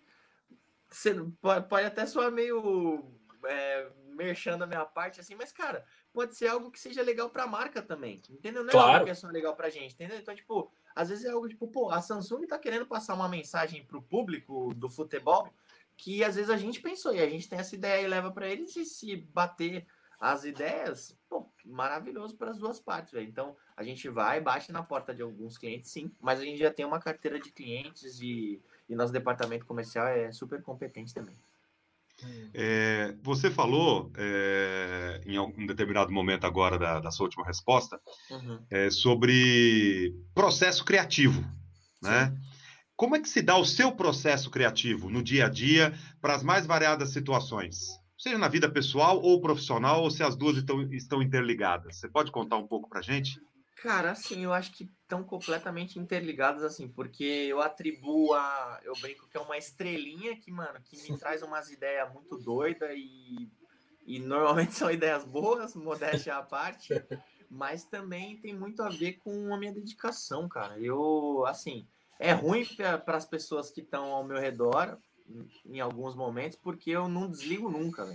você 0.89 1.15
pode, 1.41 1.69
pode 1.69 1.87
até 1.87 2.07
soar 2.07 2.33
meio 2.33 3.05
é, 3.45 3.91
merchando 4.15 4.65
a 4.65 4.67
minha 4.67 4.85
parte, 4.85 5.21
assim, 5.21 5.35
mas, 5.35 5.53
cara, 5.53 5.85
pode 6.13 6.37
ser 6.37 6.49
algo 6.49 6.71
que 6.71 6.81
seja 6.81 7.03
legal 7.03 7.29
para 7.31 7.45
a 7.45 7.47
marca 7.47 7.83
também, 7.83 8.21
entendeu? 8.31 8.63
Não 8.63 8.71
é 8.71 8.73
claro. 8.73 8.93
algo 8.93 9.05
que 9.05 9.11
é 9.11 9.15
só 9.15 9.29
legal 9.29 9.55
para 9.55 9.71
gente, 9.71 9.95
entendeu? 9.95 10.19
Então, 10.19 10.35
tipo, 10.35 10.73
às 10.95 11.11
vezes 11.11 11.25
é 11.25 11.31
algo 11.31 11.49
tipo, 11.49 11.69
pô, 11.69 11.91
a 11.91 12.01
Samsung 12.01 12.47
tá 12.47 12.59
querendo 12.59 12.87
passar 12.87 13.15
uma 13.15 13.29
mensagem 13.29 13.85
pro 13.85 14.03
público 14.03 14.73
do 14.75 14.89
futebol 14.89 15.53
que 15.97 16.23
às 16.23 16.37
vezes 16.37 16.49
a 16.49 16.57
gente 16.57 16.81
pensou 16.81 17.13
e 17.13 17.21
a 17.21 17.29
gente 17.29 17.49
tem 17.49 17.59
essa 17.59 17.75
ideia 17.75 18.03
e 18.03 18.09
leva 18.09 18.31
para 18.31 18.49
eles 18.49 18.75
e 18.77 18.85
se 18.85 19.17
bater 19.17 19.85
as 20.19 20.45
ideias, 20.45 21.17
pô, 21.29 21.48
maravilhoso 21.69 22.37
para 22.37 22.51
as 22.51 22.59
duas 22.59 22.81
partes, 22.81 23.13
velho. 23.13 23.29
Então, 23.29 23.57
a 23.77 23.83
gente 23.83 24.09
vai, 24.09 24.41
bate 24.41 24.73
na 24.73 24.83
porta 24.83 25.15
de 25.15 25.23
alguns 25.23 25.57
clientes, 25.59 25.91
sim, 25.91 26.11
mas 26.21 26.41
a 26.41 26.45
gente 26.45 26.59
já 26.59 26.73
tem 26.73 26.85
uma 26.85 26.99
carteira 26.99 27.39
de 27.39 27.53
clientes 27.53 28.21
e, 28.21 28.61
e 28.89 28.95
nosso 28.95 29.13
departamento 29.13 29.67
comercial 29.67 30.07
é 30.07 30.33
super 30.33 30.63
competente 30.63 31.15
também. 31.15 31.37
É, 32.53 33.15
você 33.23 33.49
falou 33.49 34.11
é, 34.17 35.21
em 35.25 35.37
algum 35.37 35.65
determinado 35.67 36.11
momento 36.11 36.45
agora 36.45 36.77
da, 36.77 36.99
da 36.99 37.13
sua 37.13 37.27
última 37.27 37.47
resposta 37.47 38.01
uhum. 38.29 38.59
é, 38.69 38.91
sobre 38.91 40.17
processo 40.35 40.85
criativo, 40.85 41.45
né? 42.03 42.37
Como 42.97 43.15
é 43.15 43.21
que 43.21 43.29
se 43.29 43.41
dá 43.41 43.57
o 43.57 43.65
seu 43.65 43.93
processo 43.93 44.51
criativo 44.51 45.09
no 45.09 45.23
dia 45.23 45.47
a 45.47 45.49
dia 45.49 45.97
para 46.21 46.35
as 46.35 46.43
mais 46.43 46.67
variadas 46.67 47.11
situações? 47.11 47.97
Seja 48.19 48.37
na 48.37 48.49
vida 48.49 48.69
pessoal 48.69 49.21
ou 49.23 49.41
profissional, 49.41 50.03
ou 50.03 50.11
se 50.11 50.25
as 50.25 50.35
duas 50.35 50.57
estão, 50.57 50.83
estão 50.93 51.23
interligadas. 51.23 51.97
Você 51.97 52.09
pode 52.09 52.33
contar 52.33 52.57
um 52.57 52.67
pouco 52.67 52.89
para 52.89 53.01
gente? 53.01 53.41
Cara, 53.81 54.11
assim, 54.11 54.43
eu 54.43 54.53
acho 54.53 54.73
que 54.73 54.91
estão 55.03 55.23
completamente 55.23 56.01
interligados, 56.01 56.65
assim, 56.65 56.89
porque 56.89 57.23
eu 57.23 57.63
atribuo 57.63 58.35
a. 58.35 58.81
Eu 58.83 58.93
brinco 59.01 59.29
que 59.29 59.37
é 59.37 59.41
uma 59.41 59.57
estrelinha 59.57 60.37
que, 60.37 60.51
mano, 60.51 60.81
que 60.83 61.01
me 61.01 61.17
traz 61.17 61.43
umas 61.43 61.71
ideias 61.71 62.13
muito 62.13 62.37
doidas 62.37 62.91
e, 62.93 63.49
e 64.05 64.19
normalmente 64.19 64.75
são 64.75 64.91
ideias 64.91 65.25
boas, 65.25 65.77
modéstia 65.77 66.39
à 66.39 66.43
parte, 66.43 66.93
mas 67.49 67.85
também 67.85 68.37
tem 68.39 68.53
muito 68.53 68.83
a 68.83 68.89
ver 68.89 69.13
com 69.19 69.55
a 69.55 69.57
minha 69.57 69.73
dedicação, 69.73 70.49
cara. 70.49 70.77
Eu, 70.81 71.47
assim, 71.47 71.87
é 72.19 72.33
ruim 72.33 72.67
para 73.05 73.17
as 73.17 73.27
pessoas 73.27 73.71
que 73.71 73.81
estão 73.81 74.07
ao 74.07 74.25
meu 74.25 74.41
redor 74.41 74.99
em 75.67 75.81
alguns 75.81 76.15
momentos, 76.15 76.59
porque 76.59 76.91
eu 76.91 77.09
não 77.09 77.31
desligo 77.31 77.71
nunca. 77.71 78.09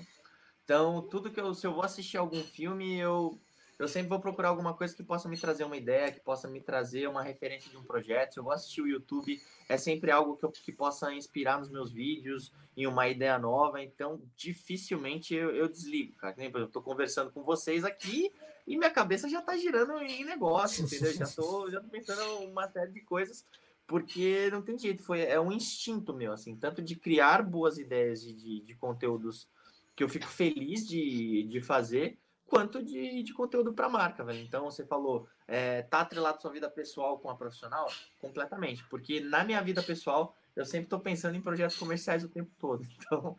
Então, 0.64 1.02
tudo 1.02 1.32
que 1.32 1.40
eu. 1.40 1.54
Se 1.54 1.68
eu 1.68 1.74
vou 1.74 1.84
assistir 1.84 2.18
algum 2.18 2.44
filme, 2.44 2.98
eu 2.98 3.40
eu 3.80 3.88
sempre 3.88 4.10
vou 4.10 4.20
procurar 4.20 4.50
alguma 4.50 4.74
coisa 4.74 4.96
que 4.96 5.04
possa 5.04 5.28
me 5.28 5.38
trazer 5.38 5.64
uma 5.64 5.76
ideia, 5.76 6.12
que 6.12 6.20
possa 6.20 6.48
me 6.48 6.62
trazer 6.62 7.08
uma 7.08 7.24
referência 7.24 7.70
de 7.70 7.78
um 7.78 7.84
projeto. 7.84 8.34
Se 8.34 8.40
eu 8.40 8.44
vou 8.44 8.54
assistir 8.54 8.82
o 8.82 8.88
YouTube, 8.88 9.42
é 9.68 9.78
sempre 9.78 10.12
algo 10.12 10.38
que, 10.38 10.46
eu, 10.46 10.52
que 10.52 10.72
possa 10.72 11.14
inspirar 11.14 11.60
nos 11.60 11.70
meus 11.70 11.92
vídeos, 11.92 12.54
em 12.78 12.86
uma 12.86 13.08
ideia 13.08 13.38
nova. 13.38 13.82
Então, 13.82 14.22
dificilmente 14.36 15.34
eu, 15.34 15.54
eu 15.56 15.68
desligo, 15.68 16.16
cara. 16.16 16.36
Eu 16.38 16.66
estou 16.66 16.82
conversando 16.82 17.32
com 17.32 17.44
vocês 17.44 17.84
aqui 17.84 18.32
e 18.66 18.78
minha 18.78 18.92
cabeça 18.92 19.28
já 19.28 19.40
está 19.40 19.58
girando 19.58 19.98
em 20.02 20.24
negócio, 20.24 20.86
entendeu? 20.86 21.12
Já 21.12 21.26
estou 21.26 21.70
já 21.70 21.82
tô 21.82 21.90
pensando 21.90 22.24
uma 22.46 22.70
série 22.70 22.92
de 22.92 23.02
coisas, 23.02 23.46
porque 23.88 24.50
não 24.52 24.62
tem 24.62 24.78
jeito. 24.78 25.04
Foi, 25.04 25.22
é 25.22 25.40
um 25.40 25.52
instinto 25.52 26.14
meu, 26.14 26.34
assim, 26.34 26.56
tanto 26.56 26.82
de 26.82 26.96
criar 26.96 27.44
boas 27.44 27.78
ideias 27.78 28.22
de, 28.22 28.34
de, 28.34 28.62
de 28.62 28.76
conteúdos 28.76 29.48
que 29.96 30.04
eu 30.04 30.10
fico 30.10 30.28
feliz 30.28 30.88
de, 30.88 31.44
de 31.44 31.62
fazer 31.62 32.18
quanto 32.46 32.84
de, 32.84 33.24
de 33.24 33.34
conteúdo 33.34 33.74
para 33.74 33.90
marca, 33.90 34.24
velho. 34.24 34.40
Então, 34.40 34.66
você 34.66 34.86
falou, 34.86 35.28
é, 35.48 35.82
tá 35.82 36.02
atrelado 36.02 36.42
sua 36.42 36.52
vida 36.52 36.70
pessoal 36.70 37.18
com 37.18 37.30
a 37.30 37.36
profissional? 37.36 37.92
Completamente, 38.20 38.84
porque 38.90 39.20
na 39.20 39.44
minha 39.44 39.62
vida 39.62 39.82
pessoal, 39.82 40.36
eu 40.56 40.64
sempre 40.64 40.86
estou 40.86 41.00
pensando 41.00 41.36
em 41.36 41.42
projetos 41.42 41.78
comerciais 41.78 42.24
o 42.24 42.30
tempo 42.30 42.52
todo. 42.60 42.86
Então, 43.04 43.38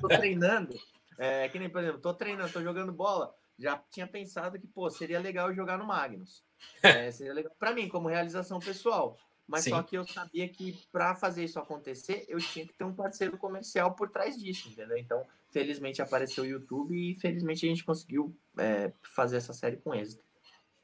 tô 0.00 0.08
treinando, 0.08 0.72
é, 1.18 1.48
que 1.48 1.58
nem, 1.58 1.68
por 1.68 1.80
exemplo, 1.80 2.00
tô 2.00 2.14
treinando, 2.14 2.52
tô 2.52 2.62
jogando 2.62 2.92
bola, 2.92 3.34
já 3.58 3.76
tinha 3.90 4.06
pensado 4.06 4.58
que, 4.58 4.68
pô, 4.68 4.88
seria 4.88 5.18
legal 5.18 5.52
jogar 5.52 5.76
no 5.76 5.86
Magnus. 5.86 6.44
É, 6.82 7.10
seria 7.12 7.34
legal 7.34 7.52
para 7.58 7.72
mim, 7.72 7.88
como 7.88 8.08
realização 8.08 8.58
pessoal. 8.58 9.18
Mas 9.46 9.64
Sim. 9.64 9.70
só 9.70 9.82
que 9.82 9.96
eu 9.96 10.06
sabia 10.06 10.48
que 10.48 10.76
para 10.90 11.14
fazer 11.14 11.44
isso 11.44 11.58
acontecer, 11.58 12.24
eu 12.28 12.38
tinha 12.38 12.66
que 12.66 12.72
ter 12.72 12.84
um 12.84 12.94
parceiro 12.94 13.38
comercial 13.38 13.94
por 13.94 14.10
trás 14.10 14.36
disso, 14.36 14.68
entendeu? 14.68 14.96
Então, 14.96 15.24
felizmente 15.52 16.02
apareceu 16.02 16.42
o 16.42 16.46
YouTube 16.46 16.94
e 16.94 17.14
felizmente 17.14 17.64
a 17.64 17.68
gente 17.68 17.84
conseguiu 17.84 18.36
é, 18.58 18.92
fazer 19.14 19.36
essa 19.36 19.52
série 19.52 19.76
com 19.76 19.94
êxito. 19.94 20.26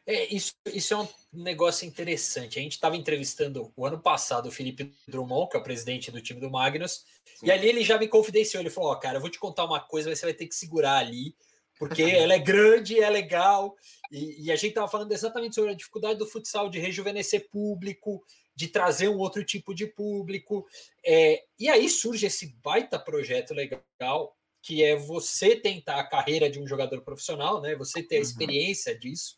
É, 0.04 0.35
isso, 0.35 0.52
isso 0.66 0.94
é 0.94 0.96
um 0.98 1.08
negócio 1.32 1.87
interessante. 1.87 2.58
A 2.58 2.62
gente 2.62 2.72
estava 2.72 2.96
entrevistando 2.96 3.72
o 3.76 3.87
ano 3.87 4.00
passado 4.00 4.48
o 4.48 4.52
Felipe 4.52 4.92
Drummond, 5.06 5.50
que 5.50 5.56
é 5.56 5.61
o 5.61 5.62
presidente 5.62 6.11
do 6.11 6.20
time 6.20 6.40
do 6.40 6.50
Magnus, 6.50 7.04
Sim. 7.37 7.46
e 7.46 7.50
ali 7.50 7.68
ele 7.68 7.85
já 7.85 7.98
me 7.98 8.08
confidenciou. 8.08 8.61
Ele 8.61 8.70
falou: 8.70 8.90
Ó, 8.90 8.94
oh, 8.94 8.98
cara, 8.98 9.18
eu 9.18 9.20
vou 9.20 9.30
te 9.30 9.38
contar 9.38 9.64
uma 9.64 9.80
coisa, 9.80 10.08
mas 10.08 10.18
você 10.18 10.26
vai 10.26 10.35
ter 10.35 10.46
que 10.46 10.54
segurar 10.54 10.98
ali, 10.98 11.37
porque 11.83 12.03
ela 12.03 12.35
é 12.35 12.38
grande, 12.38 13.01
é 13.01 13.11
legal. 13.11 13.75
E, 14.09 14.45
e 14.45 14.53
a 14.53 14.55
gente 14.55 14.68
estava 14.68 14.87
falando 14.87 15.11
exatamente 15.11 15.57
sobre 15.57 15.73
a 15.73 15.75
dificuldade 15.75 16.16
do 16.16 16.29
futsal 16.29 16.71
de 16.71 16.79
rejuvenescer 16.79 17.51
público, 17.51 18.25
de 18.55 18.68
trazer 18.68 19.09
um 19.09 19.18
outro 19.18 19.45
tipo 19.45 19.75
de 19.75 19.88
público. 19.88 20.64
É, 21.05 21.42
e 21.59 21.68
aí 21.68 21.88
surge 21.88 22.27
esse 22.27 22.55
baita 22.62 23.01
projeto 23.01 23.53
legal, 23.53 24.37
que 24.62 24.85
é 24.85 24.95
você 24.95 25.57
tentar 25.57 25.99
a 25.99 26.07
carreira 26.09 26.49
de 26.49 26.61
um 26.61 26.68
jogador 26.68 27.03
profissional, 27.03 27.61
né? 27.61 27.75
Você 27.75 28.01
ter 28.01 28.14
a 28.14 28.18
uhum. 28.18 28.23
experiência 28.23 28.97
disso, 28.97 29.37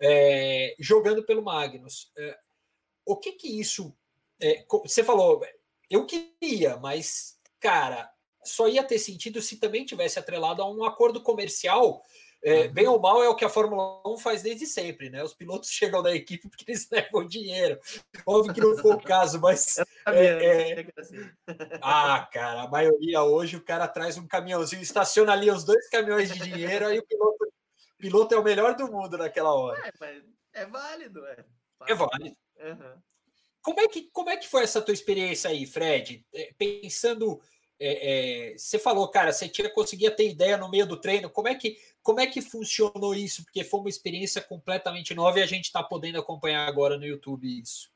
é, 0.00 0.74
jogando 0.78 1.22
pelo 1.22 1.44
Magnus. 1.44 2.10
É, 2.16 2.38
o 3.04 3.18
que 3.18 3.32
que 3.32 3.60
isso. 3.60 3.94
É, 4.40 4.64
você 4.82 5.04
falou, 5.04 5.44
eu 5.90 6.06
queria, 6.06 6.78
mas, 6.78 7.38
cara, 7.60 8.10
só 8.44 8.68
ia 8.68 8.82
ter 8.82 8.98
sentido 8.98 9.40
se 9.40 9.58
também 9.58 9.84
tivesse 9.84 10.18
atrelado 10.18 10.62
a 10.62 10.70
um 10.70 10.84
acordo 10.84 11.22
comercial 11.22 12.02
é, 12.44 12.66
bem 12.66 12.88
ou 12.88 12.98
mal 12.98 13.22
é 13.22 13.28
o 13.28 13.36
que 13.36 13.44
a 13.44 13.48
Fórmula 13.48 14.02
1 14.04 14.18
faz 14.18 14.42
desde 14.42 14.66
sempre, 14.66 15.08
né? 15.08 15.22
Os 15.22 15.32
pilotos 15.32 15.70
chegam 15.70 16.02
da 16.02 16.12
equipe 16.12 16.48
porque 16.48 16.64
eles 16.66 16.88
levam 16.90 17.24
dinheiro. 17.26 17.78
Óbvio 18.26 18.52
que 18.52 18.60
não 18.60 18.76
foi 18.76 18.94
o 18.94 19.00
caso, 19.00 19.40
mas. 19.40 19.78
É, 19.78 20.80
é... 20.80 20.86
Assim. 20.98 21.16
Ah, 21.80 22.28
cara, 22.32 22.62
a 22.62 22.68
maioria 22.68 23.22
hoje 23.22 23.56
o 23.56 23.64
cara 23.64 23.86
traz 23.86 24.16
um 24.16 24.26
caminhãozinho, 24.26 24.82
estaciona 24.82 25.32
ali 25.32 25.50
os 25.50 25.64
dois 25.64 25.88
caminhões 25.88 26.32
de 26.32 26.38
dinheiro, 26.38 26.86
aí 26.86 26.98
o 26.98 27.06
piloto, 27.06 27.44
o 27.44 27.98
piloto 27.98 28.34
é 28.34 28.38
o 28.38 28.42
melhor 28.42 28.74
do 28.74 28.90
mundo 28.90 29.18
naquela 29.18 29.52
hora. 29.52 29.92
É, 30.00 30.62
é 30.62 30.66
válido, 30.66 31.24
é. 31.26 31.44
É 31.88 31.94
válido. 31.94 32.36
Uhum. 32.60 33.02
Como, 33.60 33.80
é 33.80 33.88
que, 33.88 34.10
como 34.12 34.30
é 34.30 34.36
que 34.36 34.48
foi 34.48 34.62
essa 34.62 34.80
tua 34.80 34.94
experiência 34.94 35.50
aí, 35.50 35.66
Fred? 35.66 36.24
É, 36.32 36.52
pensando 36.56 37.40
é, 37.84 38.52
é, 38.52 38.58
você 38.58 38.78
falou, 38.78 39.08
cara, 39.08 39.32
você 39.32 39.48
tinha 39.48 39.68
conseguia 39.68 40.10
ter 40.10 40.30
ideia 40.30 40.56
no 40.56 40.70
meio 40.70 40.86
do 40.86 40.96
treino. 40.96 41.28
Como 41.28 41.48
é 41.48 41.54
que 41.54 41.76
como 42.02 42.20
é 42.20 42.26
que 42.26 42.40
funcionou 42.40 43.14
isso? 43.14 43.44
Porque 43.44 43.64
foi 43.64 43.80
uma 43.80 43.88
experiência 43.88 44.40
completamente 44.40 45.14
nova 45.14 45.38
e 45.38 45.42
a 45.42 45.46
gente 45.46 45.64
está 45.64 45.82
podendo 45.82 46.18
acompanhar 46.18 46.68
agora 46.68 46.96
no 46.96 47.04
YouTube 47.04 47.60
isso. 47.60 47.90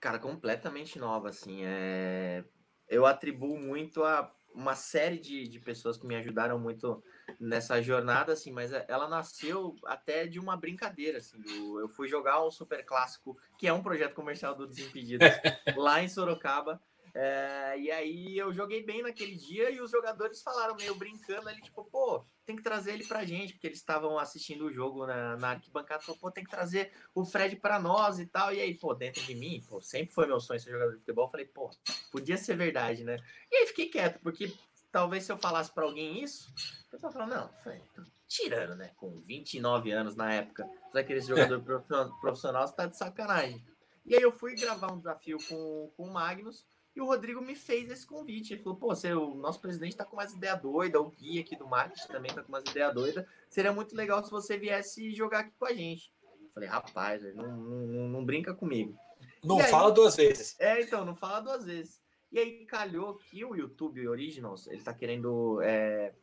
Cara, 0.00 0.18
completamente 0.18 0.98
nova, 0.98 1.28
assim. 1.28 1.60
É... 1.64 2.44
Eu 2.88 3.06
atribuo 3.06 3.58
muito 3.58 4.04
a 4.04 4.32
uma 4.54 4.74
série 4.74 5.18
de, 5.18 5.48
de 5.48 5.58
pessoas 5.58 5.96
que 5.96 6.06
me 6.06 6.14
ajudaram 6.14 6.58
muito 6.58 7.02
nessa 7.40 7.80
jornada, 7.80 8.32
assim, 8.32 8.52
mas 8.52 8.70
ela 8.72 9.08
nasceu 9.08 9.74
até 9.86 10.26
de 10.26 10.38
uma 10.38 10.56
brincadeira, 10.56 11.18
assim, 11.18 11.40
do, 11.40 11.80
eu 11.80 11.88
fui 11.88 12.06
jogar 12.06 12.44
um 12.44 12.50
super 12.50 12.84
clássico, 12.84 13.38
que 13.58 13.66
é 13.66 13.72
um 13.72 13.82
projeto 13.82 14.14
comercial 14.14 14.54
do 14.54 14.66
Desimpedidos, 14.66 15.26
lá 15.76 16.02
em 16.02 16.08
Sorocaba, 16.08 16.82
é, 17.14 17.78
e 17.78 17.90
aí 17.90 18.38
eu 18.38 18.52
joguei 18.54 18.82
bem 18.82 19.02
naquele 19.02 19.36
dia 19.36 19.70
e 19.70 19.80
os 19.80 19.90
jogadores 19.90 20.42
falaram 20.42 20.74
meio 20.74 20.94
brincando 20.94 21.46
ali, 21.48 21.60
tipo, 21.60 21.84
pô, 21.84 22.24
tem 22.46 22.56
que 22.56 22.62
trazer 22.62 22.94
ele 22.94 23.04
pra 23.04 23.24
gente, 23.24 23.52
porque 23.52 23.66
eles 23.66 23.78
estavam 23.78 24.18
assistindo 24.18 24.64
o 24.64 24.72
jogo 24.72 25.06
na, 25.06 25.36
na 25.36 25.50
arquibancada, 25.50 26.02
falou, 26.02 26.18
pô, 26.18 26.30
tem 26.30 26.42
que 26.42 26.50
trazer 26.50 26.90
o 27.14 27.24
Fred 27.24 27.56
para 27.56 27.78
nós 27.78 28.18
e 28.18 28.26
tal. 28.26 28.52
E 28.54 28.60
aí, 28.60 28.74
pô, 28.74 28.94
dentro 28.94 29.22
de 29.22 29.34
mim, 29.34 29.62
pô, 29.68 29.80
sempre 29.82 30.14
foi 30.14 30.26
meu 30.26 30.40
sonho 30.40 30.58
ser 30.58 30.70
jogador 30.70 30.92
de 30.92 31.00
futebol. 31.00 31.28
falei, 31.28 31.46
pô, 31.46 31.70
podia 32.10 32.38
ser 32.38 32.56
verdade, 32.56 33.04
né? 33.04 33.18
E 33.50 33.56
aí 33.56 33.66
fiquei 33.66 33.88
quieto, 33.88 34.18
porque 34.20 34.52
talvez 34.90 35.24
se 35.24 35.32
eu 35.32 35.36
falasse 35.36 35.70
para 35.70 35.84
alguém 35.84 36.22
isso, 36.22 36.50
o 36.88 36.90
pessoal 36.90 37.12
falou, 37.12 37.28
não, 37.28 37.48
falei, 37.62 37.82
tirando, 38.26 38.74
né? 38.74 38.90
Com 38.96 39.20
29 39.20 39.92
anos 39.92 40.16
na 40.16 40.32
época, 40.32 40.66
você 40.90 41.04
querer 41.04 41.20
ser 41.20 41.28
jogador 41.28 41.60
profissional, 42.20 42.66
você 42.66 42.74
tá 42.74 42.86
de 42.86 42.96
sacanagem. 42.96 43.62
E 44.04 44.16
aí 44.16 44.22
eu 44.22 44.32
fui 44.32 44.54
gravar 44.54 44.90
um 44.90 44.98
desafio 44.98 45.38
com, 45.48 45.92
com 45.96 46.04
o 46.04 46.12
Magnus, 46.12 46.66
e 46.94 47.00
o 47.00 47.06
Rodrigo 47.06 47.40
me 47.40 47.54
fez 47.54 47.90
esse 47.90 48.06
convite. 48.06 48.52
Ele 48.52 48.62
falou: 48.62 48.78
pô, 48.78 48.88
você, 48.88 49.12
o 49.12 49.34
nosso 49.34 49.60
presidente 49.60 49.92
está 49.92 50.04
com 50.04 50.16
umas 50.16 50.32
ideias 50.32 50.60
doidas, 50.60 51.00
o 51.00 51.10
Gui 51.10 51.38
aqui 51.38 51.56
do 51.56 51.66
marketing 51.66 52.08
também 52.08 52.30
está 52.30 52.42
com 52.42 52.48
umas 52.48 52.64
ideias 52.64 52.94
doidas. 52.94 53.26
Seria 53.48 53.72
muito 53.72 53.96
legal 53.96 54.22
se 54.24 54.30
você 54.30 54.58
viesse 54.58 55.14
jogar 55.14 55.40
aqui 55.40 55.52
com 55.58 55.66
a 55.66 55.72
gente. 55.72 56.12
Eu 56.42 56.50
falei: 56.52 56.68
rapaz, 56.68 57.22
não, 57.34 57.56
não, 57.56 58.08
não 58.08 58.24
brinca 58.24 58.54
comigo. 58.54 58.96
Não 59.42 59.58
aí, 59.58 59.68
fala 59.68 59.90
duas 59.90 60.16
vezes. 60.16 60.58
É, 60.60 60.80
então, 60.80 61.04
não 61.04 61.16
fala 61.16 61.40
duas 61.40 61.64
vezes. 61.64 62.00
E 62.30 62.38
aí 62.38 62.64
calhou 62.64 63.16
que 63.16 63.44
o 63.44 63.54
YouTube 63.54 64.06
Originals, 64.08 64.66
ele 64.66 64.78
está 64.78 64.94
querendo 64.94 65.60
é, 65.62 66.14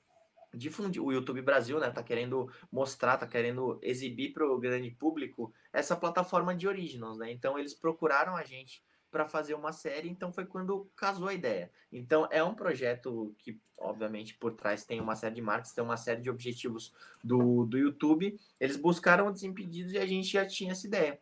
difundir, 0.54 1.04
o 1.04 1.12
YouTube 1.12 1.42
Brasil, 1.42 1.80
né, 1.80 1.92
tá 1.92 2.02
querendo 2.02 2.52
mostrar, 2.72 3.18
tá 3.18 3.28
querendo 3.28 3.78
exibir 3.82 4.34
para 4.34 4.46
o 4.46 4.58
grande 4.58 4.90
público 4.90 5.54
essa 5.72 5.96
plataforma 5.96 6.56
de 6.56 6.68
Originals, 6.68 7.18
né? 7.18 7.32
Então 7.32 7.60
eles 7.60 7.74
procuraram 7.74 8.36
a 8.36 8.44
gente 8.44 8.84
para 9.12 9.28
fazer 9.28 9.54
uma 9.54 9.72
série, 9.72 10.10
então 10.10 10.32
foi 10.32 10.46
quando 10.46 10.90
casou 10.96 11.28
a 11.28 11.34
ideia. 11.34 11.72
Então 11.92 12.28
é 12.32 12.44
um 12.44 12.54
projeto 12.54 13.34
que, 13.40 13.60
obviamente, 13.78 14.36
por 14.36 14.54
trás 14.54 14.86
tem 14.86 15.00
uma 15.00 15.16
série 15.16 15.36
de 15.36 15.42
marcas, 15.42 15.72
tem 15.72 15.84
uma 15.84 15.98
série 15.98 16.22
de 16.22 16.30
objetivos 16.30 16.94
do, 17.24 17.66
do 17.66 17.78
YouTube. 17.78 18.40
Eles 18.60 18.78
buscaram 18.78 19.28
o 19.28 19.32
Desimpedidos 19.32 19.94
e 19.94 19.98
a 19.98 20.06
gente 20.06 20.28
já 20.28 20.46
tinha 20.46 20.72
essa 20.72 20.86
ideia. 20.86 21.20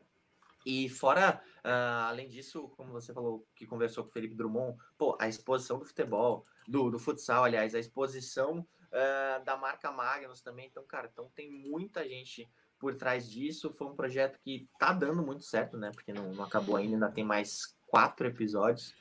E 0.65 0.89
fora, 0.89 1.41
uh, 1.59 2.09
além 2.09 2.27
disso, 2.27 2.69
como 2.75 2.91
você 2.91 3.13
falou, 3.13 3.47
que 3.55 3.65
conversou 3.65 4.03
com 4.03 4.09
o 4.09 4.13
Felipe 4.13 4.35
Drummond, 4.35 4.77
pô, 4.97 5.17
a 5.17 5.29
exposição 5.29 5.79
do 5.79 5.85
futebol, 5.85 6.45
do, 6.67 6.89
do 6.89 6.99
futsal, 6.99 7.45
aliás, 7.45 7.73
a 7.73 7.79
exposição 7.79 8.59
uh, 8.59 9.45
da 9.45 9.55
marca 9.55 9.89
Magnus 9.91 10.41
também. 10.41 10.67
Então, 10.67 10.83
cara, 10.85 11.09
então 11.11 11.31
tem 11.33 11.49
muita 11.49 12.05
gente 12.05 12.49
por 12.77 12.95
trás 12.95 13.29
disso. 13.29 13.71
Foi 13.71 13.87
um 13.87 13.95
projeto 13.95 14.39
que 14.41 14.67
tá 14.77 14.91
dando 14.91 15.23
muito 15.23 15.45
certo, 15.45 15.77
né? 15.77 15.91
Porque 15.93 16.11
não, 16.11 16.33
não 16.33 16.43
acabou 16.43 16.75
ainda, 16.75 16.95
ainda 16.95 17.11
tem 17.11 17.23
mais 17.23 17.76
quatro 17.87 18.27
episódios, 18.27 18.93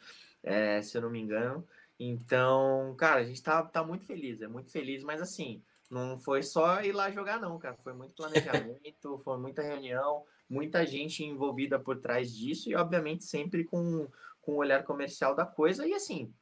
é, 0.42 0.80
se 0.80 0.96
eu 0.96 1.02
não 1.02 1.10
me 1.10 1.20
engano. 1.20 1.66
Então, 1.98 2.94
cara, 2.98 3.20
a 3.20 3.24
gente 3.24 3.42
tá, 3.42 3.62
tá 3.62 3.82
muito 3.82 4.04
feliz, 4.04 4.40
é 4.40 4.48
muito 4.48 4.70
feliz, 4.70 5.02
mas 5.02 5.20
assim, 5.20 5.62
não 5.90 6.18
foi 6.18 6.42
só 6.42 6.82
ir 6.82 6.92
lá 6.92 7.10
jogar, 7.10 7.40
não, 7.40 7.58
cara. 7.58 7.76
Foi 7.82 7.92
muito 7.92 8.14
planejamento, 8.14 9.18
foi 9.24 9.38
muita 9.38 9.62
reunião, 9.62 10.24
muita 10.48 10.84
gente 10.84 11.24
envolvida 11.24 11.78
por 11.78 12.00
trás 12.00 12.34
disso, 12.34 12.68
e 12.68 12.74
obviamente 12.74 13.24
sempre 13.24 13.64
com, 13.64 14.08
com 14.40 14.52
o 14.52 14.56
olhar 14.56 14.84
comercial 14.84 15.34
da 15.34 15.46
coisa. 15.46 15.86
E 15.86 15.94
assim, 15.94 16.32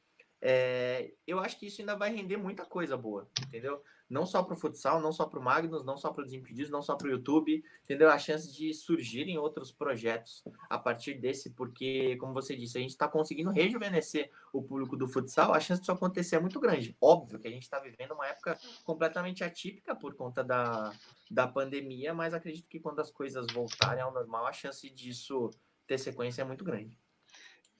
é, 0.41 1.11
eu 1.25 1.39
acho 1.39 1.57
que 1.59 1.67
isso 1.67 1.81
ainda 1.81 1.95
vai 1.95 2.13
render 2.13 2.37
muita 2.37 2.65
coisa 2.65 2.95
boa, 2.95 3.27
entendeu? 3.47 3.81
não 4.09 4.25
só 4.25 4.43
para 4.43 4.53
o 4.53 4.57
futsal, 4.57 5.01
não 5.01 5.11
só 5.11 5.25
para 5.25 5.39
o 5.39 5.43
Magnus, 5.43 5.83
não 5.83 5.97
só 5.97 6.11
para 6.11 6.21
o 6.21 6.25
Desimpedidos, 6.25 6.71
não 6.71 6.81
só 6.81 6.95
para 6.95 7.07
o 7.07 7.11
YouTube, 7.11 7.63
entendeu? 7.83 8.09
A 8.09 8.19
chance 8.19 8.51
de 8.51 8.73
surgirem 8.73 9.37
outros 9.37 9.71
projetos 9.71 10.43
a 10.69 10.77
partir 10.77 11.15
desse, 11.15 11.49
porque, 11.51 12.15
como 12.17 12.33
você 12.33 12.55
disse, 12.55 12.77
a 12.77 12.81
gente 12.81 12.91
está 12.91 13.07
conseguindo 13.07 13.49
rejuvenescer 13.49 14.29
o 14.53 14.61
público 14.61 14.95
do 14.95 15.07
futsal, 15.07 15.53
a 15.53 15.59
chance 15.59 15.81
disso 15.81 15.91
acontecer 15.91 16.35
é 16.35 16.39
muito 16.39 16.59
grande. 16.59 16.95
Óbvio 17.01 17.39
que 17.39 17.47
a 17.47 17.51
gente 17.51 17.63
está 17.63 17.79
vivendo 17.79 18.13
uma 18.13 18.27
época 18.27 18.57
completamente 18.83 19.43
atípica 19.43 19.95
por 19.95 20.13
conta 20.15 20.43
da, 20.43 20.93
da 21.29 21.47
pandemia, 21.47 22.13
mas 22.13 22.33
acredito 22.33 22.67
que 22.67 22.79
quando 22.79 22.99
as 22.99 23.09
coisas 23.09 23.47
voltarem 23.51 24.03
ao 24.03 24.13
normal, 24.13 24.45
a 24.45 24.53
chance 24.53 24.87
disso 24.89 25.49
ter 25.87 25.97
sequência 25.97 26.43
é 26.43 26.45
muito 26.45 26.63
grande. 26.63 26.97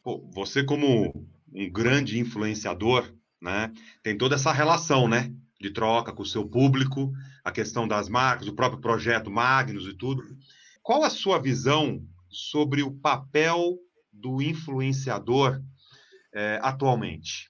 Pô, 0.02 0.20
você 0.34 0.63
como 0.63 1.28
grande 1.72 2.20
influenciador, 2.20 3.12
né, 3.41 3.72
tem 4.04 4.18
toda 4.18 4.36
essa 4.36 4.52
relação, 4.52 5.08
né, 5.08 5.32
de 5.60 5.72
troca 5.72 6.12
com 6.12 6.24
o 6.24 6.26
seu 6.26 6.48
público, 6.48 7.12
a 7.44 7.52
questão 7.52 7.88
das 7.88 8.10
marcas, 8.10 8.48
o 8.48 8.56
próprio 8.56 8.82
projeto 8.82 9.32
Magnus 9.32 9.86
e 9.86 9.94
tudo. 9.94 10.24
Qual 10.82 11.04
a 11.04 11.10
sua 11.10 11.39
visão 11.39 12.04
sobre 12.30 12.84
o 12.84 12.91
papel 12.91 13.78
do 14.12 14.41
influenciador 14.41 15.62
é, 16.34 16.60
atualmente? 16.62 17.50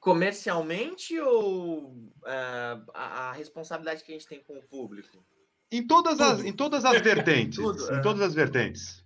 Comercialmente 0.00 1.18
ou 1.20 2.10
é, 2.26 2.78
a, 2.94 3.28
a, 3.28 3.32
responsabilidade 3.32 4.02
que 4.02 4.10
a 4.10 4.14
gente 4.14 4.26
tem 4.26 4.42
com 4.42 4.58
o 4.58 4.62
público? 4.62 5.24
Em 5.70 5.86
todas 5.86 6.20
as, 6.20 6.44
em 6.44 6.52
todas 6.52 6.84
as 6.84 7.00
vertentes. 7.02 7.58
Tudo, 7.58 7.92
em 7.92 7.98
é. 7.98 8.00
todas 8.00 8.22
as 8.22 8.34
vertentes. 8.34 9.01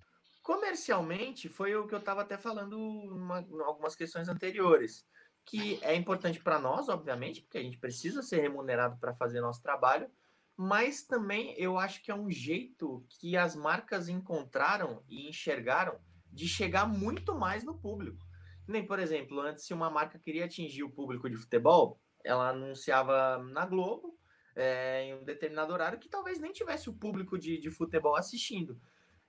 Comercialmente, 0.47 1.49
foi 1.49 1.75
o 1.75 1.89
que 1.89 1.95
eu 1.97 1.99
estava 1.99 2.23
até 2.23 2.39
falando 2.39 2.79
em 2.79 3.63
algumas 3.63 3.97
questões 3.97 4.29
anteriores 4.29 5.05
que 5.45 5.81
é 5.83 5.93
importante 5.93 6.39
para 6.39 6.61
nós, 6.61 6.89
obviamente, 6.89 7.43
porque 7.43 7.59
a 7.59 7.63
gente 7.65 7.79
precisa 7.79 8.23
ser 8.23 8.43
remunerado 8.43 8.97
para 9.01 9.13
fazer 9.13 9.41
nosso 9.41 9.61
trabalho, 9.61 10.09
mas 10.57 11.03
também 11.03 11.53
eu 11.59 11.77
acho 11.77 12.01
que 12.01 12.13
é 12.13 12.15
um 12.15 12.31
jeito 12.31 13.05
que 13.09 13.37
as 13.37 13.57
marcas 13.57 14.09
encontraram 14.09 15.03
e 15.09 15.29
enxergaram 15.29 15.99
de 16.33 16.47
chegar 16.47 16.87
muito 16.87 17.35
mais 17.35 17.65
no 17.65 17.77
público. 17.77 18.25
Nem, 18.69 18.87
por 18.87 19.01
exemplo, 19.01 19.41
antes, 19.41 19.65
se 19.65 19.75
uma 19.75 19.91
marca 19.91 20.17
queria 20.17 20.45
atingir 20.45 20.85
o 20.85 20.93
público 20.93 21.29
de 21.29 21.35
futebol, 21.35 22.01
ela 22.25 22.51
anunciava 22.51 23.39
na 23.39 23.67
Globo 23.67 24.17
é, 24.55 25.07
em 25.07 25.15
um 25.17 25.25
determinado 25.25 25.73
horário 25.73 25.99
que 25.99 26.09
talvez 26.09 26.39
nem 26.39 26.53
tivesse 26.53 26.89
o 26.89 26.95
público 26.95 27.37
de, 27.37 27.59
de 27.59 27.69
futebol 27.69 28.15
assistindo. 28.15 28.81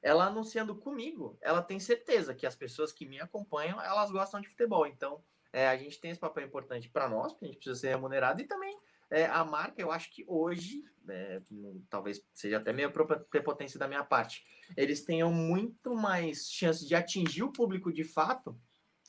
Ela 0.08 0.28
anunciando 0.28 0.74
comigo, 0.74 1.38
ela 1.42 1.62
tem 1.62 1.80
certeza 1.80 2.34
que 2.34 2.46
as 2.46 2.56
pessoas 2.56 2.94
que 2.94 3.06
me 3.06 3.20
acompanham, 3.20 3.82
elas 3.82 4.10
gostam 4.10 4.40
de 4.40 4.48
futebol. 4.48 4.88
Então, 4.88 5.22
é, 5.52 5.68
a 5.68 5.76
gente 5.76 6.00
tem 6.00 6.12
esse 6.12 6.20
papel 6.20 6.46
importante 6.46 6.90
para 6.90 7.10
nós, 7.10 7.34
porque 7.34 7.46
a 7.46 7.48
gente 7.50 7.58
precisa 7.58 7.80
ser 7.80 7.90
remunerado, 7.90 8.42
e 8.42 8.48
também 8.48 8.74
é, 9.10 9.26
a 9.26 9.44
marca, 9.44 9.82
eu 9.82 9.92
acho 9.92 10.10
que 10.12 10.24
hoje, 10.28 10.84
é, 11.10 11.42
talvez 11.90 12.22
seja 12.34 12.58
até 12.58 12.72
meio 12.74 12.92
prepotência 13.30 13.80
da 13.80 13.88
minha 13.88 14.04
parte, 14.04 14.44
eles 14.76 15.04
tenham 15.04 15.32
muito 15.32 15.94
mais 15.96 16.50
chance 16.50 16.86
de 16.86 16.96
atingir 16.96 17.44
o 17.44 17.52
público 17.52 17.92
de 17.92 18.04
fato 18.04 18.60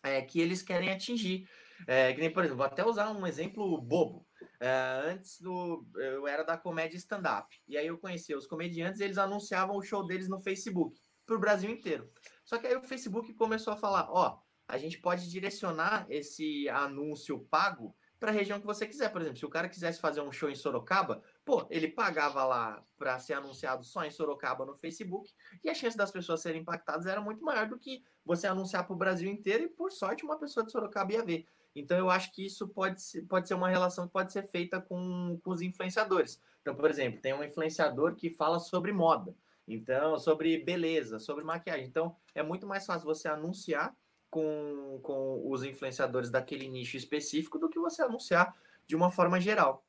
é, 0.02 0.20
que 0.22 0.40
eles 0.40 0.62
querem 0.62 0.90
atingir. 0.90 1.48
É, 1.86 2.12
que 2.12 2.20
nem, 2.20 2.32
por 2.32 2.42
exemplo, 2.42 2.58
vou 2.58 2.66
até 2.66 2.84
usar 2.84 3.10
um 3.10 3.26
exemplo 3.26 3.80
bobo. 3.80 4.26
É, 4.60 5.02
antes 5.04 5.40
do. 5.40 5.86
Eu 5.96 6.26
era 6.26 6.42
da 6.42 6.56
comédia 6.56 6.96
stand-up. 6.96 7.56
E 7.66 7.76
aí 7.76 7.86
eu 7.86 7.98
conhecia 7.98 8.36
os 8.36 8.46
comediantes, 8.46 9.00
eles 9.00 9.18
anunciavam 9.18 9.76
o 9.76 9.82
show 9.82 10.04
deles 10.04 10.28
no 10.28 10.40
Facebook, 10.40 11.00
para 11.24 11.36
o 11.36 11.40
Brasil 11.40 11.70
inteiro. 11.70 12.10
Só 12.44 12.58
que 12.58 12.66
aí 12.66 12.74
o 12.74 12.82
Facebook 12.82 13.32
começou 13.34 13.72
a 13.72 13.76
falar: 13.76 14.08
ó, 14.10 14.40
a 14.66 14.76
gente 14.76 14.98
pode 14.98 15.30
direcionar 15.30 16.06
esse 16.10 16.68
anúncio 16.68 17.40
pago 17.50 17.94
para 18.18 18.30
a 18.30 18.34
região 18.34 18.60
que 18.60 18.66
você 18.66 18.86
quiser. 18.86 19.10
Por 19.10 19.20
exemplo, 19.20 19.38
se 19.38 19.46
o 19.46 19.50
cara 19.50 19.68
quisesse 19.68 20.00
fazer 20.00 20.20
um 20.20 20.32
show 20.32 20.50
em 20.50 20.54
Sorocaba, 20.54 21.22
pô, 21.44 21.66
ele 21.70 21.88
pagava 21.88 22.44
lá 22.44 22.84
para 22.96 23.18
ser 23.18 23.34
anunciado 23.34 23.84
só 23.84 24.04
em 24.04 24.10
Sorocaba 24.10 24.66
no 24.66 24.76
Facebook 24.76 25.30
e 25.62 25.70
a 25.70 25.74
chance 25.74 25.96
das 25.96 26.10
pessoas 26.10 26.42
serem 26.42 26.62
impactadas 26.62 27.06
era 27.06 27.20
muito 27.20 27.42
maior 27.44 27.68
do 27.68 27.78
que 27.78 28.02
você 28.24 28.46
anunciar 28.46 28.84
para 28.84 28.94
o 28.94 28.98
Brasil 28.98 29.30
inteiro 29.30 29.64
e, 29.64 29.68
por 29.68 29.92
sorte, 29.92 30.24
uma 30.24 30.38
pessoa 30.38 30.66
de 30.66 30.72
Sorocaba 30.72 31.12
ia 31.12 31.24
ver. 31.24 31.46
Então, 31.74 31.96
eu 31.96 32.10
acho 32.10 32.32
que 32.32 32.44
isso 32.44 32.66
pode 32.68 33.00
ser, 33.00 33.22
pode 33.22 33.46
ser 33.46 33.54
uma 33.54 33.68
relação 33.68 34.06
que 34.06 34.12
pode 34.12 34.32
ser 34.32 34.42
feita 34.42 34.80
com, 34.80 35.38
com 35.42 35.50
os 35.50 35.62
influenciadores. 35.62 36.40
Então, 36.60 36.74
por 36.74 36.90
exemplo, 36.90 37.20
tem 37.20 37.32
um 37.32 37.44
influenciador 37.44 38.14
que 38.14 38.30
fala 38.30 38.58
sobre 38.58 38.92
moda, 38.92 39.34
então, 39.66 40.18
sobre 40.18 40.58
beleza, 40.58 41.18
sobre 41.18 41.44
maquiagem. 41.44 41.86
Então, 41.86 42.16
é 42.34 42.42
muito 42.42 42.66
mais 42.66 42.86
fácil 42.86 43.06
você 43.06 43.28
anunciar 43.28 43.94
com, 44.30 45.00
com 45.02 45.50
os 45.50 45.62
influenciadores 45.62 46.30
daquele 46.30 46.68
nicho 46.68 46.96
específico 46.96 47.58
do 47.58 47.68
que 47.68 47.78
você 47.78 48.02
anunciar 48.02 48.54
de 48.86 48.96
uma 48.96 49.10
forma 49.10 49.40
geral. 49.40 49.84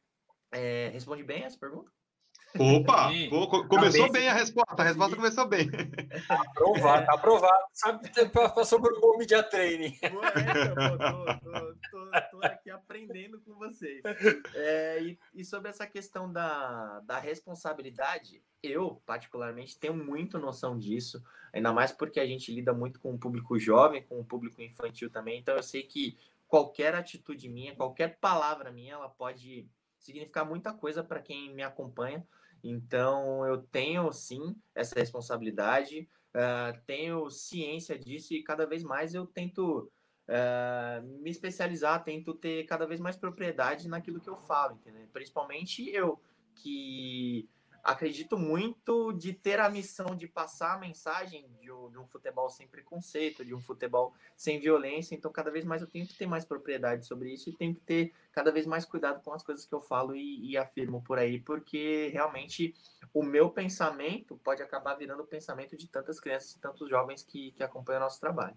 É, 0.52 0.90
responde 0.90 1.24
bem 1.24 1.44
essa 1.44 1.58
pergunta? 1.58 1.92
Opa! 2.58 3.10
começou 3.68 4.08
tá 4.08 4.14
bem, 4.14 4.28
a 4.28 4.34
resposta. 4.34 4.82
A 4.82 4.86
resposta 4.86 5.16
começou 5.16 5.48
bem. 5.48 5.70
Tá 6.28 6.42
aprovado, 6.42 7.06
tá 7.06 7.14
aprovado. 7.14 7.66
Sabe, 7.74 8.10
passou 8.32 8.82
por 8.82 8.98
um 8.98 9.00
bom 9.00 9.18
media 9.18 9.44
training. 9.44 9.98
É, 10.02 10.10
tô, 10.70 10.98
tô, 10.98 11.74
tô, 11.92 12.22
tô, 12.32 12.46
aqui 12.46 12.70
aprendendo 12.72 13.40
com 13.42 13.54
vocês. 13.56 14.02
É, 14.56 15.02
e, 15.02 15.20
e, 15.36 15.46
sobre 15.46 15.70
essa 15.70 15.86
questão 15.86 16.32
da, 16.32 17.02
da 17.02 17.20
responsabilidade, 17.20 18.42
eu, 18.64 19.02
particularmente, 19.06 19.78
tenho 19.78 19.96
muito 19.96 20.40
noção 20.40 20.78
disso. 20.78 21.24
Ainda 21.54 21.72
mais 21.72 21.92
porque 21.92 22.20
a 22.20 22.26
gente 22.26 22.54
lida 22.54 22.74
muito 22.74 23.00
com 23.00 23.14
o 23.14 23.18
público 23.18 23.60
jovem, 23.60 24.04
com 24.04 24.20
o 24.20 24.26
público 24.26 24.62
infantil 24.62 25.10
também. 25.10 25.40
Então, 25.40 25.56
eu 25.56 25.64
sei 25.64 25.84
que 25.84 26.18
qualquer 26.48 26.96
atitude 26.96 27.48
minha, 27.48 27.76
qualquer 27.76 28.18
palavra 28.20 28.72
minha, 28.72 28.96
ela 28.96 29.08
pode 29.08 29.68
significar 30.00 30.46
muita 30.46 30.74
coisa 30.74 31.04
para 31.04 31.22
quem 31.22 31.54
me 31.54 31.64
acompanha. 31.64 32.26
Então, 32.64 33.46
eu 33.46 33.62
tenho 33.62 34.12
sim 34.12 34.56
essa 34.76 35.00
responsabilidade, 35.00 36.10
uh, 36.36 36.78
tenho 36.86 37.30
ciência 37.30 37.98
disso 37.98 38.34
e 38.34 38.44
cada 38.44 38.66
vez 38.66 38.84
mais 38.84 39.14
eu 39.14 39.26
tento 39.26 39.92
uh, 40.28 41.22
me 41.22 41.30
especializar, 41.30 42.04
tento 42.04 42.34
ter 42.34 42.66
cada 42.66 42.86
vez 42.86 43.00
mais 43.00 43.16
propriedade 43.16 43.88
naquilo 43.88 44.20
que 44.20 44.30
eu 44.30 44.38
falo, 44.38 44.76
entendeu? 44.76 45.08
Principalmente 45.14 45.90
eu, 45.90 46.20
que 46.56 47.48
acredito 47.90 48.38
muito 48.38 49.12
de 49.14 49.34
ter 49.34 49.60
a 49.60 49.70
missão 49.70 50.16
de 50.16 50.28
passar 50.28 50.76
a 50.76 50.78
mensagem 50.78 51.50
de 51.60 51.72
um, 51.72 51.90
de 51.90 51.98
um, 51.98 52.06
futebol 52.06 52.50
sem 52.50 52.68
preconceito, 52.68 53.44
de 53.44 53.54
um 53.54 53.60
futebol 53.60 54.14
sem 54.38 54.60
violência. 54.60 55.16
Então, 55.16 55.32
cada 55.32 55.50
vez 55.50 55.66
mais 55.66 55.82
eu 55.82 55.88
tenho 55.88 56.08
que 56.08 56.14
ter 56.14 56.28
mais 56.28 56.46
propriedade 56.46 57.06
sobre 57.06 57.34
isso 57.34 57.50
e 57.50 57.54
tenho 57.54 57.74
que 57.74 57.82
ter 57.82 58.14
cada 58.32 58.52
vez 58.52 58.68
mais 58.68 58.86
cuidado 58.86 59.22
com 59.24 59.34
as 59.34 59.42
coisas 59.42 59.66
que 59.66 59.74
eu 59.74 59.82
falo 59.82 60.16
e, 60.16 60.52
e 60.52 60.58
afirmo 60.58 61.02
por 61.02 61.18
aí, 61.18 61.40
porque 61.40 62.10
realmente 62.14 62.76
o 63.14 63.24
meu 63.24 63.50
pensamento 63.50 64.38
pode 64.44 64.62
acabar 64.62 64.94
virando 64.94 65.24
o 65.24 65.28
pensamento 65.28 65.76
de 65.76 65.88
tantas 65.88 66.20
crianças 66.20 66.54
e 66.54 66.60
tantos 66.60 66.88
jovens 66.88 67.24
que, 67.24 67.52
que 67.54 67.64
acompanham 67.64 68.02
o 68.02 68.04
nosso 68.04 68.20
trabalho. 68.20 68.56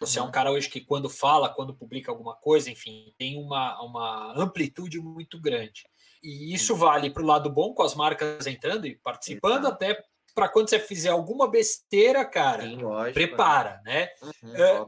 Você 0.00 0.20
é 0.20 0.22
um 0.22 0.30
cara 0.30 0.52
hoje 0.52 0.68
que, 0.68 0.80
quando 0.80 1.10
fala, 1.10 1.52
quando 1.52 1.74
publica 1.74 2.10
alguma 2.10 2.36
coisa, 2.36 2.70
enfim, 2.70 3.12
tem 3.18 3.36
uma, 3.36 3.80
uma 3.82 4.32
amplitude 4.36 5.00
muito 5.00 5.40
grande. 5.40 5.88
E 6.22 6.52
isso 6.54 6.74
vale 6.74 7.10
para 7.10 7.22
o 7.22 7.26
lado 7.26 7.50
bom, 7.50 7.72
com 7.72 7.82
as 7.82 7.94
marcas 7.94 8.46
entrando 8.46 8.86
e 8.86 8.96
participando, 8.96 9.66
Exato. 9.66 9.74
até 9.74 10.04
para 10.34 10.48
quando 10.48 10.70
você 10.70 10.78
fizer 10.78 11.10
alguma 11.10 11.50
besteira, 11.50 12.24
cara, 12.24 12.62
Sim, 12.62 12.76
lógico, 12.76 13.14
prepara, 13.14 13.80
né? 13.84 14.08
Uhum, 14.22 14.54
é, 14.54 14.86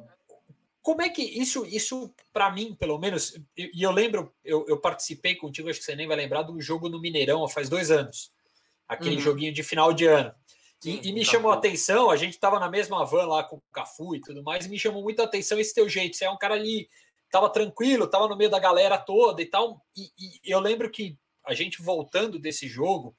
como 0.81 1.03
é 1.03 1.09
que 1.09 1.23
isso, 1.23 1.67
isso 1.67 2.15
para 2.33 2.51
mim, 2.51 2.75
pelo 2.75 2.99
menos, 2.99 3.37
e 3.57 3.83
eu 3.83 3.91
lembro, 3.91 4.33
eu, 4.45 4.65
eu, 4.69 4.79
participei 4.79 5.35
contigo, 5.35 5.69
acho 5.69 5.81
que 5.81 5.85
você 5.85 5.97
nem 5.97 6.07
vai 6.07 6.17
lembrar, 6.17 6.43
do 6.43 6.61
jogo 6.61 6.89
no 6.89 7.01
Mineirão 7.01 7.47
faz 7.49 7.69
dois 7.69 7.91
anos, 7.91 8.33
aquele 8.89 9.17
uhum. 9.17 9.23
joguinho 9.23 9.53
de 9.53 9.63
final 9.63 9.93
de 9.93 10.07
ano. 10.07 10.33
Sim, 10.81 11.01
e, 11.03 11.09
e, 11.09 11.13
me 11.13 11.25
chamou 11.25 11.51
a 11.51 11.55
atenção, 11.55 12.11
a 12.11 12.17
gente 12.17 12.35
estava 12.35 12.59
na 12.59 12.71
mesma 12.71 13.05
van 13.05 13.27
lá 13.27 13.45
com 13.45 13.57
o 13.57 13.63
Cafu 13.73 14.15
e 14.15 14.21
tudo 14.21 14.43
mais, 14.43 14.65
e 14.65 14.69
me 14.71 14.79
chamou 14.79 15.03
muito 15.03 15.21
a 15.21 15.25
atenção 15.25 15.59
esse 15.59 15.75
teu 15.75 15.89
jeito. 15.89 16.17
Você 16.17 16.25
é 16.25 16.31
um 16.31 16.39
cara 16.39 16.55
ali 16.55 16.89
tava 17.31 17.49
tranquilo, 17.49 18.07
tava 18.07 18.29
no 18.29 18.37
meio 18.37 18.51
da 18.51 18.59
galera 18.59 18.99
toda 18.99 19.41
e 19.41 19.47
tal. 19.47 19.85
E, 19.97 20.11
e, 20.19 20.41
eu 20.45 20.61
lembro 20.61 20.91
que 20.91 21.17
a 21.47 21.55
gente 21.55 21.81
voltando 21.81 22.39
desse 22.39 22.69
jogo, 22.69 23.17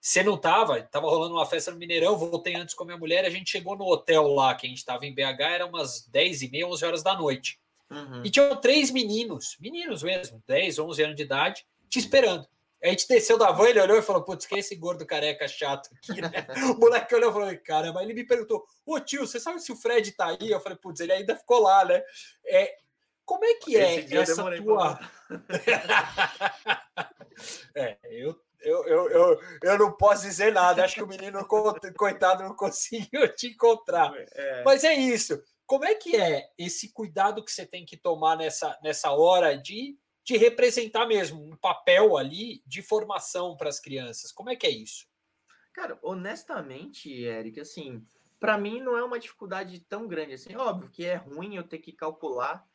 você 0.00 0.22
não 0.22 0.36
tava, 0.36 0.82
tava 0.82 1.08
rolando 1.08 1.34
uma 1.34 1.46
festa 1.46 1.70
no 1.70 1.78
Mineirão, 1.78 2.18
voltei 2.18 2.56
antes 2.56 2.74
com 2.74 2.82
a 2.82 2.86
minha 2.86 2.98
mulher, 2.98 3.24
a 3.24 3.30
gente 3.30 3.50
chegou 3.50 3.76
no 3.76 3.86
hotel 3.86 4.26
lá, 4.26 4.54
que 4.54 4.66
a 4.66 4.68
gente 4.68 4.84
tava 4.84 5.06
em 5.06 5.14
BH, 5.14 5.40
era 5.40 5.66
umas 5.66 6.06
10 6.08 6.42
e 6.42 6.50
meia, 6.50 6.66
11 6.66 6.84
horas 6.84 7.02
da 7.02 7.16
noite. 7.16 7.60
Uhum. 7.88 8.22
E 8.24 8.30
tinham 8.30 8.56
três 8.60 8.90
meninos, 8.90 9.56
meninos 9.60 10.02
mesmo, 10.02 10.42
10, 10.46 10.78
11 10.78 11.02
anos 11.04 11.16
de 11.16 11.22
idade, 11.22 11.64
te 11.88 11.98
esperando. 11.98 12.46
A 12.82 12.88
gente 12.88 13.06
desceu 13.06 13.38
da 13.38 13.52
van, 13.52 13.68
ele 13.68 13.80
olhou 13.80 13.96
e 13.96 14.02
falou: 14.02 14.24
Putz, 14.24 14.44
que 14.44 14.56
é 14.56 14.58
esse 14.58 14.74
gordo 14.74 15.06
careca 15.06 15.46
chato 15.46 15.88
aqui, 15.94 16.20
né? 16.20 16.30
o 16.74 16.80
moleque 16.80 17.14
olhou 17.14 17.30
e 17.30 17.32
falou: 17.32 17.58
Caramba, 17.64 18.02
ele 18.02 18.12
me 18.12 18.24
perguntou: 18.24 18.64
Ô 18.84 18.98
tio, 18.98 19.24
você 19.24 19.38
sabe 19.38 19.60
se 19.60 19.70
o 19.70 19.76
Fred 19.76 20.10
tá 20.12 20.26
aí? 20.26 20.50
Eu 20.50 20.60
falei: 20.60 20.76
Putz, 20.76 20.98
ele 20.98 21.12
ainda 21.12 21.36
ficou 21.36 21.60
lá, 21.60 21.84
né? 21.84 22.02
É, 22.44 22.76
como 23.32 23.44
é 23.46 23.54
que 23.54 23.76
é 23.78 24.14
essa 24.14 24.44
tua. 24.56 25.00
é, 27.74 27.96
eu, 28.10 28.38
eu, 28.60 28.86
eu, 28.86 29.10
eu, 29.10 29.40
eu 29.62 29.78
não 29.78 29.92
posso 29.92 30.24
dizer 30.24 30.52
nada. 30.52 30.84
Acho 30.84 30.96
que 30.96 31.02
o 31.02 31.06
menino, 31.06 31.42
coitado, 31.96 32.42
não 32.42 32.52
conseguiu 32.54 33.34
te 33.34 33.48
encontrar. 33.48 34.12
É. 34.14 34.62
Mas 34.64 34.84
é 34.84 34.92
isso. 34.92 35.42
Como 35.64 35.86
é 35.86 35.94
que 35.94 36.14
é 36.14 36.46
esse 36.58 36.92
cuidado 36.92 37.42
que 37.42 37.50
você 37.50 37.64
tem 37.64 37.86
que 37.86 37.96
tomar 37.96 38.36
nessa, 38.36 38.78
nessa 38.82 39.10
hora 39.12 39.56
de, 39.56 39.96
de 40.22 40.36
representar 40.36 41.06
mesmo 41.06 41.42
um 41.42 41.56
papel 41.56 42.18
ali 42.18 42.62
de 42.66 42.82
formação 42.82 43.56
para 43.56 43.70
as 43.70 43.80
crianças? 43.80 44.30
Como 44.30 44.50
é 44.50 44.56
que 44.56 44.66
é 44.66 44.70
isso? 44.70 45.06
Cara, 45.72 45.98
honestamente, 46.02 47.10
Eric, 47.10 47.60
assim, 47.60 48.06
para 48.38 48.58
mim 48.58 48.82
não 48.82 48.94
é 48.94 49.02
uma 49.02 49.18
dificuldade 49.18 49.80
tão 49.80 50.06
grande 50.06 50.34
assim. 50.34 50.54
Óbvio 50.54 50.90
que 50.90 51.06
é 51.06 51.14
ruim 51.14 51.56
eu 51.56 51.66
ter 51.66 51.78
que 51.78 51.92
calcular 51.92 52.70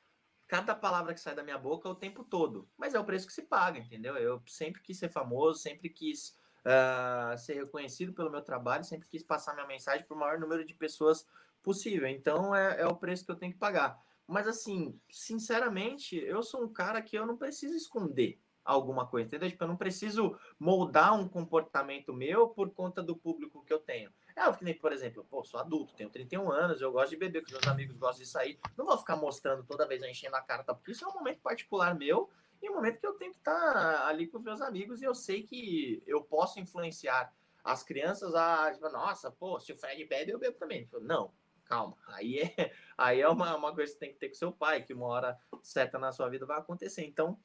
cada 0.47 0.73
palavra 0.73 1.13
que 1.13 1.19
sai 1.19 1.35
da 1.35 1.43
minha 1.43 1.57
boca 1.57 1.89
o 1.89 1.95
tempo 1.95 2.23
todo. 2.23 2.67
Mas 2.77 2.93
é 2.93 2.99
o 2.99 3.05
preço 3.05 3.27
que 3.27 3.33
se 3.33 3.43
paga, 3.43 3.79
entendeu? 3.79 4.15
Eu 4.15 4.41
sempre 4.47 4.81
quis 4.81 4.97
ser 4.97 5.09
famoso, 5.09 5.59
sempre 5.59 5.89
quis 5.89 6.37
uh, 6.65 7.37
ser 7.37 7.55
reconhecido 7.55 8.13
pelo 8.13 8.31
meu 8.31 8.41
trabalho, 8.41 8.83
sempre 8.83 9.07
quis 9.07 9.23
passar 9.23 9.53
minha 9.53 9.67
mensagem 9.67 10.05
para 10.05 10.15
o 10.15 10.19
maior 10.19 10.39
número 10.39 10.65
de 10.65 10.73
pessoas 10.73 11.27
possível. 11.61 12.07
Então 12.07 12.55
é, 12.55 12.81
é 12.81 12.87
o 12.87 12.95
preço 12.95 13.25
que 13.25 13.31
eu 13.31 13.35
tenho 13.35 13.51
que 13.51 13.59
pagar. 13.59 14.01
Mas 14.25 14.47
assim, 14.47 14.99
sinceramente, 15.09 16.15
eu 16.15 16.41
sou 16.41 16.63
um 16.63 16.71
cara 16.71 17.01
que 17.01 17.17
eu 17.17 17.25
não 17.25 17.37
preciso 17.37 17.75
esconder 17.75 18.41
alguma 18.63 19.07
coisa, 19.07 19.27
entendeu? 19.27 19.49
Tipo, 19.49 19.63
eu 19.63 19.69
não 19.69 19.77
preciso 19.77 20.37
moldar 20.59 21.17
um 21.17 21.27
comportamento 21.27 22.13
meu 22.13 22.49
por 22.49 22.69
conta 22.71 23.01
do 23.01 23.15
público 23.15 23.63
que 23.63 23.71
eu 23.71 23.79
tenho. 23.79 24.11
É 24.37 24.53
que 24.53 24.63
nem, 24.63 24.75
por 24.75 24.93
exemplo, 24.93 25.25
pô, 25.27 25.43
sou 25.43 25.59
adulto, 25.59 25.95
tenho 25.95 26.11
31 26.11 26.51
anos, 26.51 26.79
eu 26.79 26.91
gosto 26.91 27.09
de 27.09 27.17
beber 27.17 27.43
com 27.43 27.51
meus 27.51 27.67
amigos, 27.67 27.97
gosto 27.97 28.19
de 28.19 28.27
sair. 28.27 28.59
Não 28.77 28.85
vou 28.85 28.95
ficar 28.95 29.15
mostrando 29.15 29.63
toda 29.63 29.87
vez 29.87 30.03
enchendo 30.03 30.35
a 30.35 30.41
cara, 30.41 30.63
tá? 30.63 30.75
Porque 30.75 30.91
isso 30.91 31.03
é 31.03 31.07
um 31.07 31.13
momento 31.13 31.41
particular 31.41 31.97
meu 31.97 32.29
e 32.61 32.69
um 32.69 32.75
momento 32.75 32.99
que 32.99 33.07
eu 33.07 33.15
tenho 33.15 33.31
que 33.31 33.39
estar 33.39 33.73
tá 33.73 34.07
ali 34.07 34.27
com 34.27 34.37
os 34.37 34.43
meus 34.43 34.61
amigos 34.61 35.01
e 35.01 35.05
eu 35.05 35.15
sei 35.15 35.41
que 35.41 36.03
eu 36.05 36.21
posso 36.21 36.59
influenciar 36.59 37.33
as 37.63 37.81
crianças 37.81 38.35
a, 38.35 38.71
tipo, 38.71 38.87
nossa, 38.89 39.31
pô, 39.31 39.59
se 39.59 39.73
o 39.73 39.75
Fred 39.75 40.05
bebe, 40.05 40.31
eu 40.31 40.37
bebo 40.37 40.55
também. 40.55 40.83
Tipo, 40.83 40.99
não, 40.99 41.33
calma. 41.65 41.97
Aí 42.09 42.37
é, 42.37 42.71
aí 42.95 43.19
é 43.19 43.27
uma, 43.27 43.55
uma 43.55 43.73
coisa 43.73 43.91
que 43.91 43.97
você 43.97 44.05
tem 44.05 44.13
que 44.13 44.19
ter 44.19 44.29
com 44.29 44.35
seu 44.35 44.51
pai, 44.51 44.83
que 44.83 44.93
uma 44.93 45.07
hora 45.07 45.35
certa 45.63 45.97
na 45.97 46.11
sua 46.11 46.29
vida 46.29 46.45
vai 46.45 46.59
acontecer. 46.59 47.03
Então, 47.03 47.39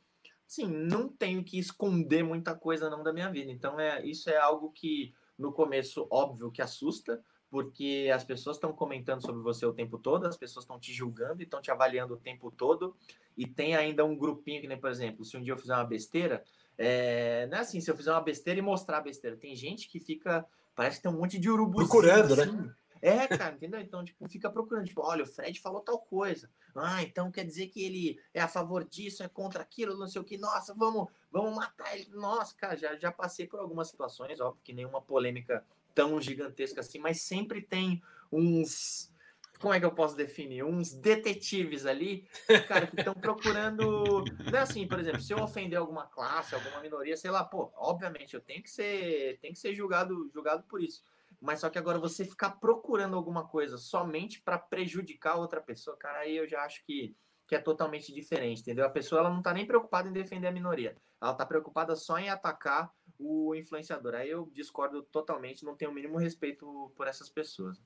sim, 0.47 0.67
não 0.69 1.09
tenho 1.09 1.43
que 1.43 1.59
esconder 1.59 2.23
muita 2.23 2.55
coisa 2.55 2.91
não 2.91 3.03
da 3.03 3.15
minha 3.15 3.31
vida. 3.31 3.51
Então, 3.51 3.81
é, 3.81 4.05
isso 4.05 4.29
é 4.29 4.37
algo 4.37 4.71
que 4.71 5.15
no 5.43 5.53
começo, 5.53 6.07
óbvio 6.11 6.51
que 6.51 6.63
assusta, 6.63 7.23
porque 7.51 8.11
as 8.15 8.25
pessoas 8.25 8.57
estão 8.57 8.73
comentando 8.73 9.21
sobre 9.21 9.43
você 9.43 9.67
o 9.67 9.75
tempo 9.75 9.99
todo, 9.99 10.27
as 10.27 10.39
pessoas 10.39 10.65
estão 10.65 10.81
te 10.81 10.93
julgando 10.93 11.43
e 11.43 11.45
estão 11.45 11.61
te 11.61 11.71
avaliando 11.71 12.15
o 12.15 12.17
tempo 12.17 12.51
todo, 12.51 12.97
e 13.37 13.47
tem 13.47 13.77
ainda 13.77 14.05
um 14.05 14.17
grupinho 14.17 14.61
que 14.63 14.67
nem, 14.67 14.81
por 14.81 14.91
exemplo, 14.91 15.25
se 15.25 15.37
um 15.37 15.43
dia 15.43 15.53
eu 15.53 15.59
fizer 15.59 15.75
uma 15.75 15.85
besteira, 15.85 16.43
é... 16.79 17.47
não 17.49 17.59
é 17.59 17.61
assim, 17.61 17.81
se 17.81 17.91
eu 17.91 17.97
fizer 17.97 18.11
uma 18.11 18.23
besteira 18.23 18.59
e 18.59 18.63
mostrar 18.63 18.99
a 18.99 19.03
besteira, 19.03 19.37
tem 19.37 19.55
gente 19.55 19.89
que 19.89 20.01
fica, 20.01 20.47
parece 20.75 20.97
que 20.97 21.03
tem 21.03 21.13
um 21.13 21.19
monte 21.19 21.39
de 21.39 21.51
urubu. 21.51 21.77
Procurando, 21.77 22.37
né? 22.37 22.45
assim. 22.45 22.57
né? 22.57 22.75
É, 23.03 23.27
cara, 23.27 23.57
entendeu? 23.57 23.81
Então, 23.81 24.05
tipo, 24.05 24.29
fica 24.29 24.49
procurando, 24.49 24.87
tipo, 24.87 25.03
olha, 25.03 25.25
o 25.25 25.27
Fred 25.27 25.61
falou 25.61 25.81
tal 25.81 25.99
coisa. 25.99 26.49
Ah, 26.73 27.03
então 27.03 27.33
quer 27.33 27.45
dizer 27.45 27.67
que 27.67 27.83
ele 27.83 28.17
é 28.33 28.41
a 28.41 28.47
favor 28.47 28.85
disso, 28.85 29.25
é 29.25 29.29
contra 29.29 29.61
aquilo, 29.61 29.99
não 29.99 30.07
sei 30.07 30.21
o 30.21 30.25
que. 30.25 30.39
Nossa, 30.39 30.73
vamos, 30.73 31.11
vamos 31.29 31.53
matar 31.57 31.99
ele. 31.99 32.09
Nossa, 32.11 32.55
cara, 32.55 32.77
já, 32.77 32.97
já 32.97 33.11
passei 33.11 33.49
por 33.49 33.59
algumas 33.59 33.89
situações, 33.89 34.41
óbvio 34.41 34.63
que 34.63 34.73
nenhuma 34.73 35.03
polêmica 35.03 35.67
tão 35.93 36.21
gigantesca 36.21 36.81
assim, 36.81 37.01
mas 37.01 37.21
sempre 37.21 37.61
tem 37.61 38.01
uns. 38.31 39.11
Como 39.59 39.75
é 39.75 39.81
que 39.81 39.87
eu 39.87 39.95
posso 39.95 40.17
definir? 40.17 40.65
Uns 40.65 40.93
detetives 40.93 41.87
ali, 41.87 42.29
cara, 42.69 42.87
que 42.87 43.01
estão 43.01 43.15
procurando. 43.15 44.25
Não 44.51 44.59
é 44.59 44.63
assim, 44.63 44.87
por 44.87 45.01
exemplo, 45.01 45.21
se 45.21 45.33
eu 45.33 45.43
ofender 45.43 45.79
alguma 45.79 46.07
classe, 46.07 46.55
alguma 46.55 46.81
minoria, 46.81 47.17
sei 47.17 47.33
lá, 47.33 47.45
pô, 47.45 47.73
obviamente 47.77 48.35
eu 48.35 48.41
tenho 48.41 48.63
que 48.63 48.71
ser, 48.71 49.39
tenho 49.41 49.55
que 49.55 49.61
ser 49.61 49.75
julgado, 49.75 50.31
julgado 50.33 50.63
por 50.65 50.81
isso 50.81 51.03
mas 51.43 51.59
só 51.59 51.69
que 51.69 51.77
agora 51.77 51.99
você 51.99 52.25
ficar 52.25 52.53
procurando 52.53 53.17
alguma 53.17 53.45
coisa 53.45 53.77
somente 53.77 54.41
para 54.41 54.57
prejudicar 54.57 55.35
outra 55.35 55.61
pessoa, 55.61 55.97
cara, 55.97 56.21
aí 56.21 56.37
eu 56.37 56.49
já 56.49 56.63
acho 56.63 56.85
que, 56.87 57.17
que 57.49 57.57
é 57.57 57.59
totalmente 57.59 58.15
diferente, 58.15 58.61
entendeu? 58.61 58.87
A 58.87 58.91
pessoa 58.91 59.19
ela 59.19 59.31
não 59.31 59.39
está 59.39 59.53
nem 59.53 59.67
preocupada 59.67 60.09
em 60.09 60.13
defender 60.13 60.47
a 60.47 60.53
minoria, 60.53 60.97
ela 61.21 61.33
está 61.33 61.45
preocupada 61.45 61.97
só 61.97 62.17
em 62.17 62.31
atacar 62.31 62.93
o 63.19 63.57
influenciador. 63.57 64.15
Aí 64.15 64.31
eu 64.31 64.49
discordo 64.55 65.03
totalmente, 65.03 65.65
não 65.65 65.77
tenho 65.77 65.91
o 65.91 65.95
mínimo 65.95 66.17
respeito 66.17 66.93
por 66.97 67.09
essas 67.09 67.29
pessoas. 67.29 67.83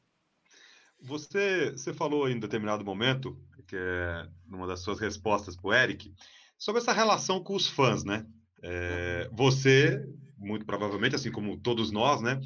Você, 1.00 1.70
você 1.70 1.94
falou 1.94 2.28
em 2.28 2.38
determinado 2.38 2.84
momento, 2.84 3.38
que 3.66 3.76
é 3.76 4.28
numa 4.46 4.66
das 4.66 4.80
suas 4.80 5.00
respostas 5.00 5.56
para 5.56 5.68
o 5.68 5.72
Eric, 5.72 6.14
sobre 6.58 6.82
essa 6.82 6.92
relação 6.92 7.42
com 7.42 7.54
os 7.54 7.66
fãs, 7.66 8.04
né? 8.04 8.26
É, 8.62 9.30
você, 9.32 10.06
muito 10.36 10.66
provavelmente, 10.66 11.16
assim 11.16 11.32
como 11.32 11.58
todos 11.58 11.90
nós, 11.90 12.20
né? 12.20 12.38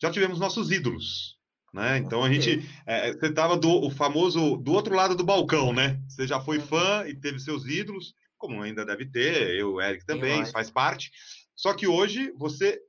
Já 0.00 0.10
tivemos 0.10 0.38
nossos 0.38 0.70
ídolos. 0.70 1.36
Né? 1.72 1.98
Então 1.98 2.24
a 2.24 2.32
gente. 2.32 2.66
É, 2.86 3.12
você 3.12 3.26
estava 3.26 3.56
do 3.56 3.70
o 3.70 3.90
famoso 3.90 4.56
do 4.56 4.72
outro 4.72 4.94
lado 4.94 5.14
do 5.14 5.24
balcão, 5.24 5.72
né? 5.72 6.00
Você 6.08 6.26
já 6.26 6.40
foi 6.40 6.58
uhum. 6.58 6.66
fã 6.66 7.04
e 7.06 7.14
teve 7.14 7.38
seus 7.38 7.66
ídolos, 7.66 8.14
como 8.38 8.62
ainda 8.62 8.84
deve 8.84 9.06
ter, 9.06 9.54
eu, 9.56 9.80
Eric 9.80 10.06
também, 10.06 10.40
isso 10.42 10.52
faz 10.52 10.70
parte. 10.70 11.10
Só 11.54 11.74
que 11.74 11.86
hoje 11.86 12.32
você 12.36 12.80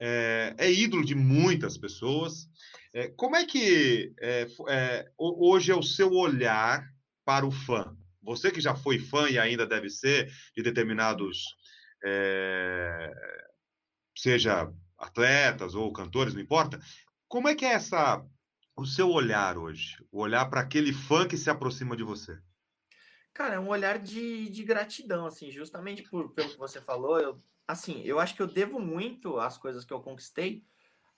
é, 0.00 0.54
é 0.58 0.72
ídolo 0.72 1.04
de 1.04 1.14
muitas 1.14 1.78
pessoas. 1.78 2.48
É, 2.92 3.08
como 3.08 3.36
é 3.36 3.44
que 3.44 4.12
é, 4.20 4.46
é 4.68 5.10
hoje 5.16 5.70
é 5.70 5.76
o 5.76 5.82
seu 5.82 6.12
olhar 6.12 6.84
para 7.24 7.46
o 7.46 7.50
fã? 7.50 7.96
Você 8.22 8.50
que 8.50 8.60
já 8.60 8.74
foi 8.74 8.98
fã 8.98 9.28
e 9.28 9.38
ainda 9.38 9.66
deve 9.66 9.88
ser 9.88 10.32
de 10.56 10.62
determinados, 10.62 11.44
é, 12.04 13.12
seja 14.16 14.72
atletas 14.98 15.74
ou 15.74 15.92
cantores, 15.92 16.34
não 16.34 16.40
importa. 16.40 16.80
Como 17.28 17.48
é 17.48 17.54
que 17.54 17.64
é 17.64 17.72
essa 17.72 18.24
o 18.76 18.86
seu 18.86 19.10
olhar 19.10 19.58
hoje? 19.58 19.96
O 20.12 20.20
olhar 20.20 20.46
para 20.46 20.60
aquele 20.60 20.92
fã 20.92 21.26
que 21.26 21.36
se 21.36 21.50
aproxima 21.50 21.96
de 21.96 22.02
você? 22.02 22.38
Cara, 23.32 23.56
é 23.56 23.60
um 23.60 23.68
olhar 23.68 23.98
de, 23.98 24.48
de 24.48 24.64
gratidão, 24.64 25.26
assim, 25.26 25.50
justamente 25.50 26.02
por, 26.04 26.32
pelo 26.32 26.50
que 26.50 26.58
você 26.58 26.80
falou. 26.80 27.20
Eu, 27.20 27.38
assim, 27.68 28.02
eu 28.02 28.18
acho 28.18 28.34
que 28.34 28.40
eu 28.40 28.46
devo 28.46 28.80
muito 28.80 29.38
às 29.38 29.58
coisas 29.58 29.84
que 29.84 29.92
eu 29.92 30.00
conquistei 30.00 30.64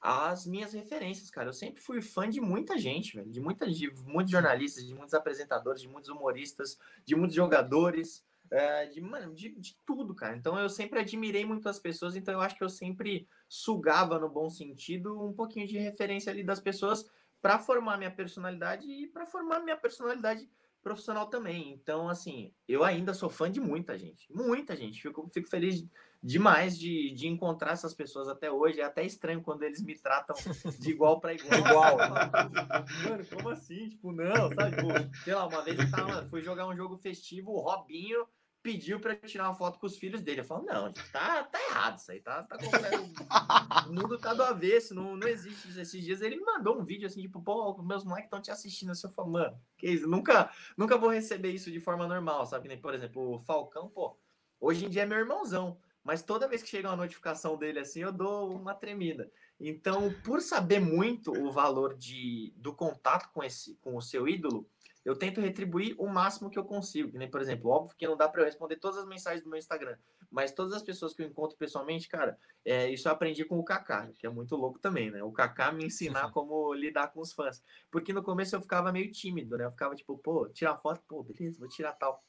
às 0.00 0.46
minhas 0.46 0.72
referências, 0.72 1.30
cara. 1.30 1.48
Eu 1.48 1.52
sempre 1.52 1.80
fui 1.80 2.00
fã 2.00 2.28
de 2.28 2.40
muita 2.40 2.78
gente, 2.78 3.16
velho, 3.16 3.30
de, 3.30 3.40
muita, 3.40 3.70
de 3.70 3.90
muitos 4.04 4.30
jornalistas, 4.30 4.86
de 4.86 4.94
muitos 4.94 5.14
apresentadores, 5.14 5.82
de 5.82 5.88
muitos 5.88 6.10
humoristas, 6.10 6.78
de 7.04 7.16
muitos 7.16 7.34
jogadores, 7.34 8.24
é, 8.50 8.86
de, 8.86 9.00
mano, 9.00 9.34
de, 9.34 9.50
de 9.50 9.76
tudo, 9.86 10.14
cara. 10.14 10.36
Então 10.36 10.58
eu 10.58 10.68
sempre 10.68 11.00
admirei 11.00 11.44
muito 11.44 11.68
as 11.68 11.78
pessoas, 11.78 12.16
então 12.16 12.34
eu 12.34 12.40
acho 12.40 12.56
que 12.56 12.64
eu 12.64 12.68
sempre 12.68 13.28
sugava, 13.48 14.18
no 14.18 14.28
bom 14.28 14.48
sentido, 14.48 15.24
um 15.24 15.32
pouquinho 15.32 15.66
de 15.66 15.78
referência 15.78 16.30
ali 16.30 16.42
das 16.42 16.60
pessoas 16.60 17.04
para 17.40 17.58
formar 17.58 17.96
minha 17.96 18.10
personalidade 18.10 18.86
e 18.90 19.06
para 19.06 19.26
formar 19.26 19.60
minha 19.60 19.76
personalidade 19.76 20.48
profissional 20.82 21.26
também. 21.26 21.72
Então, 21.72 22.08
assim, 22.08 22.52
eu 22.66 22.84
ainda 22.84 23.12
sou 23.12 23.28
fã 23.28 23.50
de 23.50 23.60
muita 23.60 23.98
gente. 23.98 24.32
Muita 24.32 24.76
gente. 24.76 25.00
Fico, 25.00 25.28
fico 25.32 25.48
feliz 25.48 25.84
demais 26.22 26.78
de, 26.78 27.12
de 27.12 27.28
encontrar 27.28 27.72
essas 27.72 27.94
pessoas 27.94 28.28
até 28.28 28.50
hoje. 28.50 28.80
É 28.80 28.84
até 28.84 29.04
estranho 29.04 29.42
quando 29.42 29.62
eles 29.62 29.82
me 29.82 29.96
tratam 29.96 30.36
de 30.78 30.90
igual 30.90 31.20
para 31.20 31.34
igual. 31.34 31.58
igual. 31.58 31.96
Mano, 31.98 33.26
como 33.32 33.50
assim? 33.50 33.88
Tipo, 33.88 34.12
não, 34.12 34.52
sabe? 34.54 34.76
Tipo, 34.76 35.24
sei 35.24 35.34
lá, 35.34 35.46
uma 35.46 35.62
vez 35.62 35.78
eu 35.78 35.90
tava, 35.90 36.28
fui 36.28 36.42
jogar 36.42 36.66
um 36.66 36.76
jogo 36.76 36.96
festivo, 36.96 37.52
o 37.52 37.60
Robinho 37.60 38.26
pediu 38.68 39.00
para 39.00 39.16
tirar 39.16 39.44
uma 39.44 39.54
foto 39.54 39.78
com 39.78 39.86
os 39.86 39.96
filhos 39.96 40.20
dele. 40.20 40.40
Eu 40.40 40.44
falo, 40.44 40.62
não, 40.66 40.92
tá, 41.10 41.42
tá 41.44 41.58
errado 41.70 41.96
isso 41.96 42.12
aí, 42.12 42.20
tá, 42.20 42.42
tá 42.42 42.58
completo. 42.58 42.98
o 43.88 43.92
mundo 43.94 44.18
tá 44.18 44.34
do 44.34 44.42
avesso, 44.42 44.94
não, 44.94 45.16
não 45.16 45.26
existe 45.26 45.70
isso. 45.70 45.80
Esses 45.80 46.04
dias 46.04 46.20
ele 46.20 46.36
me 46.36 46.44
mandou 46.44 46.78
um 46.78 46.84
vídeo 46.84 47.06
assim, 47.06 47.22
tipo, 47.22 47.40
pô, 47.40 47.82
meus 47.82 48.04
moleques 48.04 48.26
estão 48.26 48.42
te 48.42 48.50
assistindo. 48.50 48.92
Assim, 48.92 49.06
eu 49.06 49.12
falo, 49.12 49.30
mano, 49.30 49.58
que 49.78 49.88
isso? 49.88 50.06
Nunca, 50.06 50.50
nunca 50.76 50.98
vou 50.98 51.08
receber 51.08 51.50
isso 51.50 51.70
de 51.70 51.80
forma 51.80 52.06
normal, 52.06 52.44
sabe? 52.44 52.68
Nem, 52.68 52.78
por 52.78 52.92
exemplo, 52.92 53.36
o 53.36 53.38
Falcão, 53.40 53.88
pô, 53.88 54.18
hoje 54.60 54.84
em 54.84 54.90
dia 54.90 55.04
é 55.04 55.06
meu 55.06 55.18
irmãozão. 55.18 55.78
Mas 56.04 56.22
toda 56.22 56.48
vez 56.48 56.62
que 56.62 56.68
chega 56.68 56.88
uma 56.88 56.96
notificação 56.96 57.56
dele 57.56 57.80
assim, 57.80 58.00
eu 58.00 58.12
dou 58.12 58.54
uma 58.54 58.74
tremida. 58.74 59.30
Então, 59.58 60.12
por 60.24 60.40
saber 60.42 60.78
muito 60.78 61.32
o 61.32 61.50
valor 61.50 61.94
de, 61.94 62.52
do 62.56 62.72
contato 62.74 63.30
com, 63.32 63.42
esse, 63.42 63.76
com 63.76 63.96
o 63.96 64.02
seu 64.02 64.28
ídolo, 64.28 64.68
eu 65.04 65.16
tento 65.16 65.40
retribuir 65.40 65.94
o 65.98 66.06
máximo 66.06 66.50
que 66.50 66.58
eu 66.58 66.64
consigo. 66.64 67.10
Que 67.10 67.18
nem, 67.18 67.30
por 67.30 67.40
exemplo, 67.40 67.70
óbvio 67.70 67.96
que 67.96 68.06
não 68.06 68.16
dá 68.16 68.28
para 68.28 68.42
eu 68.42 68.44
responder 68.46 68.76
todas 68.76 68.98
as 68.98 69.06
mensagens 69.06 69.42
do 69.42 69.50
meu 69.50 69.58
Instagram, 69.58 69.96
mas 70.30 70.52
todas 70.52 70.72
as 70.72 70.82
pessoas 70.82 71.14
que 71.14 71.22
eu 71.22 71.26
encontro 71.26 71.56
pessoalmente, 71.56 72.08
cara, 72.08 72.38
é, 72.64 72.88
isso 72.90 73.08
eu 73.08 73.12
aprendi 73.12 73.44
com 73.44 73.58
o 73.58 73.64
Kaká, 73.64 74.10
que 74.18 74.26
é 74.26 74.30
muito 74.30 74.54
louco 74.56 74.78
também, 74.78 75.10
né? 75.10 75.22
O 75.22 75.32
Kaká 75.32 75.72
me 75.72 75.86
ensinar 75.86 76.30
como 76.32 76.72
lidar 76.74 77.08
com 77.08 77.20
os 77.20 77.32
fãs. 77.32 77.62
Porque 77.90 78.12
no 78.12 78.22
começo 78.22 78.54
eu 78.54 78.60
ficava 78.60 78.92
meio 78.92 79.10
tímido, 79.10 79.56
né? 79.56 79.64
Eu 79.64 79.70
ficava 79.70 79.94
tipo, 79.94 80.18
pô, 80.18 80.48
tirar 80.48 80.76
foto, 80.76 81.02
pô, 81.08 81.22
beleza, 81.22 81.58
vou 81.58 81.68
tirar 81.68 81.92
tal. 81.92 82.22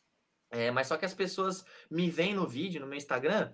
É, 0.52 0.72
mas 0.72 0.88
só 0.88 0.98
que 0.98 1.06
as 1.06 1.14
pessoas 1.14 1.64
me 1.92 2.10
veem 2.10 2.34
no 2.34 2.48
vídeo, 2.48 2.82
no 2.82 2.88
meu 2.88 2.98
Instagram, 2.98 3.54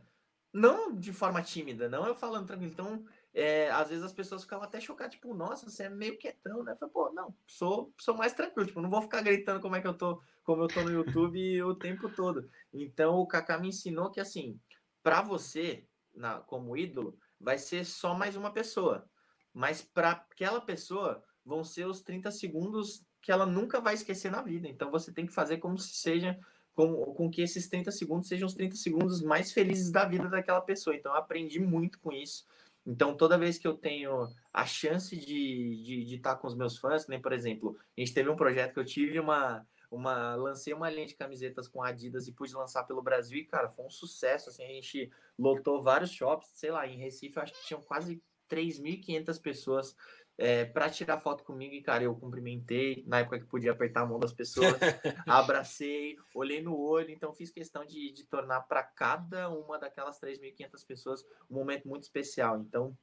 não 0.54 0.96
de 0.96 1.12
forma 1.12 1.42
tímida, 1.42 1.90
não 1.90 2.08
eu 2.08 2.16
falando 2.16 2.48
tranquilo. 2.48 2.72
Então, 2.72 3.06
é, 3.36 3.70
às 3.70 3.90
vezes 3.90 4.02
as 4.02 4.14
pessoas 4.14 4.44
ficavam 4.44 4.64
até 4.64 4.80
chocadas, 4.80 5.14
tipo, 5.14 5.34
nossa, 5.34 5.70
você 5.70 5.84
é 5.84 5.90
meio 5.90 6.18
quietão, 6.18 6.64
né? 6.64 6.72
Eu 6.72 6.78
falei, 6.78 6.94
pô, 6.94 7.12
não, 7.12 7.36
sou, 7.46 7.94
sou 8.00 8.16
mais 8.16 8.32
tranquilo, 8.32 8.66
tipo, 8.66 8.80
não 8.82 8.90
vou 8.90 9.02
ficar 9.02 9.22
gritando 9.22 9.60
como 9.60 9.76
é 9.76 9.82
que 9.82 9.88
eu 9.88 9.94
tô, 9.94 10.22
como 10.42 10.64
eu 10.64 10.70
tô 10.70 10.82
no 10.82 10.90
YouTube 10.90 11.62
o 11.64 11.76
tempo 11.76 12.10
todo. 12.10 12.50
Então 12.74 13.16
o 13.16 13.28
Kaká 13.28 13.58
me 13.58 13.68
ensinou 13.68 14.10
que 14.10 14.22
assim, 14.22 14.58
para 15.04 15.22
você, 15.22 15.86
na, 16.16 16.40
como 16.40 16.78
ídolo, 16.78 17.20
vai 17.38 17.58
ser 17.58 17.84
só 17.86 18.16
mais 18.16 18.38
uma 18.38 18.54
pessoa. 18.54 19.06
Mas 19.54 19.82
para 19.82 20.12
aquela 20.12 20.62
pessoa 20.62 21.22
vão 21.44 21.62
ser 21.62 21.86
os 21.88 22.02
30 22.02 22.32
segundos 22.32 23.06
que 23.22 23.34
ela 23.34 23.46
nunca 23.46 23.82
vai 23.82 23.96
esquecer 23.96 24.32
na 24.32 24.42
vida. 24.42 24.66
Então 24.70 24.90
você 24.90 25.12
tem 25.12 25.26
que 25.26 25.34
fazer 25.34 25.58
como 25.58 25.78
se 25.78 25.94
seja 25.96 26.40
com, 26.74 27.14
com 27.14 27.30
que 27.30 27.42
esses 27.42 27.68
30 27.68 27.92
segundos 27.92 28.30
sejam 28.30 28.48
os 28.48 28.54
30 28.54 28.78
segundos 28.78 29.22
mais 29.22 29.52
felizes 29.52 29.92
da 29.92 30.06
vida 30.06 30.30
daquela 30.30 30.62
pessoa. 30.62 30.96
Então 30.96 31.12
eu 31.12 31.18
aprendi 31.18 31.60
muito 31.60 32.00
com 32.00 32.14
isso. 32.14 32.46
Então, 32.86 33.18
toda 33.18 33.38
vez 33.38 33.58
que 33.58 33.68
eu 33.68 33.74
tenho 33.74 34.28
a 34.54 34.66
chance 34.66 35.16
de 35.16 35.26
estar 35.26 35.84
de, 35.84 36.06
de 36.06 36.20
tá 36.20 36.36
com 36.36 36.48
os 36.48 36.56
meus 36.56 36.78
fãs, 36.78 37.08
nem 37.08 37.20
por 37.20 37.34
exemplo, 37.34 37.76
a 37.98 38.00
gente 38.00 38.14
teve 38.14 38.30
um 38.30 38.36
projeto 38.36 38.74
que 38.74 38.80
eu 38.80 38.86
tive 38.86 39.20
uma, 39.20 39.66
uma 39.90 40.36
lancei 40.36 40.74
uma 40.74 40.90
linha 40.90 41.08
de 41.08 41.16
camisetas 41.16 41.68
com 41.68 41.82
Adidas 41.82 42.28
e 42.28 42.32
pude 42.32 42.54
lançar 42.54 42.84
pelo 42.84 43.02
Brasil 43.02 43.40
e 43.40 43.46
cara, 43.46 43.70
foi 43.70 43.86
um 43.86 43.90
sucesso, 43.90 44.50
assim, 44.50 44.64
a 44.64 44.68
gente 44.68 45.12
lotou 45.38 45.82
vários 45.82 46.12
shops, 46.12 46.50
sei 46.54 46.70
lá, 46.70 46.88
em 46.88 46.98
Recife 46.98 47.38
eu 47.38 47.44
acho 47.44 47.54
que 47.54 47.66
tinham 47.66 47.82
quase 47.82 48.22
3.500 48.50 49.42
pessoas 49.42 49.96
é, 50.38 50.66
para 50.66 50.90
tirar 50.90 51.20
foto 51.20 51.44
comigo 51.44 51.74
e, 51.74 51.82
cara, 51.82 52.04
eu 52.04 52.16
cumprimentei 52.16 53.04
na 53.08 53.20
época 53.20 53.40
que 53.40 53.46
podia 53.46 53.72
apertar 53.72 54.02
a 54.02 54.06
mão 54.06 54.20
das 54.20 54.34
pessoas, 54.34 54.76
abracei, 55.26 56.18
olhei 56.34 56.62
no 56.62 56.78
olho, 56.78 57.10
então 57.10 57.34
fiz 57.34 57.52
questão 57.52 57.86
de, 57.86 58.12
de 58.12 58.26
tornar 58.26 58.62
para 58.62 58.84
cada 58.84 59.50
uma 59.50 59.80
daquelas 59.80 60.20
3.500 60.20 60.86
pessoas 60.86 61.26
um 61.50 61.56
momento 61.56 61.88
muito 61.88 62.04
especial. 62.04 62.60
Então, 62.60 62.98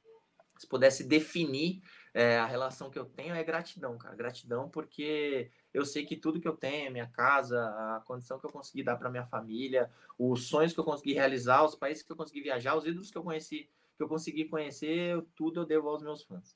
se 0.57 0.67
pudesse 0.67 1.03
definir 1.03 1.81
é, 2.13 2.37
a 2.37 2.45
relação 2.45 2.89
que 2.89 2.99
eu 2.99 3.05
tenho, 3.05 3.33
é 3.33 3.43
gratidão, 3.43 3.97
cara. 3.97 4.15
Gratidão 4.15 4.69
porque 4.69 5.49
eu 5.73 5.85
sei 5.85 6.05
que 6.05 6.15
tudo 6.15 6.39
que 6.39 6.47
eu 6.47 6.55
tenho, 6.55 6.91
minha 6.91 7.07
casa, 7.07 7.59
a 7.59 8.03
condição 8.05 8.39
que 8.39 8.45
eu 8.45 8.51
consegui 8.51 8.83
dar 8.83 8.95
para 8.95 9.09
minha 9.09 9.25
família, 9.25 9.89
os 10.17 10.47
sonhos 10.47 10.71
que 10.71 10.79
eu 10.79 10.83
consegui 10.83 11.13
realizar, 11.13 11.63
os 11.63 11.75
países 11.75 12.03
que 12.03 12.11
eu 12.11 12.15
consegui 12.15 12.41
viajar, 12.41 12.75
os 12.75 12.85
ídolos 12.85 13.09
que 13.09 13.17
eu 13.17 13.23
conheci, 13.23 13.67
que 13.97 14.03
eu 14.03 14.07
consegui 14.07 14.45
conhecer, 14.45 15.19
tudo 15.35 15.61
eu 15.61 15.65
devo 15.65 15.89
aos 15.89 16.03
meus 16.03 16.23
fãs. 16.23 16.55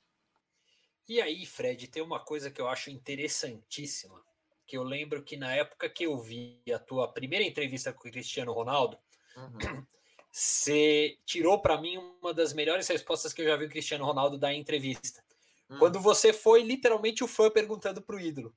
E 1.08 1.22
aí, 1.22 1.46
Fred, 1.46 1.88
tem 1.88 2.02
uma 2.02 2.20
coisa 2.20 2.50
que 2.50 2.60
eu 2.60 2.68
acho 2.68 2.90
interessantíssima, 2.90 4.22
que 4.66 4.76
eu 4.76 4.82
lembro 4.82 5.24
que 5.24 5.38
na 5.38 5.54
época 5.54 5.88
que 5.88 6.04
eu 6.04 6.18
vi 6.18 6.60
a 6.72 6.78
tua 6.78 7.08
primeira 7.10 7.44
entrevista 7.44 7.92
com 7.92 8.06
o 8.06 8.12
Cristiano 8.12 8.52
Ronaldo, 8.52 8.98
uhum. 9.34 9.86
você 10.30 11.16
tirou 11.24 11.60
para 11.60 11.80
mim 11.80 11.96
uma 12.20 12.34
das 12.34 12.52
melhores 12.52 12.86
respostas 12.86 13.32
que 13.32 13.40
eu 13.40 13.46
já 13.46 13.56
vi 13.56 13.64
o 13.64 13.70
Cristiano 13.70 14.04
Ronaldo 14.04 14.36
dar 14.36 14.52
em 14.52 14.60
entrevista. 14.60 15.24
Uhum. 15.70 15.78
Quando 15.78 15.98
você 15.98 16.30
foi 16.30 16.62
literalmente 16.62 17.24
o 17.24 17.28
fã 17.28 17.50
perguntando 17.50 18.02
para 18.02 18.16
o 18.16 18.20
ídolo. 18.20 18.54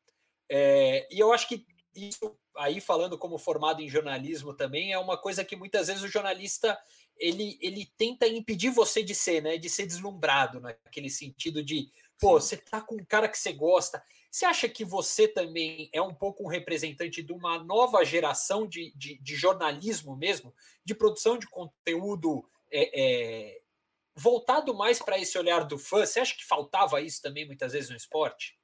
É, 0.49 1.07
e 1.09 1.17
eu 1.19 1.31
acho 1.31 1.47
que 1.47 1.65
isso 1.95 2.37
aí 2.57 2.81
falando 2.81 3.17
como 3.17 3.37
formado 3.37 3.81
em 3.81 3.89
jornalismo 3.89 4.53
também 4.53 4.91
é 4.91 4.99
uma 4.99 5.17
coisa 5.17 5.45
que 5.45 5.55
muitas 5.55 5.87
vezes 5.87 6.03
o 6.03 6.07
jornalista 6.09 6.77
ele, 7.17 7.57
ele 7.61 7.89
tenta 7.97 8.27
impedir 8.27 8.69
você 8.69 9.03
de 9.03 9.13
ser, 9.13 9.41
né, 9.41 9.57
de 9.57 9.69
ser 9.69 9.85
deslumbrado 9.85 10.59
naquele 10.59 11.09
sentido 11.09 11.63
de 11.63 11.89
Pô, 12.21 12.39
você 12.39 12.55
tá 12.55 12.79
com 12.79 12.97
um 12.97 13.03
cara 13.03 13.27
que 13.27 13.35
você 13.35 13.51
gosta. 13.51 14.03
Você 14.29 14.45
acha 14.45 14.69
que 14.69 14.85
você 14.85 15.27
também 15.27 15.89
é 15.91 15.99
um 15.99 16.13
pouco 16.13 16.43
um 16.43 16.47
representante 16.47 17.23
de 17.23 17.33
uma 17.33 17.63
nova 17.63 18.05
geração 18.05 18.67
de, 18.67 18.93
de, 18.95 19.17
de 19.17 19.35
jornalismo 19.35 20.15
mesmo, 20.15 20.53
de 20.85 20.93
produção 20.93 21.35
de 21.35 21.49
conteúdo 21.49 22.47
é, 22.71 22.91
é, 22.93 23.61
voltado 24.15 24.71
mais 24.71 24.99
para 24.99 25.17
esse 25.17 25.35
olhar 25.35 25.65
do 25.65 25.79
fã? 25.79 26.05
Você 26.05 26.19
acha 26.19 26.35
que 26.35 26.45
faltava 26.45 27.01
isso 27.01 27.23
também 27.23 27.47
muitas 27.47 27.73
vezes 27.73 27.89
no 27.89 27.97
esporte? 27.97 28.55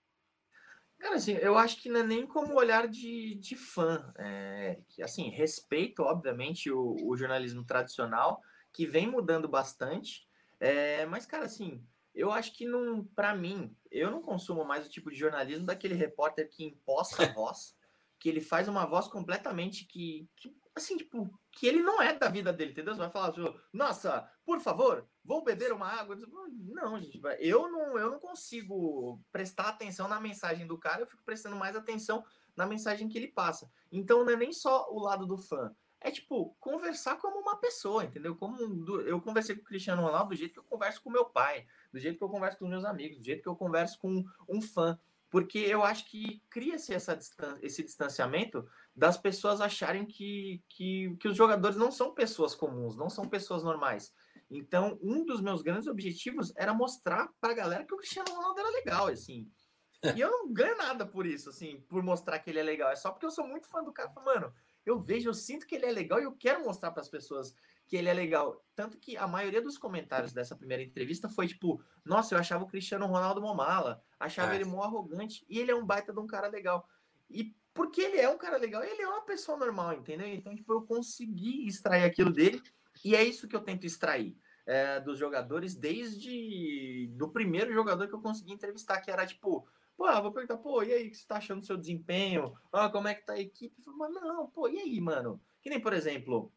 Cara, 0.99 1.15
assim, 1.15 1.33
eu 1.33 1.57
acho 1.57 1.81
que 1.81 1.89
não 1.89 2.01
é 2.01 2.03
nem 2.03 2.27
como 2.27 2.53
olhar 2.53 2.87
de, 2.87 3.33
de 3.35 3.55
fã. 3.55 4.13
É, 4.19 4.79
que, 4.87 5.01
assim, 5.01 5.31
respeito, 5.31 6.03
obviamente, 6.03 6.69
o, 6.69 6.95
o 7.03 7.17
jornalismo 7.17 7.65
tradicional, 7.65 8.39
que 8.71 8.85
vem 8.85 9.07
mudando 9.07 9.47
bastante. 9.47 10.27
É, 10.59 11.07
mas, 11.07 11.25
cara, 11.25 11.45
assim, 11.45 11.83
eu 12.17 12.31
acho 12.31 12.51
que 12.53 12.65
não, 12.65 13.05
para 13.15 13.35
mim, 13.35 13.75
eu 13.91 14.09
não 14.09 14.21
consumo 14.21 14.65
mais 14.65 14.85
o 14.85 14.89
tipo 14.89 15.11
de 15.11 15.15
jornalismo 15.15 15.67
daquele 15.67 15.93
repórter 15.93 16.49
que 16.49 16.63
imposta 16.63 17.23
a 17.23 17.27
voz, 17.31 17.77
que 18.19 18.27
ele 18.27 18.41
faz 18.41 18.67
uma 18.67 18.85
voz 18.85 19.07
completamente 19.07 19.85
que, 19.85 20.27
que, 20.35 20.51
assim, 20.75 20.97
tipo, 20.97 21.31
que 21.51 21.67
ele 21.67 21.83
não 21.83 22.01
é 22.01 22.13
da 22.17 22.27
vida 22.27 22.51
dele, 22.51 22.71
entendeu? 22.71 22.95
Você 22.95 22.99
vai 22.99 23.11
falar 23.11 23.29
assim, 23.29 23.45
nossa, 23.71 24.27
por 24.43 24.59
favor, 24.59 25.07
vou 25.23 25.43
beber 25.43 25.71
uma 25.71 25.87
água. 25.87 26.17
Não, 26.49 26.99
gente, 26.99 27.21
eu 27.39 27.69
não, 27.69 27.97
eu 27.99 28.09
não 28.09 28.19
consigo 28.19 29.21
prestar 29.31 29.69
atenção 29.69 30.07
na 30.07 30.19
mensagem 30.19 30.65
do 30.65 30.77
cara, 30.77 31.01
eu 31.01 31.07
fico 31.07 31.23
prestando 31.23 31.55
mais 31.55 31.75
atenção 31.75 32.25
na 32.55 32.65
mensagem 32.65 33.07
que 33.07 33.17
ele 33.17 33.27
passa. 33.27 33.69
Então 33.91 34.25
não 34.25 34.33
é 34.33 34.35
nem 34.35 34.51
só 34.51 34.87
o 34.89 34.99
lado 34.99 35.27
do 35.27 35.37
fã, 35.37 35.71
é 35.99 36.11
tipo 36.11 36.55
conversar 36.59 37.17
como 37.17 37.39
uma 37.39 37.57
pessoa, 37.57 38.03
entendeu? 38.03 38.35
Como 38.35 38.57
eu 39.01 39.19
conversei 39.21 39.55
com 39.55 39.61
o 39.61 39.65
Cristiano 39.65 40.01
Ronaldo 40.01 40.29
do 40.29 40.35
jeito 40.35 40.53
que 40.53 40.59
eu 40.59 40.63
converso 40.63 41.01
com 41.01 41.09
meu 41.09 41.25
pai, 41.25 41.65
do 41.97 42.01
jeito 42.01 42.17
que 42.17 42.23
eu 42.23 42.29
converso 42.29 42.59
com 42.59 42.67
meus 42.67 42.85
amigos, 42.85 43.17
do 43.17 43.23
jeito 43.23 43.41
que 43.41 43.49
eu 43.49 43.55
converso 43.55 43.99
com 43.99 44.23
um 44.47 44.61
fã, 44.61 44.97
porque 45.29 45.57
eu 45.57 45.83
acho 45.83 46.05
que 46.05 46.41
cria-se 46.49 46.93
esse 46.93 47.83
distanciamento 47.83 48.65
das 48.95 49.17
pessoas 49.17 49.59
acharem 49.59 50.05
que, 50.05 50.63
que, 50.69 51.15
que 51.19 51.27
os 51.27 51.35
jogadores 51.35 51.75
não 51.75 51.91
são 51.91 52.13
pessoas 52.13 52.55
comuns, 52.55 52.95
não 52.95 53.09
são 53.09 53.27
pessoas 53.27 53.63
normais. 53.63 54.13
Então, 54.49 54.97
um 55.01 55.25
dos 55.25 55.41
meus 55.41 55.61
grandes 55.61 55.87
objetivos 55.87 56.53
era 56.55 56.73
mostrar 56.73 57.29
para 57.41 57.51
a 57.51 57.55
galera 57.55 57.83
que 57.83 57.93
o 57.93 57.97
Cristiano 57.97 58.31
Ronaldo 58.31 58.59
era 58.59 58.69
legal, 58.69 59.07
assim. 59.07 59.49
E 60.15 60.21
eu 60.21 60.29
não 60.29 60.53
ganho 60.53 60.77
nada 60.77 61.07
por 61.07 61.25
isso, 61.25 61.49
assim, 61.49 61.81
por 61.89 62.03
mostrar 62.03 62.37
que 62.37 62.51
ele 62.51 62.59
é 62.59 62.63
legal. 62.63 62.91
É 62.91 62.95
só 62.95 63.09
porque 63.09 63.25
eu 63.25 63.31
sou 63.31 63.47
muito 63.47 63.67
fã 63.67 63.83
do 63.83 63.91
cara. 63.91 64.13
Mano, 64.23 64.53
eu 64.85 64.99
vejo, 64.99 65.27
eu 65.27 65.33
sinto 65.33 65.65
que 65.65 65.73
ele 65.73 65.87
é 65.87 65.91
legal 65.91 66.19
e 66.19 66.23
eu 66.23 66.33
quero 66.33 66.63
mostrar 66.63 66.91
para 66.91 67.01
as 67.01 67.09
pessoas 67.09 67.55
que 67.87 67.95
ele 67.95 68.09
é 68.09 68.13
legal. 68.13 68.63
Tanto 68.75 68.97
que 68.97 69.17
a 69.17 69.27
maioria 69.27 69.61
dos 69.61 69.77
comentários 69.77 70.33
dessa 70.33 70.55
primeira 70.55 70.83
entrevista 70.83 71.29
foi 71.29 71.47
tipo: 71.47 71.81
Nossa, 72.05 72.35
eu 72.35 72.39
achava 72.39 72.63
o 72.63 72.67
Cristiano 72.67 73.07
Ronaldo 73.07 73.41
mala, 73.41 74.03
achava 74.19 74.53
é. 74.53 74.55
ele 74.55 74.65
mó 74.65 74.83
arrogante, 74.83 75.45
e 75.49 75.57
ele 75.59 75.71
é 75.71 75.75
um 75.75 75.85
baita 75.85 76.13
de 76.13 76.19
um 76.19 76.27
cara 76.27 76.47
legal. 76.47 76.87
E 77.29 77.55
porque 77.73 78.01
ele 78.01 78.17
é 78.17 78.29
um 78.29 78.37
cara 78.37 78.57
legal, 78.57 78.83
ele 78.83 79.01
é 79.01 79.07
uma 79.07 79.21
pessoa 79.21 79.57
normal, 79.57 79.93
entendeu? 79.93 80.27
Então, 80.27 80.55
tipo, 80.55 80.73
eu 80.73 80.81
consegui 80.81 81.67
extrair 81.67 82.03
aquilo 82.03 82.31
dele, 82.31 82.61
e 83.05 83.15
é 83.15 83.23
isso 83.23 83.47
que 83.47 83.55
eu 83.55 83.61
tento 83.61 83.85
extrair. 83.85 84.37
É, 84.65 84.99
dos 84.99 85.17
jogadores 85.17 85.75
desde 85.75 87.07
do 87.15 87.29
primeiro 87.29 87.73
jogador 87.73 88.05
que 88.05 88.13
eu 88.13 88.21
consegui 88.21 88.51
entrevistar, 88.51 88.99
que 88.99 89.09
era 89.09 89.25
tipo, 89.25 89.65
pô, 89.95 90.21
vou 90.21 90.33
perguntar, 90.33 90.57
pô, 90.57 90.83
e 90.83 90.91
aí, 90.91 91.07
o 91.07 91.09
que 91.09 91.15
você 91.15 91.25
tá 91.25 91.37
achando 91.37 91.61
do 91.61 91.65
seu 91.65 91.77
desempenho? 91.77 92.53
Ah, 92.71 92.89
como 92.89 93.07
é 93.07 93.15
que 93.15 93.25
tá 93.25 93.33
a 93.33 93.39
equipe? 93.39 93.81
Mas 93.85 94.13
não, 94.13 94.49
pô, 94.49 94.67
e 94.67 94.77
aí, 94.77 94.99
mano? 94.99 95.41
Que 95.61 95.69
nem, 95.69 95.79
por 95.79 95.93
exemplo, 95.93 96.51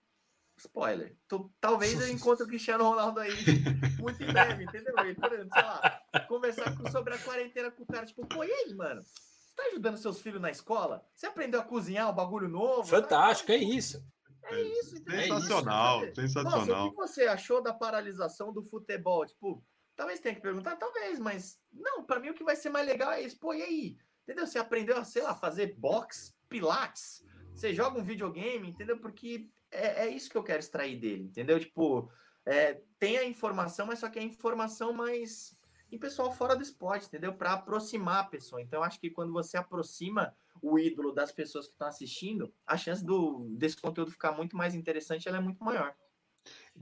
spoiler, 0.60 1.16
tu, 1.26 1.50
talvez 1.60 2.00
eu 2.00 2.08
encontre 2.08 2.44
o 2.44 2.46
Cristiano 2.46 2.84
Ronaldo 2.84 3.20
aí 3.20 3.32
muito 3.98 4.22
em 4.22 4.26
breve, 4.26 4.64
entendeu? 4.64 4.94
E, 5.06 5.14
por 5.14 5.32
exemplo, 5.32 5.50
sei 5.52 5.62
lá, 5.62 6.02
conversar 6.28 6.76
com, 6.76 6.90
sobre 6.90 7.14
a 7.14 7.18
quarentena 7.18 7.70
com 7.70 7.82
o 7.82 7.86
cara, 7.86 8.06
tipo, 8.06 8.26
pô, 8.26 8.44
e 8.44 8.52
aí, 8.52 8.74
mano? 8.74 9.02
Você 9.02 9.56
tá 9.56 9.62
ajudando 9.64 9.96
seus 9.96 10.20
filhos 10.20 10.40
na 10.40 10.50
escola? 10.50 11.04
Você 11.14 11.26
aprendeu 11.26 11.60
a 11.60 11.64
cozinhar 11.64 12.10
um 12.10 12.14
bagulho 12.14 12.48
novo? 12.48 12.84
Fantástico, 12.84 13.48
tá? 13.48 13.54
é 13.54 13.58
isso. 13.58 14.04
É 14.44 14.62
isso, 14.62 14.96
entendeu? 14.96 15.40
Sensacional, 15.40 16.02
é 16.02 16.06
isso, 16.06 16.20
sensacional. 16.20 16.66
Nossa, 16.66 16.82
o 16.82 16.90
que 16.90 16.96
você 16.96 17.22
achou 17.24 17.62
da 17.62 17.72
paralisação 17.72 18.52
do 18.52 18.62
futebol? 18.62 19.24
Tipo, 19.26 19.64
talvez 19.96 20.20
tenha 20.20 20.34
que 20.34 20.40
perguntar, 20.40 20.76
talvez, 20.76 21.18
mas 21.18 21.60
não, 21.72 22.04
para 22.04 22.20
mim 22.20 22.30
o 22.30 22.34
que 22.34 22.44
vai 22.44 22.56
ser 22.56 22.70
mais 22.70 22.86
legal 22.86 23.12
é 23.12 23.22
isso. 23.22 23.38
Pô, 23.38 23.54
e 23.54 23.62
aí? 23.62 23.98
Entendeu? 24.24 24.46
Você 24.46 24.58
aprendeu 24.58 24.96
a, 24.96 25.04
sei 25.04 25.22
lá, 25.22 25.34
fazer 25.34 25.74
box, 25.76 26.34
pilates, 26.48 27.24
você 27.54 27.74
joga 27.74 27.98
um 27.98 28.04
videogame, 28.04 28.68
entendeu? 28.68 28.98
Porque 28.98 29.48
é, 29.70 30.06
é 30.06 30.08
isso 30.08 30.30
que 30.30 30.36
eu 30.36 30.42
quero 30.42 30.60
extrair 30.60 30.98
dele, 30.98 31.24
entendeu? 31.24 31.58
Tipo, 31.58 32.10
é, 32.46 32.80
tem 32.98 33.18
a 33.18 33.24
informação, 33.24 33.86
mas 33.86 33.98
só 33.98 34.08
que 34.08 34.18
é 34.18 34.22
a 34.22 34.24
informação 34.24 34.92
mais 34.92 35.58
em 35.92 35.98
pessoal 35.98 36.32
fora 36.32 36.54
do 36.54 36.62
esporte, 36.62 37.06
entendeu? 37.06 37.32
Para 37.32 37.54
aproximar 37.54 38.20
a 38.20 38.24
pessoa. 38.24 38.62
Então, 38.62 38.82
acho 38.82 39.00
que 39.00 39.10
quando 39.10 39.32
você 39.32 39.56
aproxima 39.56 40.34
o 40.62 40.78
ídolo 40.78 41.12
das 41.12 41.32
pessoas 41.32 41.66
que 41.66 41.72
estão 41.72 41.88
assistindo, 41.88 42.52
a 42.66 42.76
chance 42.76 43.04
do, 43.04 43.48
desse 43.56 43.76
conteúdo 43.76 44.10
ficar 44.10 44.32
muito 44.32 44.56
mais 44.56 44.74
interessante 44.74 45.26
ela 45.26 45.38
é 45.38 45.40
muito 45.40 45.62
maior. 45.64 45.94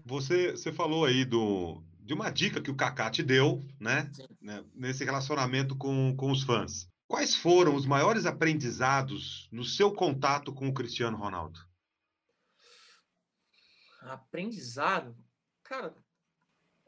Você, 0.04 0.52
você 0.52 0.72
falou 0.72 1.04
aí 1.04 1.24
do, 1.24 1.82
de 2.00 2.12
uma 2.12 2.30
dica 2.30 2.60
que 2.60 2.70
o 2.70 2.76
Kaká 2.76 3.10
te 3.10 3.22
deu, 3.22 3.64
né? 3.80 4.10
né? 4.40 4.64
Nesse 4.74 5.04
relacionamento 5.04 5.76
com, 5.76 6.14
com 6.16 6.30
os 6.30 6.42
fãs. 6.42 6.88
Quais 7.06 7.34
foram 7.34 7.74
os 7.74 7.86
maiores 7.86 8.26
aprendizados 8.26 9.48
no 9.50 9.64
seu 9.64 9.92
contato 9.92 10.52
com 10.52 10.68
o 10.68 10.74
Cristiano 10.74 11.16
Ronaldo? 11.16 11.67
Aprendizado? 13.98 15.16
Cara, 15.62 15.96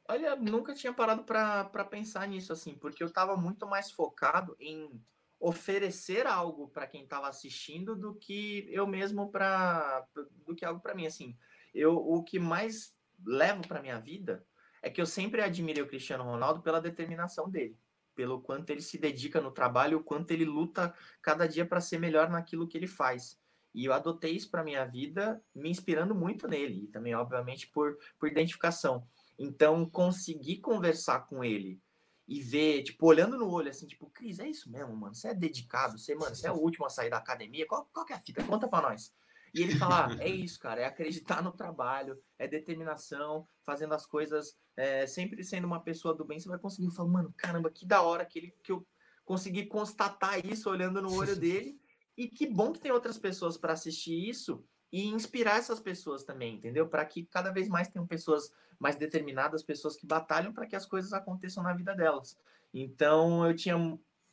olha, 0.08 0.36
nunca 0.36 0.74
tinha 0.74 0.92
parado 0.92 1.24
para 1.24 1.84
pensar 1.84 2.26
nisso 2.26 2.52
assim, 2.52 2.74
porque 2.74 3.02
eu 3.02 3.08
estava 3.08 3.36
muito 3.36 3.66
mais 3.66 3.90
focado 3.90 4.56
em 4.58 5.02
oferecer 5.38 6.26
algo 6.26 6.68
para 6.68 6.86
quem 6.86 7.04
estava 7.04 7.26
assistindo 7.26 7.96
do 7.96 8.14
que 8.14 8.68
eu 8.70 8.86
mesmo 8.86 9.30
para 9.30 10.06
do 10.46 10.54
que 10.54 10.64
algo 10.64 10.80
para 10.80 10.94
mim 10.94 11.06
assim. 11.06 11.36
Eu 11.74 11.96
o 11.96 12.22
que 12.22 12.38
mais 12.38 12.94
levo 13.24 13.66
para 13.66 13.80
minha 13.80 13.98
vida 13.98 14.46
é 14.82 14.90
que 14.90 15.00
eu 15.00 15.06
sempre 15.06 15.42
admirei 15.42 15.82
o 15.82 15.88
Cristiano 15.88 16.24
Ronaldo 16.24 16.62
pela 16.62 16.80
determinação 16.80 17.50
dele, 17.50 17.78
pelo 18.14 18.42
quanto 18.42 18.70
ele 18.70 18.82
se 18.82 18.98
dedica 18.98 19.40
no 19.40 19.50
trabalho, 19.50 19.98
o 19.98 20.04
quanto 20.04 20.30
ele 20.30 20.44
luta 20.44 20.94
cada 21.22 21.46
dia 21.46 21.66
para 21.66 21.80
ser 21.80 21.98
melhor 21.98 22.28
naquilo 22.28 22.68
que 22.68 22.76
ele 22.76 22.86
faz. 22.86 23.39
E 23.74 23.84
eu 23.84 23.92
adotei 23.92 24.32
isso 24.32 24.50
para 24.50 24.64
minha 24.64 24.84
vida, 24.84 25.42
me 25.54 25.70
inspirando 25.70 26.14
muito 26.14 26.48
nele, 26.48 26.84
e 26.84 26.88
também, 26.88 27.14
obviamente, 27.14 27.68
por, 27.68 27.96
por 28.18 28.28
identificação. 28.28 29.06
Então, 29.38 29.88
conseguir 29.88 30.58
conversar 30.58 31.20
com 31.26 31.44
ele 31.44 31.80
e 32.26 32.40
ver, 32.40 32.82
tipo, 32.82 33.06
olhando 33.06 33.36
no 33.36 33.50
olho, 33.50 33.70
assim, 33.70 33.86
tipo, 33.86 34.10
Cris, 34.10 34.38
é 34.38 34.48
isso 34.48 34.70
mesmo, 34.70 34.96
mano? 34.96 35.14
Você 35.14 35.28
é 35.28 35.34
dedicado, 35.34 35.98
você, 35.98 36.14
mano, 36.14 36.34
você 36.34 36.46
é 36.46 36.52
o 36.52 36.56
último 36.56 36.86
a 36.86 36.90
sair 36.90 37.10
da 37.10 37.16
academia? 37.16 37.66
Qual, 37.66 37.88
qual 37.92 38.06
que 38.06 38.12
é 38.12 38.16
a 38.16 38.20
fita? 38.20 38.44
Conta 38.44 38.68
para 38.68 38.88
nós. 38.88 39.12
E 39.52 39.62
ele 39.62 39.76
fala, 39.76 40.06
ah, 40.06 40.16
é 40.20 40.28
isso, 40.28 40.58
cara, 40.60 40.80
é 40.80 40.84
acreditar 40.84 41.42
no 41.42 41.50
trabalho, 41.50 42.16
é 42.38 42.46
determinação, 42.46 43.48
fazendo 43.64 43.94
as 43.94 44.06
coisas, 44.06 44.56
é, 44.76 45.06
sempre 45.06 45.42
sendo 45.42 45.66
uma 45.66 45.82
pessoa 45.82 46.14
do 46.14 46.24
bem, 46.24 46.38
você 46.38 46.48
vai 46.48 46.58
conseguir 46.58 46.90
falar, 46.94 47.08
mano, 47.08 47.34
caramba, 47.36 47.68
que 47.68 47.84
da 47.84 48.00
hora 48.02 48.24
que, 48.24 48.38
ele, 48.38 48.54
que 48.62 48.70
eu 48.70 48.86
consegui 49.24 49.66
constatar 49.66 50.44
isso 50.46 50.70
olhando 50.70 51.02
no 51.02 51.12
olho 51.12 51.34
dele 51.34 51.80
e 52.16 52.28
que 52.28 52.46
bom 52.46 52.72
que 52.72 52.80
tem 52.80 52.92
outras 52.92 53.18
pessoas 53.18 53.56
para 53.56 53.72
assistir 53.72 54.28
isso 54.28 54.64
e 54.92 55.06
inspirar 55.06 55.58
essas 55.58 55.80
pessoas 55.80 56.24
também, 56.24 56.56
entendeu? 56.56 56.88
Para 56.88 57.04
que 57.04 57.24
cada 57.24 57.50
vez 57.50 57.68
mais 57.68 57.88
tenham 57.88 58.06
pessoas 58.06 58.52
mais 58.78 58.96
determinadas, 58.96 59.62
pessoas 59.62 59.96
que 59.96 60.06
batalham 60.06 60.52
para 60.52 60.66
que 60.66 60.74
as 60.74 60.86
coisas 60.86 61.12
aconteçam 61.12 61.62
na 61.62 61.74
vida 61.74 61.94
delas. 61.94 62.36
Então 62.72 63.46
eu 63.46 63.54
tinha. 63.54 63.76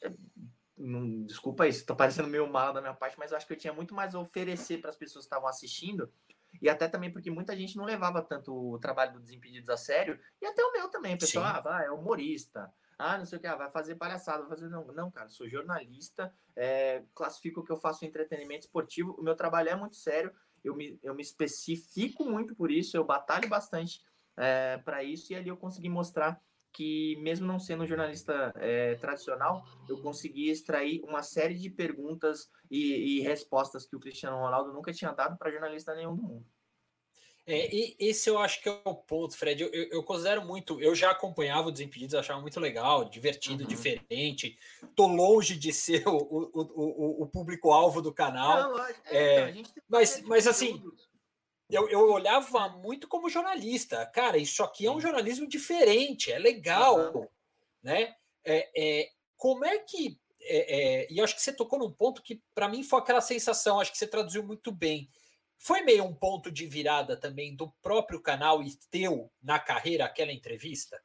Eh, 0.02 0.14
não, 0.78 1.24
desculpa 1.24 1.68
isso, 1.68 1.86
tô 1.86 1.96
parecendo 1.96 2.28
meio 2.28 2.48
mal 2.52 2.72
da 2.72 2.82
minha 2.82 2.94
parte, 2.94 3.18
mas 3.18 3.32
eu 3.32 3.38
acho 3.38 3.48
que 3.48 3.54
eu 3.54 3.58
tinha 3.58 3.74
muito 3.74 3.96
mais 3.96 4.14
a 4.14 4.20
oferecer 4.20 4.80
para 4.80 4.92
as 4.92 4.96
pessoas 4.96 5.26
que 5.26 5.28
estavam 5.28 5.50
assistindo, 5.50 6.12
e 6.62 6.70
até 6.70 6.88
também 6.88 7.12
porque 7.12 7.32
muita 7.32 7.56
gente 7.56 7.76
não 7.76 7.84
levava 7.84 8.22
tanto 8.22 8.54
o 8.54 8.78
trabalho 8.78 9.14
do 9.14 9.20
Desimpedidos 9.20 9.70
a 9.70 9.78
sério, 9.78 10.20
e 10.40 10.46
até 10.46 10.64
o 10.64 10.72
meu 10.72 10.88
também, 10.88 11.16
o 11.16 11.18
pessoal, 11.18 11.46
ah, 11.46 11.62
vai, 11.62 11.88
é 11.88 11.92
humorista, 11.92 12.72
ah, 12.98 13.18
não 13.18 13.26
sei 13.26 13.38
o 13.38 13.41
que, 13.41 13.48
ah, 13.48 13.56
vai 13.56 13.70
fazer 13.70 13.95
palhaçada, 13.95 14.39
vai 14.39 14.50
fazer. 14.50 14.70
Não, 14.70 14.86
não 14.88 15.12
cara, 15.12 15.30
sou 15.30 15.48
jornalista, 15.48 16.34
é, 16.56 17.04
classifico 17.14 17.64
que 17.64 17.72
eu 17.72 17.78
faço 17.78 18.06
entretenimento 18.06 18.66
esportivo, 18.66 19.16
o 19.18 19.24
meu 19.24 19.36
trabalho 19.36 19.70
é 19.70 19.76
muito 19.76 19.95
sério, 19.95 20.32
eu 20.64 20.76
me, 20.76 21.00
eu 21.04 21.14
me 21.14 21.22
especifico 21.22 22.26
muito 22.26 22.56
por 22.56 22.72
isso, 22.72 22.98
eu 22.98 23.04
batalho 23.04 23.48
bastante 23.48 24.02
é, 24.36 24.78
para 24.78 25.04
isso, 25.04 25.32
e 25.32 25.36
ali 25.36 25.50
eu 25.50 25.58
consegui 25.58 25.89
mostrar 25.89 26.41
que, 26.74 27.16
mesmo 27.22 27.48
não 27.48 27.60
sendo 27.60 27.84
um 27.84 27.88
jornalista 27.88 28.54
é, 28.56 28.95
tradicional, 28.95 29.66
eu 29.89 30.02
consegui 30.02 30.50
extrair 30.50 31.04
uma 31.04 31.24
série 31.24 31.56
de 31.56 31.70
perguntas 31.70 32.52
e, 32.70 33.18
e 33.18 33.22
respostas 33.22 33.86
que 33.86 33.95
o 33.95 34.00
Cristiano 34.00 34.38
Ronaldo 34.38 34.74
nunca 34.74 34.93
tinha 34.93 35.12
dado 35.12 35.38
para 35.38 35.52
jornalista 35.52 35.95
nenhum 35.95 36.16
do 36.16 36.22
mundo. 36.22 36.45
É, 37.50 37.74
e 37.74 37.95
esse 37.98 38.30
eu 38.30 38.38
acho 38.38 38.62
que 38.62 38.68
é 38.68 38.78
o 38.84 38.93
ponto, 38.93 39.38
Fred. 39.38 39.64
Eu, 39.64 39.72
eu, 39.72 39.89
eu, 39.89 40.04
considero 40.04 40.45
muito. 40.45 40.82
Eu 40.82 40.93
já 40.93 41.12
acompanhava 41.12 41.70
o 41.70 41.72
Desimpedidos, 41.72 42.14
achava 42.14 42.41
muito 42.41 42.60
legal, 42.60 43.06
divertido, 43.06 43.64
uhum. 43.64 43.70
diferente. 43.70 44.60
Tô 44.93 45.08
longe 45.08 45.56
de 45.56 45.72
ser 45.72 46.06
o, 46.06 46.18
o, 46.18 46.52
o, 46.54 47.24
o 47.24 47.28
público-alvo 47.28 48.02
do 48.02 48.14
canal. 48.14 48.74
Não, 48.74 48.86
é, 48.86 48.95
é, 49.12 49.50
então, 49.52 49.72
mas, 49.88 50.22
mas 50.24 50.45
assim, 50.45 50.84
eu, 51.70 51.88
eu 51.88 52.12
olhava 52.12 52.68
muito 52.68 53.08
como 53.08 53.30
jornalista. 53.30 54.06
Cara, 54.08 54.38
isso 54.38 54.62
aqui 54.62 54.86
é 54.86 54.91
um 54.91 55.00
jornalismo 55.00 55.48
diferente, 55.48 56.30
é 56.30 56.38
legal, 56.38 57.16
uhum. 57.16 57.28
né? 57.82 58.14
É, 58.43 58.70
é, 58.76 59.10
como 59.38 59.64
é 59.64 59.80
que. 59.80 60.20
É, 60.41 61.04
é, 61.04 61.08
e 61.10 61.18
eu 61.18 61.24
acho 61.24 61.36
que 61.36 61.41
você 61.41 61.54
tocou 61.54 61.80
num 61.80 61.91
ponto 61.91 62.22
que, 62.22 62.41
para 62.54 62.68
mim, 62.68 62.84
foi 62.84 63.00
aquela 63.00 63.22
sensação, 63.22 63.80
acho 63.80 63.91
que 63.91 63.98
você 63.98 64.08
traduziu 64.08 64.43
muito 64.43 64.70
bem 64.70 65.10
foi 65.58 65.82
meio 65.82 66.03
um 66.03 66.14
ponto 66.14 66.51
de 66.51 66.68
virada 66.68 67.18
também 67.18 67.55
do 67.55 67.72
próprio 67.82 68.22
canal 68.22 68.62
e 68.62 68.76
teu 68.91 69.32
na 69.41 69.60
carreira 69.60 70.05
aquela 70.05 70.32
entrevista? 70.32 71.01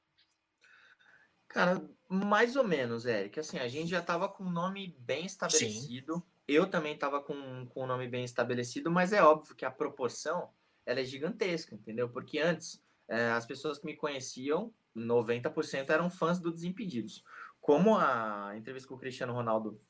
Cara, 1.48 1.86
mais 2.08 2.56
ou 2.56 2.64
menos, 2.64 3.04
Eric. 3.04 3.38
Assim, 3.38 3.58
a 3.58 3.68
gente 3.68 3.90
já 3.90 4.00
estava 4.00 4.28
com 4.28 4.44
o 4.44 4.50
nome 4.50 4.96
bem 4.98 5.26
estabelecido. 5.26 6.16
Sim. 6.16 6.22
Eu 6.48 6.66
também 6.66 6.94
estava 6.94 7.22
com, 7.22 7.66
com 7.66 7.80
o 7.80 7.86
nome 7.86 8.08
bem 8.08 8.24
estabelecido, 8.24 8.90
mas 8.90 9.12
é 9.12 9.22
óbvio 9.22 9.54
que 9.54 9.64
a 9.64 9.70
proporção 9.70 10.50
ela 10.84 11.00
é 11.00 11.04
gigantesca, 11.04 11.74
entendeu? 11.74 12.08
Porque 12.08 12.38
antes, 12.38 12.82
é, 13.08 13.30
as 13.30 13.46
pessoas 13.46 13.78
que 13.78 13.86
me 13.86 13.96
conheciam, 13.96 14.72
90% 14.96 15.90
eram 15.90 16.10
fãs 16.10 16.40
do 16.40 16.50
Desimpedidos. 16.50 17.22
Como 17.60 17.96
a 17.96 18.52
entrevista 18.56 18.88
com 18.88 18.94
o 18.94 18.98
Cristiano 18.98 19.32
Ronaldo 19.32 19.80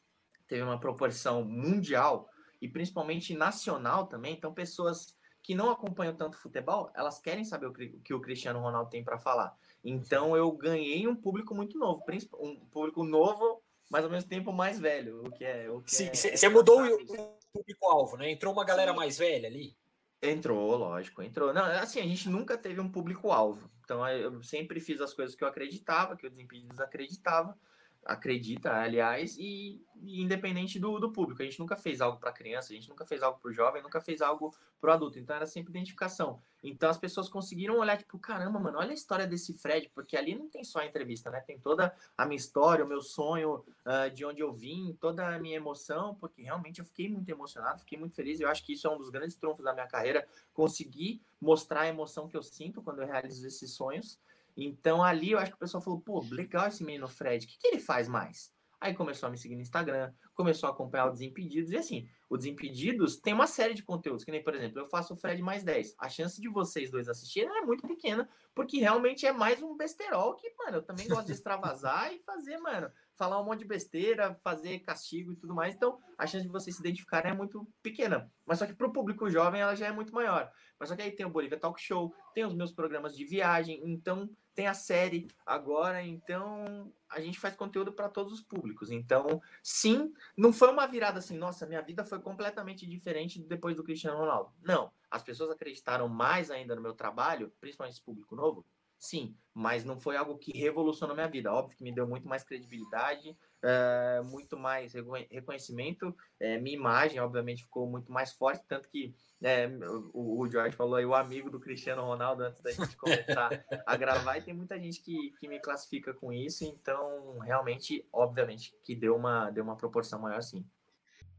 teve 0.46 0.62
uma 0.62 0.78
proporção 0.78 1.44
mundial, 1.44 2.28
e 2.62 2.68
principalmente 2.68 3.34
nacional 3.34 4.06
também. 4.06 4.34
Então, 4.34 4.54
pessoas 4.54 5.16
que 5.42 5.52
não 5.52 5.68
acompanham 5.68 6.14
tanto 6.14 6.38
futebol, 6.38 6.92
elas 6.94 7.18
querem 7.18 7.44
saber 7.44 7.66
o 7.66 7.72
que 7.72 8.14
o 8.14 8.20
Cristiano 8.20 8.60
Ronaldo 8.60 8.88
tem 8.88 9.02
para 9.02 9.18
falar. 9.18 9.58
Então, 9.84 10.36
eu 10.36 10.50
ganhei 10.52 11.08
um 11.08 11.16
público 11.16 11.52
muito 11.56 11.76
novo, 11.76 12.04
um 12.38 12.54
público 12.66 13.02
novo, 13.02 13.60
mas 13.90 14.04
ao 14.04 14.10
mesmo 14.10 14.30
tempo 14.30 14.52
mais 14.52 14.78
velho, 14.78 15.26
o 15.26 15.32
que 15.32 15.44
é. 15.44 15.68
O 15.68 15.82
que 15.82 15.92
Sim, 15.92 16.06
é, 16.06 16.14
você 16.14 16.46
é 16.46 16.48
mudou 16.48 16.80
o 16.80 17.38
público-alvo, 17.52 18.16
né? 18.16 18.30
Entrou 18.30 18.52
uma 18.52 18.64
galera 18.64 18.92
Sim. 18.92 18.96
mais 18.96 19.18
velha 19.18 19.48
ali. 19.48 19.76
Entrou, 20.22 20.76
lógico, 20.76 21.20
entrou. 21.20 21.52
Não, 21.52 21.64
assim, 21.64 21.98
a 21.98 22.06
gente 22.06 22.28
nunca 22.28 22.56
teve 22.56 22.80
um 22.80 22.88
público-alvo. 22.88 23.68
Então, 23.84 24.06
eu 24.08 24.40
sempre 24.44 24.78
fiz 24.78 25.00
as 25.00 25.12
coisas 25.12 25.34
que 25.34 25.42
eu 25.42 25.48
acreditava, 25.48 26.16
que 26.16 26.24
o 26.24 26.30
Desimpedidos 26.30 26.78
acreditava. 26.78 27.58
Acredita, 28.04 28.72
aliás, 28.72 29.36
e, 29.38 29.80
e 30.02 30.22
independente 30.22 30.78
do, 30.78 30.98
do, 30.98 31.12
público. 31.12 31.40
A 31.40 31.44
gente 31.44 31.58
nunca 31.58 31.76
fez 31.76 32.00
algo 32.00 32.18
para 32.18 32.32
criança, 32.32 32.72
a 32.72 32.76
gente 32.76 32.88
nunca 32.88 33.04
fez 33.04 33.22
algo 33.22 33.38
para 33.38 33.50
o 33.50 33.52
jovem, 33.52 33.82
nunca 33.82 34.00
fez 34.00 34.20
algo 34.20 34.54
para 34.80 34.90
o 34.90 34.92
adulto. 34.92 35.18
Então 35.18 35.36
era 35.36 35.46
sempre 35.46 35.70
identificação. 35.70 36.40
Então 36.62 36.90
as 36.90 36.98
pessoas 36.98 37.28
conseguiram 37.28 37.78
olhar, 37.78 37.96
tipo, 37.96 38.18
caramba, 38.18 38.58
mano, 38.58 38.78
olha 38.78 38.90
a 38.90 38.94
história 38.94 39.26
desse 39.26 39.54
Fred, 39.54 39.90
porque 39.94 40.16
ali 40.16 40.34
não 40.34 40.48
tem 40.48 40.64
só 40.64 40.80
a 40.80 40.86
entrevista, 40.86 41.30
né? 41.30 41.40
Tem 41.40 41.58
toda 41.58 41.94
a 42.16 42.26
minha 42.26 42.36
história, 42.36 42.84
o 42.84 42.88
meu 42.88 43.00
sonho, 43.00 43.64
uh, 43.86 44.10
de 44.12 44.24
onde 44.24 44.40
eu 44.40 44.52
vim, 44.52 44.96
toda 45.00 45.34
a 45.34 45.38
minha 45.38 45.56
emoção, 45.56 46.14
porque 46.16 46.42
realmente 46.42 46.80
eu 46.80 46.84
fiquei 46.84 47.08
muito 47.08 47.28
emocionado, 47.28 47.80
fiquei 47.80 47.98
muito 47.98 48.14
feliz. 48.16 48.40
Eu 48.40 48.48
acho 48.48 48.64
que 48.64 48.72
isso 48.72 48.86
é 48.86 48.90
um 48.90 48.98
dos 48.98 49.10
grandes 49.10 49.36
trunfos 49.36 49.64
da 49.64 49.72
minha 49.72 49.86
carreira, 49.86 50.26
conseguir 50.52 51.20
mostrar 51.40 51.82
a 51.82 51.88
emoção 51.88 52.28
que 52.28 52.36
eu 52.36 52.42
sinto 52.42 52.82
quando 52.82 53.00
eu 53.00 53.06
realizo 53.06 53.46
esses 53.46 53.70
sonhos. 53.72 54.18
Então 54.56 55.02
ali 55.02 55.32
eu 55.32 55.38
acho 55.38 55.50
que 55.50 55.56
o 55.56 55.60
pessoal 55.60 55.82
falou, 55.82 56.00
pô, 56.00 56.24
legal 56.30 56.68
esse 56.68 56.84
menino 56.84 57.08
Fred, 57.08 57.44
o 57.44 57.48
que, 57.48 57.58
que 57.58 57.66
ele 57.68 57.78
faz 57.78 58.08
mais? 58.08 58.52
Aí 58.82 58.94
começou 58.94 59.28
a 59.28 59.30
me 59.30 59.38
seguir 59.38 59.54
no 59.54 59.62
Instagram, 59.62 60.12
começou 60.34 60.68
a 60.68 60.72
acompanhar 60.72 61.06
o 61.06 61.12
Desimpedidos, 61.12 61.70
e 61.70 61.76
assim, 61.76 62.08
o 62.28 62.36
Desimpedidos 62.36 63.16
tem 63.16 63.32
uma 63.32 63.46
série 63.46 63.74
de 63.74 63.82
conteúdos, 63.84 64.24
que 64.24 64.32
nem, 64.32 64.42
por 64.42 64.56
exemplo, 64.56 64.80
eu 64.80 64.88
faço 64.88 65.14
o 65.14 65.16
Fred 65.16 65.40
mais 65.40 65.62
10. 65.62 65.94
A 65.96 66.08
chance 66.08 66.40
de 66.40 66.48
vocês 66.48 66.90
dois 66.90 67.08
assistirem 67.08 67.48
é 67.58 67.60
muito 67.60 67.86
pequena, 67.86 68.28
porque 68.52 68.80
realmente 68.80 69.24
é 69.24 69.32
mais 69.32 69.62
um 69.62 69.76
besterol 69.76 70.34
que, 70.34 70.52
mano, 70.58 70.78
eu 70.78 70.82
também 70.82 71.06
gosto 71.06 71.26
de 71.26 71.32
extravasar 71.32 72.12
e 72.12 72.18
fazer, 72.24 72.58
mano, 72.58 72.90
falar 73.14 73.40
um 73.40 73.44
monte 73.44 73.60
de 73.60 73.66
besteira, 73.66 74.34
fazer 74.42 74.80
castigo 74.80 75.30
e 75.30 75.36
tudo 75.36 75.54
mais. 75.54 75.76
Então, 75.76 76.00
a 76.18 76.26
chance 76.26 76.44
de 76.44 76.50
vocês 76.50 76.74
se 76.74 76.82
identificarem 76.82 77.30
é 77.30 77.34
muito 77.34 77.64
pequena. 77.82 78.28
Mas 78.44 78.58
só 78.58 78.66
que 78.66 78.74
para 78.74 78.88
o 78.88 78.92
público 78.92 79.30
jovem 79.30 79.60
ela 79.60 79.76
já 79.76 79.86
é 79.86 79.92
muito 79.92 80.12
maior. 80.12 80.50
Mas 80.76 80.88
só 80.88 80.96
que 80.96 81.02
aí 81.02 81.12
tem 81.12 81.24
o 81.24 81.30
Bolívia 81.30 81.60
Talk 81.60 81.80
Show, 81.80 82.12
tem 82.34 82.44
os 82.44 82.52
meus 82.52 82.72
programas 82.72 83.14
de 83.14 83.24
viagem, 83.24 83.80
então 83.84 84.28
tem 84.54 84.66
a 84.66 84.74
série 84.74 85.28
agora, 85.46 86.02
então 86.02 86.92
a 87.08 87.20
gente 87.20 87.38
faz 87.38 87.54
conteúdo 87.54 87.92
para 87.92 88.08
todos 88.08 88.32
os 88.32 88.40
públicos. 88.40 88.90
Então, 88.90 89.40
sim, 89.62 90.12
não 90.36 90.52
foi 90.52 90.70
uma 90.70 90.86
virada 90.86 91.18
assim, 91.18 91.36
nossa, 91.36 91.66
minha 91.66 91.82
vida 91.82 92.04
foi 92.04 92.20
completamente 92.20 92.86
diferente 92.86 93.40
depois 93.40 93.76
do 93.76 93.84
Cristiano 93.84 94.18
Ronaldo. 94.18 94.52
Não, 94.62 94.90
as 95.10 95.22
pessoas 95.22 95.50
acreditaram 95.50 96.08
mais 96.08 96.50
ainda 96.50 96.74
no 96.74 96.82
meu 96.82 96.94
trabalho, 96.94 97.52
principalmente 97.60 97.94
esse 97.94 98.02
público 98.02 98.34
novo, 98.34 98.64
sim, 99.02 99.34
mas 99.52 99.84
não 99.84 99.98
foi 99.98 100.16
algo 100.16 100.38
que 100.38 100.56
revolucionou 100.56 101.16
minha 101.16 101.26
vida. 101.26 101.52
Óbvio 101.52 101.76
que 101.76 101.82
me 101.82 101.92
deu 101.92 102.06
muito 102.06 102.28
mais 102.28 102.44
credibilidade, 102.44 103.36
é, 103.60 104.22
muito 104.24 104.56
mais 104.56 104.92
reconhecimento. 105.28 106.16
É, 106.38 106.56
minha 106.60 106.76
imagem, 106.76 107.18
obviamente, 107.18 107.64
ficou 107.64 107.90
muito 107.90 108.12
mais 108.12 108.32
forte, 108.32 108.64
tanto 108.68 108.88
que 108.88 109.12
é, 109.42 109.66
o, 110.14 110.40
o 110.40 110.48
George 110.48 110.76
falou 110.76 110.94
aí, 110.94 111.04
o 111.04 111.16
amigo 111.16 111.50
do 111.50 111.58
Cristiano 111.58 112.02
Ronaldo, 112.02 112.44
antes 112.44 112.62
da 112.62 112.70
gente 112.70 112.96
começar 112.96 113.50
a 113.84 113.96
gravar, 113.96 114.38
e 114.38 114.42
tem 114.42 114.54
muita 114.54 114.78
gente 114.78 115.02
que, 115.02 115.34
que 115.40 115.48
me 115.48 115.58
classifica 115.58 116.14
com 116.14 116.32
isso, 116.32 116.64
então, 116.64 117.40
realmente, 117.40 118.06
obviamente, 118.12 118.72
que 118.84 118.94
deu 118.94 119.16
uma, 119.16 119.50
deu 119.50 119.64
uma 119.64 119.76
proporção 119.76 120.20
maior, 120.20 120.44
sim. 120.44 120.64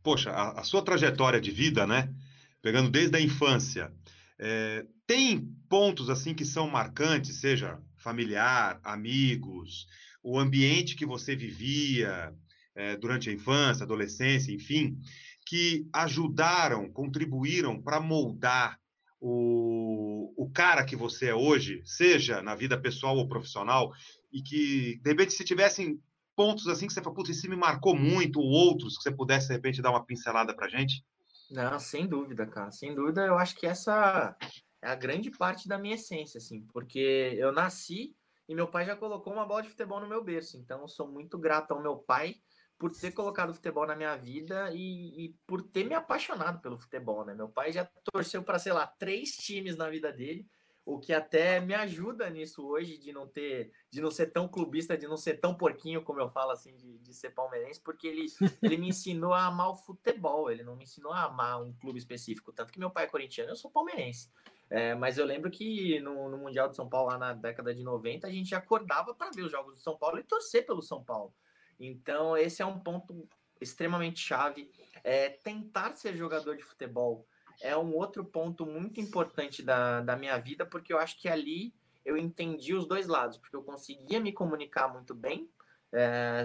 Poxa, 0.04 0.32
a, 0.32 0.60
a 0.60 0.64
sua 0.66 0.84
trajetória 0.84 1.40
de 1.40 1.50
vida, 1.50 1.88
né? 1.88 2.14
Pegando 2.62 2.92
desde 2.92 3.16
a 3.16 3.22
infância, 3.22 3.90
é, 4.38 4.86
tem 5.06 5.48
pontos 5.70 6.10
assim 6.10 6.34
que 6.34 6.46
são 6.46 6.70
marcantes, 6.70 7.40
seja 7.40 7.80
familiar, 7.98 8.80
amigos, 8.84 9.88
o 10.24 10.38
ambiente 10.40 10.96
que 10.96 11.06
você 11.06 11.36
vivia 11.36 12.34
é, 12.76 12.96
durante 12.98 13.30
a 13.30 13.34
infância, 13.34 13.84
adolescência, 13.84 14.52
enfim, 14.52 14.98
que 15.46 15.88
ajudaram, 15.94 16.90
contribuíram 16.92 17.82
para 17.82 18.00
moldar 18.00 18.80
o, 19.20 20.34
o 20.38 20.50
cara 20.52 20.84
que 20.84 20.96
você 20.96 21.28
é 21.28 21.36
hoje, 21.36 21.82
seja 21.86 22.42
na 22.42 22.56
vida 22.56 22.80
pessoal 22.80 23.18
ou 23.18 23.28
profissional, 23.28 23.92
e 24.32 24.42
que, 24.42 25.00
de 25.02 25.10
repente, 25.10 25.34
se 25.34 25.44
tivessem 25.44 26.00
pontos 26.36 26.68
assim 26.68 26.88
que 26.88 26.94
você 26.94 27.02
fala, 27.02 27.16
putz, 27.16 27.30
isso 27.30 27.50
me 27.50 27.56
marcou 27.56 27.96
muito, 27.96 28.40
ou 28.40 28.48
outros 28.48 28.98
que 28.98 29.04
você 29.04 29.12
pudesse, 29.12 29.48
de 29.48 29.54
repente, 29.54 29.82
dar 29.82 29.92
uma 29.92 30.06
pincelada 30.06 30.54
para 30.56 30.68
gente? 30.68 31.06
Não, 31.52 31.80
sem 31.80 32.08
dúvida, 32.08 32.48
cara. 32.48 32.72
Sem 32.72 32.96
dúvida, 32.96 33.26
eu 33.26 33.38
acho 33.38 33.56
que 33.56 33.68
essa 33.68 34.36
é 34.84 34.90
a 34.90 34.96
grande 34.96 35.32
parte 35.32 35.68
da 35.68 35.78
minha 35.78 35.96
essência, 35.96 36.38
assim, 36.38 36.62
porque 36.74 37.36
eu 37.38 37.52
nasci 37.52 38.16
e 38.48 38.54
meu 38.54 38.68
pai 38.68 38.86
já 38.86 38.96
colocou 38.96 39.32
uma 39.32 39.46
bola 39.46 39.64
de 39.64 39.70
futebol 39.70 40.00
no 40.02 40.08
meu 40.08 40.22
berço, 40.22 40.58
então 40.58 40.82
eu 40.82 40.88
sou 40.88 41.08
muito 41.08 41.38
grato 41.38 41.72
ao 41.72 41.82
meu 41.82 41.98
pai 41.98 42.36
por 42.78 42.92
ter 42.92 43.12
colocado 43.12 43.54
futebol 43.54 43.88
na 43.88 43.96
minha 43.96 44.16
vida 44.18 44.72
e, 44.74 45.26
e 45.26 45.36
por 45.48 45.62
ter 45.62 45.86
me 45.86 45.96
apaixonado 45.96 46.60
pelo 46.60 46.78
futebol, 46.78 47.24
né? 47.24 47.34
Meu 47.34 47.48
pai 47.48 47.72
já 47.72 47.90
torceu 48.12 48.44
para, 48.44 48.60
sei 48.60 48.74
lá, 48.74 48.86
três 48.86 49.38
times 49.38 49.78
na 49.78 49.90
vida 49.90 50.12
dele 50.12 50.46
o 50.86 51.00
que 51.00 51.14
até 51.14 51.60
me 51.60 51.74
ajuda 51.74 52.30
nisso 52.30 52.66
hoje 52.68 52.98
de 52.98 53.14
não 53.14 53.28
ter, 53.28 53.72
de 53.90 54.02
não 54.02 54.12
ser 54.12 54.28
tão 54.28 54.48
clubista, 54.48 54.98
de 54.98 55.08
não 55.08 55.16
ser 55.16 55.40
tão 55.40 55.56
porquinho 55.56 56.04
como 56.04 56.20
eu 56.20 56.30
falo 56.30 56.52
assim, 56.52 56.76
de, 56.76 56.98
de 57.00 57.14
ser 57.14 57.30
palmeirense, 57.30 57.82
porque 57.82 58.08
ele, 58.08 58.26
ele 58.62 58.78
me 58.78 58.90
ensinou 58.90 59.34
a 59.34 59.46
amar 59.46 59.70
o 59.70 59.76
futebol, 59.76 60.52
ele 60.52 60.64
não 60.64 60.76
me 60.76 60.84
ensinou 60.84 61.14
a 61.14 61.24
amar 61.24 61.62
um 61.62 61.74
clube 61.74 62.00
específico, 62.00 62.52
tanto 62.52 62.74
que 62.74 62.80
meu 62.80 62.92
pai 62.92 63.06
é 63.06 63.08
corintiano, 63.08 63.52
eu 63.52 63.56
sou 63.56 63.72
palmeirense. 63.72 64.30
É, 64.74 64.96
mas 64.96 65.20
eu 65.20 65.26
lembro 65.26 65.52
que 65.52 66.00
no, 66.00 66.28
no, 66.28 66.38
Mundial 66.40 66.68
de 66.68 66.76
São 66.76 66.90
Paulo, 66.90 67.12
lá 67.12 67.18
na 67.20 67.32
década 67.32 67.76
de 67.76 67.84
90, 67.84 68.26
a 68.26 68.32
gente 68.32 68.56
acordava 68.56 69.14
para 69.14 69.30
ver 69.30 69.44
os 69.44 69.52
jogos 69.52 69.76
do 69.76 69.80
São 69.80 69.96
Paulo 69.96 70.18
e 70.18 70.24
torcer 70.24 70.66
pelo 70.66 70.82
São 70.82 71.04
Paulo. 71.04 71.32
Então, 71.80 72.36
esse 72.36 72.60
é 72.60 72.66
um 72.66 72.80
ponto 72.80 73.30
extremamente 73.62 74.20
chave. 74.20 74.72
É, 75.04 75.30
tentar 75.30 75.96
ser 75.96 76.18
jogador 76.18 76.58
de 76.58 76.64
futebol 76.64 77.28
é 77.62 77.78
um 77.78 77.94
outro 77.94 78.26
ponto 78.26 78.66
muito 78.66 79.00
importante 79.00 79.62
da, 79.62 80.02
da 80.02 80.16
minha 80.16 80.40
vida, 80.40 80.66
porque 80.66 80.92
eu 80.92 80.98
acho 80.98 81.22
que 81.22 81.30
ali 81.30 81.72
eu 82.04 82.18
entendi 82.18 82.74
os 82.74 82.88
dois 82.88 83.06
lados, 83.06 83.38
porque 83.38 83.56
eu 83.56 83.62
conseguia 83.62 84.20
me 84.20 84.34
comunicar 84.34 84.92
muito 84.92 85.14
bem. 85.14 85.48
É, 85.92 86.44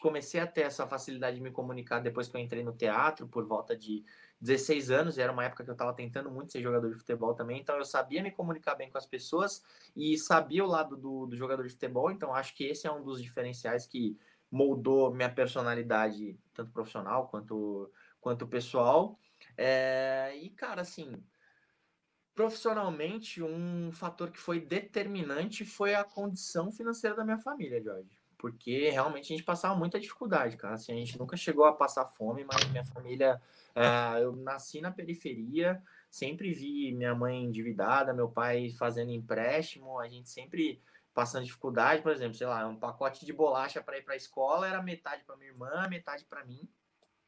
comecei 0.00 0.40
a 0.40 0.48
ter 0.48 0.62
essa 0.62 0.84
facilidade 0.84 1.36
de 1.36 1.42
me 1.44 1.52
comunicar 1.52 2.00
depois 2.00 2.26
que 2.26 2.36
eu 2.36 2.40
entrei 2.40 2.64
no 2.64 2.72
teatro, 2.72 3.28
por 3.28 3.46
volta 3.46 3.76
de 3.76 4.04
16 4.40 4.90
anos, 4.90 5.18
era 5.18 5.32
uma 5.32 5.44
época 5.44 5.64
que 5.64 5.70
eu 5.70 5.72
estava 5.72 5.92
tentando 5.92 6.30
muito 6.30 6.52
ser 6.52 6.62
jogador 6.62 6.90
de 6.90 6.98
futebol 6.98 7.34
também, 7.34 7.60
então 7.60 7.76
eu 7.76 7.84
sabia 7.84 8.22
me 8.22 8.30
comunicar 8.30 8.74
bem 8.74 8.90
com 8.90 8.98
as 8.98 9.06
pessoas 9.06 9.62
e 9.96 10.16
sabia 10.16 10.64
o 10.64 10.68
lado 10.68 10.96
do, 10.96 11.26
do 11.26 11.36
jogador 11.36 11.64
de 11.64 11.72
futebol, 11.72 12.10
então 12.10 12.34
acho 12.34 12.54
que 12.54 12.64
esse 12.64 12.86
é 12.86 12.92
um 12.92 13.02
dos 13.02 13.22
diferenciais 13.22 13.86
que 13.86 14.16
moldou 14.50 15.12
minha 15.12 15.32
personalidade, 15.32 16.38
tanto 16.54 16.72
profissional 16.72 17.28
quanto, 17.28 17.92
quanto 18.20 18.46
pessoal. 18.46 19.18
É, 19.56 20.36
e, 20.36 20.50
cara, 20.50 20.82
assim, 20.82 21.22
profissionalmente, 22.34 23.42
um 23.42 23.90
fator 23.92 24.30
que 24.30 24.38
foi 24.38 24.60
determinante 24.60 25.64
foi 25.64 25.94
a 25.94 26.04
condição 26.04 26.72
financeira 26.72 27.16
da 27.16 27.24
minha 27.24 27.38
família, 27.38 27.82
Jorge. 27.82 28.17
Porque 28.38 28.88
realmente 28.90 29.32
a 29.32 29.36
gente 29.36 29.44
passava 29.44 29.74
muita 29.74 29.98
dificuldade, 29.98 30.56
cara. 30.56 30.74
Assim, 30.74 30.92
a 30.92 30.96
gente 30.96 31.18
nunca 31.18 31.36
chegou 31.36 31.64
a 31.64 31.72
passar 31.72 32.06
fome, 32.06 32.44
mas 32.44 32.64
minha 32.70 32.84
família. 32.84 33.40
É, 33.74 34.22
eu 34.22 34.34
nasci 34.34 34.80
na 34.80 34.90
periferia, 34.90 35.82
sempre 36.10 36.52
vi 36.52 36.92
minha 36.92 37.14
mãe 37.14 37.44
endividada, 37.44 38.14
meu 38.14 38.28
pai 38.28 38.70
fazendo 38.70 39.12
empréstimo, 39.12 39.98
a 39.98 40.08
gente 40.08 40.28
sempre 40.30 40.82
passando 41.14 41.44
dificuldade, 41.44 42.02
por 42.02 42.12
exemplo, 42.12 42.34
sei 42.34 42.46
lá, 42.46 42.66
um 42.66 42.78
pacote 42.78 43.26
de 43.26 43.32
bolacha 43.32 43.82
para 43.82 43.98
ir 43.98 44.02
para 44.02 44.14
a 44.14 44.16
escola 44.16 44.68
era 44.68 44.80
metade 44.82 45.24
para 45.24 45.36
minha 45.36 45.50
irmã, 45.50 45.88
metade 45.88 46.24
para 46.24 46.44
mim. 46.44 46.68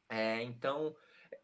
É, 0.09 0.41
então, 0.43 0.95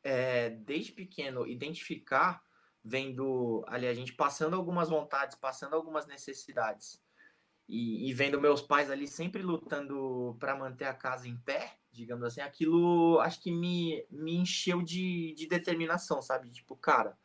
é, 0.03 0.49
desde 0.49 0.93
pequeno, 0.93 1.45
identificar, 1.45 2.41
vendo 2.83 3.65
ali 3.67 3.87
a 3.87 3.93
gente 3.93 4.13
passando 4.13 4.55
algumas 4.55 4.89
vontades, 4.89 5.35
passando 5.35 5.73
algumas 5.73 6.07
necessidades, 6.07 7.01
e, 7.67 8.09
e 8.09 8.13
vendo 8.13 8.39
meus 8.39 8.61
pais 8.61 8.89
ali 8.89 9.07
sempre 9.07 9.41
lutando 9.41 10.35
para 10.39 10.55
manter 10.55 10.85
a 10.85 10.93
casa 10.93 11.27
em 11.27 11.35
pé, 11.37 11.77
digamos 11.91 12.23
assim, 12.23 12.41
aquilo 12.41 13.19
acho 13.19 13.41
que 13.41 13.51
me, 13.51 14.05
me 14.09 14.35
encheu 14.37 14.81
de, 14.81 15.33
de 15.35 15.47
determinação, 15.47 16.21
sabe? 16.21 16.49
Tipo, 16.49 16.75
cara, 16.75 17.17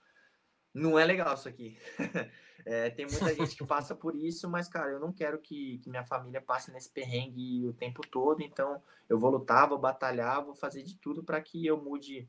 não 0.75 0.99
é 0.99 1.05
legal 1.05 1.35
isso 1.35 1.49
aqui. 1.49 1.79
é, 2.65 2.91
tem 2.91 3.07
muita 3.07 3.35
gente 3.35 3.55
que 3.55 3.65
passa 3.65 3.95
por 3.95 4.17
isso, 4.17 4.49
mas, 4.49 4.69
cara, 4.69 4.91
eu 4.91 4.99
não 4.99 5.13
quero 5.13 5.39
que, 5.39 5.79
que 5.79 5.91
minha 5.91 6.05
família 6.05 6.41
passe 6.41 6.73
nesse 6.73 6.91
perrengue 6.91 7.67
o 7.67 7.73
tempo 7.73 8.01
todo, 8.07 8.43
então 8.43 8.83
eu 9.09 9.19
vou 9.19 9.31
lutar, 9.31 9.69
vou 9.69 9.79
batalhar, 9.79 10.45
vou 10.45 10.55
fazer 10.55 10.83
de 10.83 10.97
tudo 10.97 11.23
para 11.23 11.41
que 11.41 11.65
eu 11.67 11.81
mude 11.81 12.29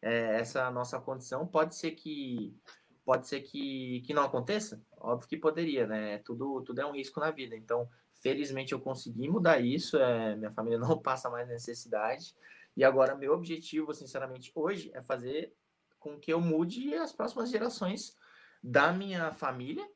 é, 0.00 0.40
essa 0.40 0.70
nossa 0.70 0.98
condição. 0.98 1.46
Pode 1.46 1.76
ser 1.76 1.92
que 1.92 2.56
pode 3.04 3.26
ser 3.26 3.40
que, 3.40 4.02
que 4.06 4.14
não 4.14 4.22
aconteça? 4.22 4.82
Óbvio 4.98 5.28
que 5.28 5.36
poderia, 5.36 5.86
né? 5.86 6.18
Tudo, 6.18 6.62
tudo 6.62 6.80
é 6.80 6.86
um 6.86 6.92
risco 6.92 7.20
na 7.20 7.30
vida. 7.30 7.56
Então, 7.56 7.88
felizmente 8.22 8.72
eu 8.72 8.80
consegui 8.80 9.28
mudar 9.28 9.60
isso. 9.60 9.96
É, 9.98 10.36
minha 10.36 10.52
família 10.52 10.78
não 10.80 10.98
passa 10.98 11.28
mais 11.28 11.48
necessidade. 11.48 12.34
E 12.76 12.84
agora, 12.84 13.14
meu 13.14 13.32
objetivo, 13.32 13.92
sinceramente, 13.92 14.50
hoje 14.54 14.90
é 14.94 15.02
fazer 15.02 15.52
com 15.98 16.18
que 16.18 16.32
eu 16.32 16.40
mude 16.40 16.94
as 16.94 17.12
próximas 17.12 17.50
gerações 17.50 18.16
da 18.62 18.92
minha 18.92 19.32
família 19.32 19.86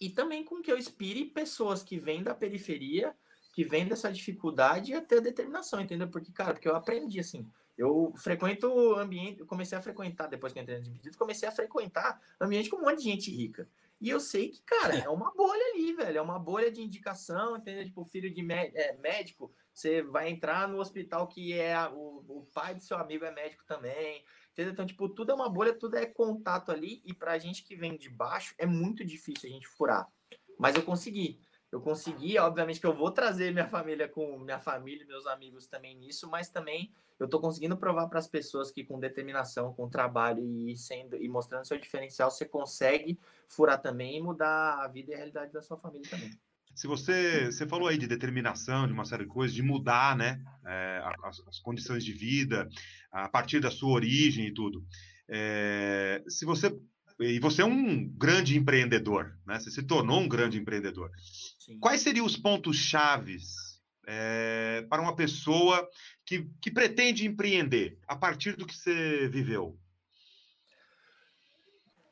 e 0.00 0.10
também 0.10 0.44
com 0.44 0.62
que 0.62 0.70
eu 0.70 0.78
inspire 0.78 1.24
pessoas 1.26 1.82
que 1.82 1.98
vêm 1.98 2.22
da 2.22 2.34
periferia, 2.34 3.14
que 3.54 3.64
vêm 3.64 3.86
dessa 3.86 4.12
dificuldade 4.12 4.94
a 4.94 5.00
ter 5.00 5.20
determinação, 5.20 5.80
entendeu? 5.80 6.08
Porque, 6.08 6.32
cara, 6.32 6.54
porque 6.54 6.68
eu 6.68 6.76
aprendi 6.76 7.20
assim 7.20 7.50
eu 7.76 8.12
frequento 8.16 8.94
ambiente, 8.94 9.40
eu 9.40 9.46
comecei 9.46 9.76
a 9.76 9.82
frequentar, 9.82 10.28
depois 10.28 10.52
que 10.52 10.58
eu 10.58 10.62
entrei 10.62 10.78
nos 10.78 10.88
impedidos, 10.88 11.16
comecei 11.16 11.48
a 11.48 11.52
frequentar 11.52 12.20
ambiente 12.40 12.70
com 12.70 12.76
um 12.76 12.82
monte 12.82 12.98
de 12.98 13.04
gente 13.04 13.30
rica. 13.30 13.68
E 14.00 14.10
eu 14.10 14.20
sei 14.20 14.50
que, 14.50 14.62
cara, 14.62 14.96
é 14.96 15.08
uma 15.08 15.32
bolha 15.32 15.62
ali, 15.72 15.92
velho. 15.94 16.18
É 16.18 16.20
uma 16.20 16.38
bolha 16.38 16.70
de 16.70 16.82
indicação, 16.82 17.56
entendeu? 17.56 17.84
Tipo, 17.84 18.04
filho 18.04 18.32
de 18.32 18.46
é, 18.52 18.96
médico 18.98 19.50
você 19.72 20.02
vai 20.02 20.28
entrar 20.28 20.68
no 20.68 20.78
hospital 20.78 21.26
que 21.26 21.52
é 21.52 21.74
a, 21.74 21.90
o, 21.90 22.24
o 22.28 22.46
pai 22.52 22.74
do 22.74 22.82
seu 22.82 22.96
amigo 22.96 23.24
é 23.24 23.30
médico 23.32 23.64
também. 23.66 24.24
Entendeu? 24.52 24.72
Então, 24.72 24.86
tipo, 24.86 25.08
tudo 25.08 25.32
é 25.32 25.34
uma 25.34 25.48
bolha, 25.48 25.76
tudo 25.76 25.96
é 25.96 26.06
contato 26.06 26.70
ali, 26.70 27.02
e 27.04 27.12
pra 27.12 27.38
gente 27.38 27.64
que 27.64 27.74
vem 27.74 27.96
de 27.96 28.08
baixo 28.08 28.54
é 28.56 28.64
muito 28.64 29.04
difícil 29.04 29.50
a 29.50 29.52
gente 29.52 29.66
furar. 29.66 30.08
Mas 30.56 30.76
eu 30.76 30.82
consegui. 30.82 31.40
Eu 31.74 31.80
consegui, 31.80 32.38
obviamente 32.38 32.78
que 32.78 32.86
eu 32.86 32.94
vou 32.94 33.10
trazer 33.10 33.52
minha 33.52 33.66
família 33.66 34.08
com 34.08 34.38
minha 34.38 34.60
família 34.60 35.02
e 35.02 35.06
meus 35.08 35.26
amigos 35.26 35.66
também 35.66 35.96
nisso, 35.96 36.30
mas 36.30 36.48
também 36.48 36.92
eu 37.18 37.28
tô 37.28 37.40
conseguindo 37.40 37.76
provar 37.76 38.06
para 38.06 38.20
as 38.20 38.28
pessoas 38.28 38.70
que 38.70 38.84
com 38.84 39.00
determinação, 39.00 39.74
com 39.74 39.90
trabalho 39.90 40.46
e 40.68 40.76
sendo 40.76 41.16
e 41.16 41.28
mostrando 41.28 41.66
seu 41.66 41.76
diferencial, 41.76 42.30
você 42.30 42.44
consegue 42.44 43.18
furar 43.48 43.82
também 43.82 44.18
e 44.18 44.22
mudar 44.22 44.84
a 44.84 44.86
vida 44.86 45.10
e 45.10 45.14
a 45.14 45.16
realidade 45.16 45.52
da 45.52 45.60
sua 45.60 45.76
família 45.76 46.08
também 46.08 46.30
se 46.76 46.88
você, 46.88 47.46
você 47.46 47.66
falou 47.68 47.86
aí 47.86 47.96
de 47.96 48.08
determinação, 48.08 48.86
de 48.86 48.92
uma 48.92 49.04
série 49.04 49.22
de 49.22 49.28
coisas, 49.28 49.54
de 49.54 49.62
mudar, 49.62 50.16
né, 50.16 50.44
é, 50.66 51.02
as, 51.22 51.40
as, 51.46 51.60
condições 51.60 52.04
de 52.04 52.12
vida 52.12 52.68
a 53.12 53.28
partir 53.28 53.60
da 53.60 53.70
sua 53.70 53.92
origem 53.92 54.48
e 54.48 54.52
tudo. 54.52 54.84
É, 55.28 56.24
se 56.26 56.44
você 56.44 56.76
e 57.20 57.38
você 57.38 57.62
é 57.62 57.64
um 57.64 58.08
grande 58.08 58.56
empreendedor, 58.58 59.38
né? 59.46 59.58
Você 59.60 59.70
se 59.70 59.82
tornou 59.82 60.20
um 60.20 60.28
grande 60.28 60.58
empreendedor. 60.58 61.10
Sim. 61.58 61.78
Quais 61.78 62.00
seriam 62.00 62.26
os 62.26 62.36
pontos 62.36 62.76
chaves 62.76 63.80
é, 64.06 64.84
para 64.88 65.00
uma 65.00 65.14
pessoa 65.14 65.88
que, 66.26 66.48
que 66.60 66.70
pretende 66.70 67.26
empreender 67.26 67.98
a 68.08 68.16
partir 68.16 68.56
do 68.56 68.66
que 68.66 68.76
você 68.76 69.28
viveu? 69.28 69.78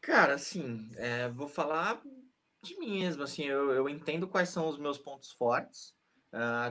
Cara, 0.00 0.34
assim, 0.34 0.90
é, 0.96 1.28
vou 1.28 1.48
falar 1.48 2.00
de 2.62 2.78
mim 2.78 3.00
mesmo, 3.00 3.22
assim, 3.22 3.44
eu, 3.44 3.72
eu 3.72 3.88
entendo 3.88 4.28
quais 4.28 4.48
são 4.48 4.68
os 4.68 4.78
meus 4.78 4.98
pontos 4.98 5.32
fortes, 5.32 5.94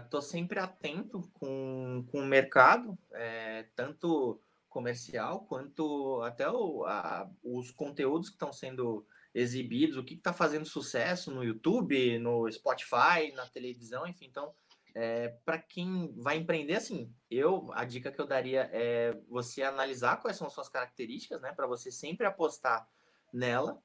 estou 0.04 0.20
uh, 0.20 0.24
sempre 0.24 0.58
atento 0.58 1.22
com, 1.34 2.06
com 2.10 2.20
o 2.20 2.26
mercado, 2.26 2.98
é, 3.14 3.68
tanto 3.76 4.42
comercial 4.72 5.42
quanto 5.42 6.22
até 6.24 6.50
o, 6.50 6.86
a, 6.86 7.30
os 7.44 7.70
conteúdos 7.70 8.30
que 8.30 8.36
estão 8.36 8.52
sendo 8.52 9.06
exibidos, 9.34 9.98
o 9.98 10.04
que 10.04 10.16
está 10.16 10.34
fazendo 10.34 10.66
sucesso 10.66 11.30
no 11.30 11.44
YouTube, 11.44 12.18
no 12.18 12.52
Spotify, 12.52 13.32
na 13.36 13.46
televisão, 13.46 14.08
enfim, 14.08 14.26
então 14.26 14.54
é, 14.96 15.30
para 15.46 15.60
quem 15.60 16.14
vai 16.18 16.38
empreender, 16.38 16.76
assim, 16.76 17.14
eu 17.30 17.70
a 17.74 17.86
dica 17.86 18.12
que 18.12 18.20
eu 18.20 18.26
daria 18.26 18.70
é 18.74 19.18
você 19.30 19.62
analisar 19.62 20.18
quais 20.22 20.38
são 20.38 20.50
suas 20.50 20.68
características, 20.68 21.40
né, 21.42 21.54
para 21.54 21.68
você 21.68 21.92
sempre 21.92 22.26
apostar 22.26 22.90
nela 23.32 23.82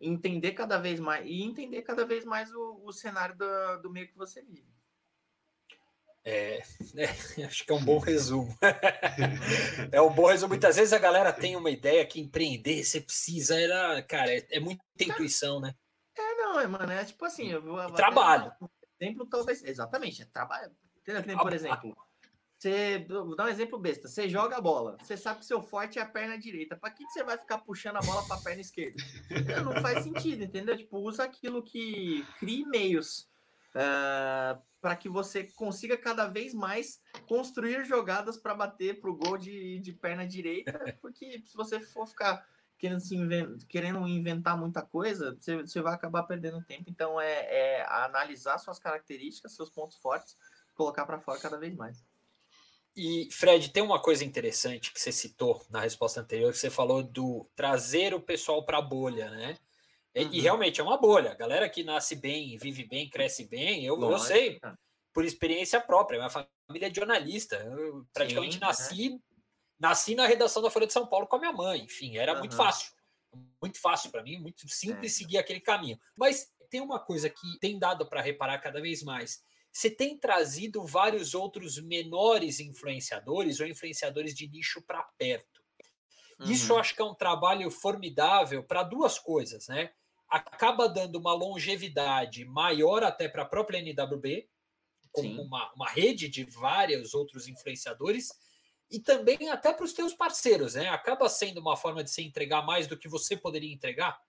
entender 0.00 0.52
cada 0.52 0.78
vez 0.78 1.00
mais 1.00 1.26
e 1.26 1.42
entender 1.42 1.82
cada 1.82 2.04
vez 2.04 2.24
mais 2.24 2.52
o, 2.52 2.82
o 2.84 2.92
cenário 2.92 3.36
do, 3.36 3.82
do 3.82 3.90
meio 3.90 4.08
que 4.08 4.16
você 4.16 4.42
vive. 4.42 4.75
É, 6.26 6.60
é, 7.38 7.44
acho 7.44 7.64
que 7.64 7.70
é 7.70 7.74
um 7.74 7.84
bom 7.84 7.98
resumo. 7.98 8.52
é 9.92 10.00
um 10.02 10.12
bom 10.12 10.26
resumo. 10.26 10.48
Muitas 10.48 10.74
vezes 10.74 10.92
a 10.92 10.98
galera 10.98 11.32
tem 11.32 11.54
uma 11.54 11.70
ideia 11.70 12.04
que 12.04 12.20
empreender 12.20 12.82
você 12.82 13.00
precisa, 13.00 13.58
era, 13.58 14.02
cara, 14.02 14.36
é, 14.36 14.44
é 14.50 14.58
muita 14.58 14.82
intuição, 15.00 15.60
né? 15.60 15.72
É, 16.18 16.34
não, 16.34 16.58
é, 16.58 16.66
mano, 16.66 16.90
é 16.90 17.04
tipo 17.04 17.24
assim, 17.24 17.52
eu 17.52 17.62
vou, 17.62 17.92
trabalho. 17.92 18.52
exemplo, 19.00 19.24
talvez, 19.26 19.62
exatamente, 19.62 20.22
é 20.22 20.24
trabalho. 20.24 20.72
Por 21.40 21.52
exemplo, 21.52 21.96
você, 22.58 23.06
vou 23.08 23.36
dar 23.36 23.44
um 23.44 23.48
exemplo 23.48 23.78
besta. 23.78 24.08
Você 24.08 24.28
joga 24.28 24.56
a 24.56 24.60
bola. 24.60 24.96
Você 25.00 25.16
sabe 25.16 25.40
que 25.40 25.46
seu 25.46 25.62
forte 25.62 26.00
é 26.00 26.02
a 26.02 26.06
perna 26.06 26.36
direita. 26.36 26.74
Para 26.74 26.90
que, 26.90 27.04
que 27.04 27.12
você 27.12 27.22
vai 27.22 27.38
ficar 27.38 27.58
puxando 27.58 27.98
a 27.98 28.00
bola 28.00 28.26
para 28.26 28.36
a 28.36 28.40
perna 28.40 28.62
esquerda? 28.62 28.96
Não 29.62 29.80
faz 29.80 30.02
sentido, 30.02 30.42
entendeu? 30.42 30.76
Tipo, 30.76 30.98
usa 30.98 31.22
aquilo 31.22 31.62
que 31.62 32.26
crie 32.40 32.66
meios 32.66 33.28
uh, 33.76 33.78
ah, 33.78 34.62
para 34.80 34.96
que 34.96 35.08
você 35.08 35.44
consiga 35.44 35.96
cada 35.96 36.26
vez 36.26 36.54
mais 36.54 37.00
construir 37.28 37.84
jogadas 37.84 38.36
para 38.36 38.54
bater 38.54 39.00
para 39.00 39.10
o 39.10 39.16
gol 39.16 39.36
de, 39.36 39.78
de 39.80 39.92
perna 39.92 40.26
direita. 40.26 40.72
Porque 41.02 41.42
se 41.44 41.54
você 41.54 41.78
for 41.80 42.06
ficar 42.06 42.46
querendo, 42.78 43.00
se 43.00 43.14
invent, 43.14 43.64
querendo 43.68 44.06
inventar 44.08 44.56
muita 44.56 44.82
coisa, 44.82 45.36
você, 45.38 45.56
você 45.56 45.80
vai 45.80 45.94
acabar 45.94 46.22
perdendo 46.22 46.64
tempo. 46.64 46.84
Então, 46.88 47.20
é, 47.20 47.80
é 47.80 47.86
analisar 47.88 48.58
suas 48.58 48.78
características, 48.78 49.52
seus 49.52 49.70
pontos 49.70 49.96
fortes, 49.98 50.36
colocar 50.74 51.04
para 51.04 51.20
fora 51.20 51.40
cada 51.40 51.58
vez 51.58 51.74
mais. 51.74 52.04
E, 52.94 53.28
Fred, 53.30 53.70
tem 53.70 53.82
uma 53.82 54.00
coisa 54.00 54.24
interessante 54.24 54.90
que 54.90 54.98
você 54.98 55.12
citou 55.12 55.66
na 55.68 55.80
resposta 55.80 56.20
anterior, 56.20 56.50
que 56.50 56.58
você 56.58 56.70
falou 56.70 57.02
do 57.02 57.46
trazer 57.54 58.14
o 58.14 58.20
pessoal 58.20 58.64
para 58.64 58.78
a 58.78 58.82
bolha, 58.82 59.30
né? 59.30 59.58
E, 60.16 60.24
uhum. 60.24 60.32
e, 60.32 60.40
realmente 60.40 60.80
é 60.80 60.84
uma 60.84 60.96
bolha. 60.96 61.32
A 61.32 61.34
galera 61.34 61.68
que 61.68 61.84
nasce 61.84 62.16
bem, 62.16 62.56
vive 62.56 62.84
bem, 62.84 63.08
cresce 63.08 63.44
bem, 63.44 63.84
eu, 63.84 64.00
eu 64.00 64.18
sei, 64.18 64.58
por 65.12 65.24
experiência 65.24 65.80
própria. 65.80 66.18
Minha 66.18 66.30
família 66.30 66.88
é 66.88 66.94
jornalista. 66.94 67.56
Eu 67.56 68.06
praticamente 68.12 68.54
Sim, 68.54 68.60
nasci, 68.60 69.14
é. 69.14 69.18
nasci 69.78 70.14
na 70.14 70.26
redação 70.26 70.62
da 70.62 70.70
Folha 70.70 70.86
de 70.86 70.92
São 70.92 71.06
Paulo 71.06 71.26
com 71.26 71.36
a 71.36 71.38
minha 71.38 71.52
mãe. 71.52 71.84
Enfim, 71.84 72.16
era 72.16 72.32
uhum. 72.32 72.38
muito 72.40 72.56
fácil. 72.56 72.90
Muito 73.60 73.78
fácil 73.78 74.10
para 74.10 74.22
mim, 74.22 74.38
muito 74.38 74.66
simples 74.68 75.12
é. 75.12 75.16
seguir 75.18 75.36
aquele 75.36 75.60
caminho. 75.60 76.00
Mas 76.16 76.50
tem 76.70 76.80
uma 76.80 76.98
coisa 76.98 77.28
que 77.28 77.58
tem 77.60 77.78
dado 77.78 78.06
para 78.08 78.22
reparar 78.22 78.58
cada 78.58 78.80
vez 78.80 79.02
mais 79.02 79.44
você 79.76 79.90
tem 79.90 80.16
trazido 80.16 80.86
vários 80.86 81.34
outros 81.34 81.78
menores 81.78 82.60
influenciadores 82.60 83.60
ou 83.60 83.66
influenciadores 83.66 84.34
de 84.34 84.48
nicho 84.48 84.80
para 84.80 85.02
perto. 85.18 85.62
Uhum. 86.40 86.50
Isso 86.50 86.72
eu 86.72 86.78
acho 86.78 86.94
que 86.94 87.02
é 87.02 87.04
um 87.04 87.14
trabalho 87.14 87.70
formidável 87.70 88.64
para 88.64 88.82
duas 88.82 89.18
coisas, 89.18 89.68
né? 89.68 89.92
Acaba 90.28 90.88
dando 90.88 91.16
uma 91.16 91.32
longevidade 91.32 92.44
maior 92.44 93.04
até 93.04 93.28
para 93.28 93.42
a 93.42 93.46
própria 93.46 93.78
NWB, 93.78 94.48
como 95.12 95.42
uma, 95.42 95.72
uma 95.74 95.88
rede 95.88 96.28
de 96.28 96.44
vários 96.44 97.14
outros 97.14 97.48
influenciadores, 97.48 98.28
e 98.90 99.00
também 99.00 99.48
até 99.48 99.72
para 99.72 99.84
os 99.84 99.92
teus 99.92 100.12
parceiros, 100.12 100.74
né? 100.74 100.88
Acaba 100.88 101.28
sendo 101.28 101.60
uma 101.60 101.76
forma 101.76 102.04
de 102.04 102.10
se 102.10 102.22
entregar 102.22 102.62
mais 102.62 102.86
do 102.86 102.96
que 102.96 103.08
você 103.08 103.36
poderia 103.36 103.72
entregar. 103.72 104.20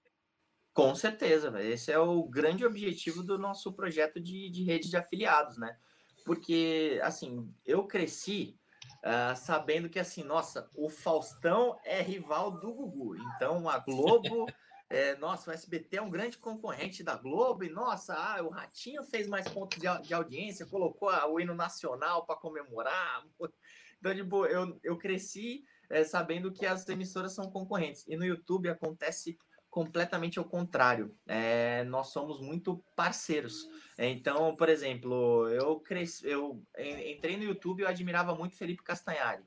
Com 0.73 0.93
certeza, 0.93 1.51
esse 1.63 1.91
é 1.91 1.97
o 1.97 2.23
grande 2.23 2.65
objetivo 2.65 3.23
do 3.23 3.37
nosso 3.37 3.73
projeto 3.73 4.19
de, 4.19 4.49
de 4.49 4.63
rede 4.63 4.89
de 4.89 4.97
afiliados, 4.97 5.57
né? 5.57 5.75
Porque, 6.23 6.99
assim, 7.03 7.51
eu 7.65 7.85
cresci 7.85 8.59
uh, 9.03 9.35
sabendo 9.35 9.89
que, 9.89 9.99
assim, 9.99 10.23
nossa, 10.23 10.69
o 10.75 10.89
Faustão 10.89 11.79
é 11.83 12.01
rival 12.01 12.51
do 12.51 12.73
Gugu. 12.73 13.15
Então, 13.15 13.67
a 13.67 13.79
Globo, 13.79 14.45
é, 14.89 15.15
nossa, 15.17 15.49
o 15.49 15.53
SBT 15.53 15.97
é 15.97 16.01
um 16.01 16.09
grande 16.09 16.38
concorrente 16.38 17.03
da 17.03 17.15
Globo. 17.15 17.63
E, 17.63 17.69
nossa, 17.69 18.13
ah, 18.13 18.41
o 18.41 18.49
Ratinho 18.49 19.03
fez 19.03 19.27
mais 19.27 19.47
pontos 19.47 19.77
de, 19.77 20.07
de 20.07 20.13
audiência, 20.13 20.65
colocou 20.65 21.09
o 21.09 21.39
hino 21.39 21.53
nacional 21.53 22.25
para 22.25 22.35
comemorar. 22.35 23.23
Então, 23.99 24.13
tipo, 24.13 24.45
eu, 24.45 24.79
eu 24.83 24.95
cresci 24.95 25.63
é, 25.89 26.03
sabendo 26.03 26.53
que 26.53 26.67
as 26.67 26.88
emissoras 26.88 27.33
são 27.33 27.49
concorrentes. 27.49 28.05
E 28.07 28.15
no 28.15 28.23
YouTube 28.23 28.69
acontece 28.69 29.35
completamente 29.71 30.38
ao 30.38 30.45
contrário. 30.45 31.15
É, 31.27 31.83
nós 31.85 32.09
somos 32.09 32.39
muito 32.39 32.83
parceiros. 32.95 33.67
Então, 33.97 34.55
por 34.55 34.69
exemplo, 34.69 35.49
eu 35.49 35.79
cresci, 35.79 36.27
eu 36.27 36.63
entrei 36.77 37.38
no 37.38 37.43
YouTube 37.43 37.81
eu 37.81 37.88
admirava 37.88 38.35
muito 38.35 38.55
Felipe 38.55 38.83
Castanhari, 38.83 39.43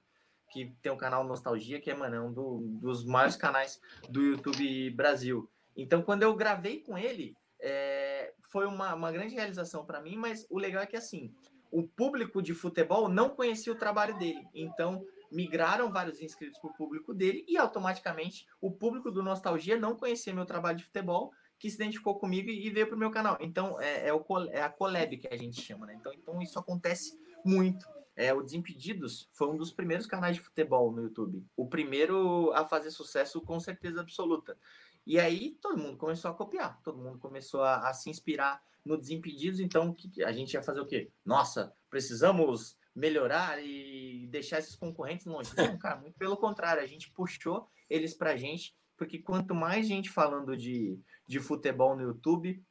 que 0.51 0.74
tem 0.82 0.90
um 0.90 0.96
canal 0.96 1.24
Nostalgia, 1.24 1.80
que 1.80 1.90
é, 1.90 1.94
mano, 1.94 2.16
é 2.16 2.20
um 2.20 2.32
do, 2.32 2.59
dos 2.80 3.05
maiores 3.05 3.36
canais 3.36 3.80
do 4.09 4.20
YouTube 4.20 4.90
Brasil. 4.90 5.48
Então, 5.76 6.03
quando 6.03 6.22
eu 6.22 6.34
gravei 6.34 6.80
com 6.80 6.98
ele, 6.98 7.36
é, 7.61 8.34
foi 8.51 8.66
uma, 8.66 8.94
uma 8.94 9.12
grande 9.12 9.34
realização 9.34 9.84
para 9.84 10.01
mim, 10.01 10.16
mas 10.16 10.46
o 10.51 10.59
legal 10.59 10.82
é 10.82 10.86
que, 10.86 10.96
assim, 10.96 11.32
o 11.70 11.86
público 11.86 12.42
de 12.42 12.53
futebol 12.53 13.09
não 13.09 13.30
conhecia 13.30 13.72
o 13.72 13.76
trabalho 13.76 14.18
dele. 14.18 14.46
Então, 14.53 15.07
migraram 15.30 15.92
vários 15.92 16.20
inscritos 16.20 16.59
para 16.59 16.70
o 16.70 16.74
público 16.74 17.14
dele 17.14 17.44
e 17.46 17.57
automaticamente 17.57 18.46
o 18.61 18.70
público 18.72 19.11
do 19.11 19.22
Nostalgia 19.22 19.78
não 19.78 19.94
conhecia 19.94 20.34
meu 20.34 20.44
trabalho 20.44 20.78
de 20.78 20.84
futebol, 20.84 21.32
que 21.59 21.70
se 21.70 21.76
identificou 21.76 22.18
comigo 22.18 22.48
e 22.48 22.70
veio 22.70 22.86
para 22.86 22.96
o 22.96 22.98
meu 22.98 23.11
canal. 23.11 23.36
Então, 23.40 23.80
é, 23.80 24.09
é, 24.09 24.14
o, 24.14 24.24
é 24.51 24.62
a 24.62 24.70
collab 24.70 25.16
que 25.16 25.28
a 25.28 25.36
gente 25.36 25.61
chama, 25.61 25.86
né? 25.86 25.94
Então, 25.94 26.12
então 26.12 26.42
isso 26.42 26.59
acontece 26.59 27.16
muito. 27.44 27.86
É, 28.21 28.35
o 28.35 28.43
Desimpedidos 28.43 29.31
foi 29.33 29.49
um 29.49 29.57
dos 29.57 29.73
primeiros 29.73 30.07
canais 30.07 30.37
de 30.37 30.43
futebol 30.43 30.93
no 30.93 31.03
YouTube. 31.03 31.43
O 31.57 31.66
primeiro 31.66 32.53
a 32.53 32.66
fazer 32.66 32.91
sucesso 32.91 33.41
com 33.41 33.59
certeza 33.59 34.03
absoluta. 34.03 34.59
E 35.07 35.18
aí 35.18 35.57
todo 35.61 35.79
mundo 35.79 35.97
começou 35.97 36.31
a 36.31 36.35
copiar, 36.35 36.79
todo 36.83 37.01
mundo 37.01 37.18
começou 37.18 37.62
a, 37.62 37.89
a 37.89 37.95
se 37.95 38.11
inspirar 38.11 38.62
no 38.85 38.99
Desimpedidos. 38.99 39.59
Então, 39.59 39.97
a 40.27 40.33
gente 40.33 40.53
ia 40.53 40.62
fazer 40.62 40.81
o 40.81 40.87
quê? 40.87 41.11
Nossa, 41.25 41.75
precisamos 41.89 42.77
melhorar 42.95 43.59
e 43.64 44.27
deixar 44.31 44.59
esses 44.59 44.77
concorrentes 44.77 45.25
longe. 45.25 45.51
Não, 45.57 45.79
cara, 45.79 45.99
muito 45.99 46.18
pelo 46.18 46.37
contrário, 46.37 46.83
a 46.83 46.87
gente 46.87 47.11
puxou 47.12 47.71
eles 47.89 48.12
para 48.12 48.33
a 48.33 48.37
gente, 48.37 48.77
porque 48.99 49.18
quanto 49.18 49.55
mais 49.55 49.89
gente 49.89 50.11
falando 50.11 50.55
de, 50.59 51.01
de 51.27 51.41
futebol 51.41 51.97
no 51.97 52.03
YouTube, 52.03 52.62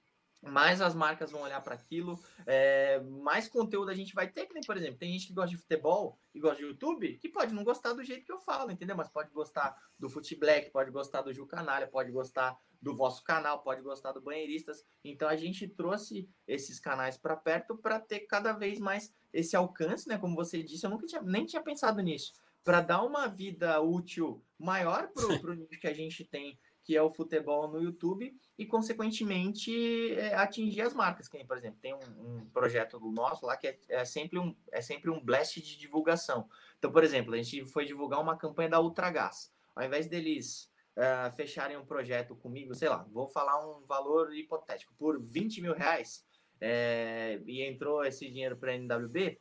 mais 0.41 0.81
as 0.81 0.95
marcas 0.95 1.31
vão 1.31 1.41
olhar 1.41 1.61
para 1.61 1.75
aquilo, 1.75 2.19
é, 2.45 2.99
mais 3.01 3.47
conteúdo 3.47 3.91
a 3.91 3.95
gente 3.95 4.13
vai 4.13 4.27
ter, 4.27 4.45
que 4.45 4.53
nem, 4.53 4.63
por 4.63 4.77
exemplo, 4.77 4.97
tem 4.97 5.11
gente 5.11 5.27
que 5.27 5.33
gosta 5.33 5.49
de 5.49 5.57
futebol 5.57 6.17
e 6.33 6.39
gosta 6.39 6.57
de 6.57 6.63
YouTube, 6.63 7.17
que 7.17 7.29
pode 7.29 7.53
não 7.53 7.63
gostar 7.63 7.93
do 7.93 8.03
jeito 8.03 8.25
que 8.25 8.31
eu 8.31 8.39
falo, 8.39 8.71
entendeu? 8.71 8.95
Mas 8.95 9.09
pode 9.09 9.31
gostar 9.31 9.75
do 9.97 10.09
Fute 10.09 10.35
Black, 10.35 10.71
pode 10.71 10.91
gostar 10.91 11.21
do 11.21 11.33
Gil 11.33 11.45
Canalha, 11.45 11.87
pode 11.87 12.11
gostar 12.11 12.57
do 12.81 12.95
vosso 12.95 13.23
canal, 13.23 13.61
pode 13.61 13.81
gostar 13.81 14.11
do 14.11 14.21
Banheiristas. 14.21 14.85
Então 15.03 15.27
a 15.27 15.35
gente 15.35 15.67
trouxe 15.67 16.29
esses 16.47 16.79
canais 16.79 17.17
para 17.17 17.35
perto 17.35 17.77
para 17.77 17.99
ter 17.99 18.21
cada 18.21 18.53
vez 18.53 18.79
mais 18.79 19.13
esse 19.33 19.55
alcance, 19.55 20.07
né? 20.07 20.17
Como 20.17 20.35
você 20.35 20.63
disse, 20.63 20.85
eu 20.85 20.89
nunca 20.89 21.05
tinha, 21.05 21.21
nem 21.21 21.45
tinha 21.45 21.61
pensado 21.61 22.01
nisso. 22.01 22.33
Para 22.63 22.81
dar 22.81 23.03
uma 23.03 23.27
vida 23.27 23.79
útil 23.81 24.43
maior 24.57 25.09
para 25.09 25.25
o 25.25 25.27
nicho 25.55 25.79
que 25.79 25.87
a 25.87 25.93
gente 25.93 26.23
tem 26.23 26.57
que 26.89 26.97
é 26.97 27.03
o 27.03 27.13
futebol 27.13 27.67
no 27.67 27.79
YouTube, 27.79 28.35
e, 28.57 28.65
consequentemente, 28.65 30.11
é, 30.15 30.33
atingir 30.33 30.81
as 30.81 30.91
marcas. 30.91 31.27
Que, 31.27 31.45
por 31.45 31.55
exemplo, 31.55 31.77
tem 31.79 31.93
um, 31.93 31.99
um 32.39 32.49
projeto 32.49 32.99
do 32.99 33.11
nosso 33.11 33.45
lá 33.45 33.55
que 33.55 33.67
é, 33.67 33.79
é, 33.89 34.03
sempre 34.03 34.39
um, 34.39 34.55
é 34.71 34.81
sempre 34.81 35.11
um 35.11 35.23
blast 35.23 35.61
de 35.61 35.77
divulgação. 35.77 36.49
Então, 36.79 36.91
por 36.91 37.03
exemplo, 37.03 37.35
a 37.35 37.37
gente 37.37 37.63
foi 37.63 37.85
divulgar 37.85 38.19
uma 38.19 38.35
campanha 38.35 38.69
da 38.69 38.81
Ultragás. 38.81 39.53
Ao 39.75 39.85
invés 39.85 40.07
deles 40.07 40.67
uh, 40.97 41.31
fecharem 41.35 41.77
um 41.77 41.85
projeto 41.85 42.35
comigo, 42.35 42.73
sei 42.73 42.89
lá, 42.89 43.05
vou 43.11 43.27
falar 43.27 43.63
um 43.69 43.85
valor 43.85 44.35
hipotético, 44.35 44.91
por 44.97 45.21
20 45.21 45.61
mil 45.61 45.75
reais, 45.75 46.25
é, 46.59 47.39
e 47.45 47.61
entrou 47.61 48.03
esse 48.03 48.27
dinheiro 48.27 48.57
para 48.57 48.71
a 48.71 48.75
NWB, 48.75 49.39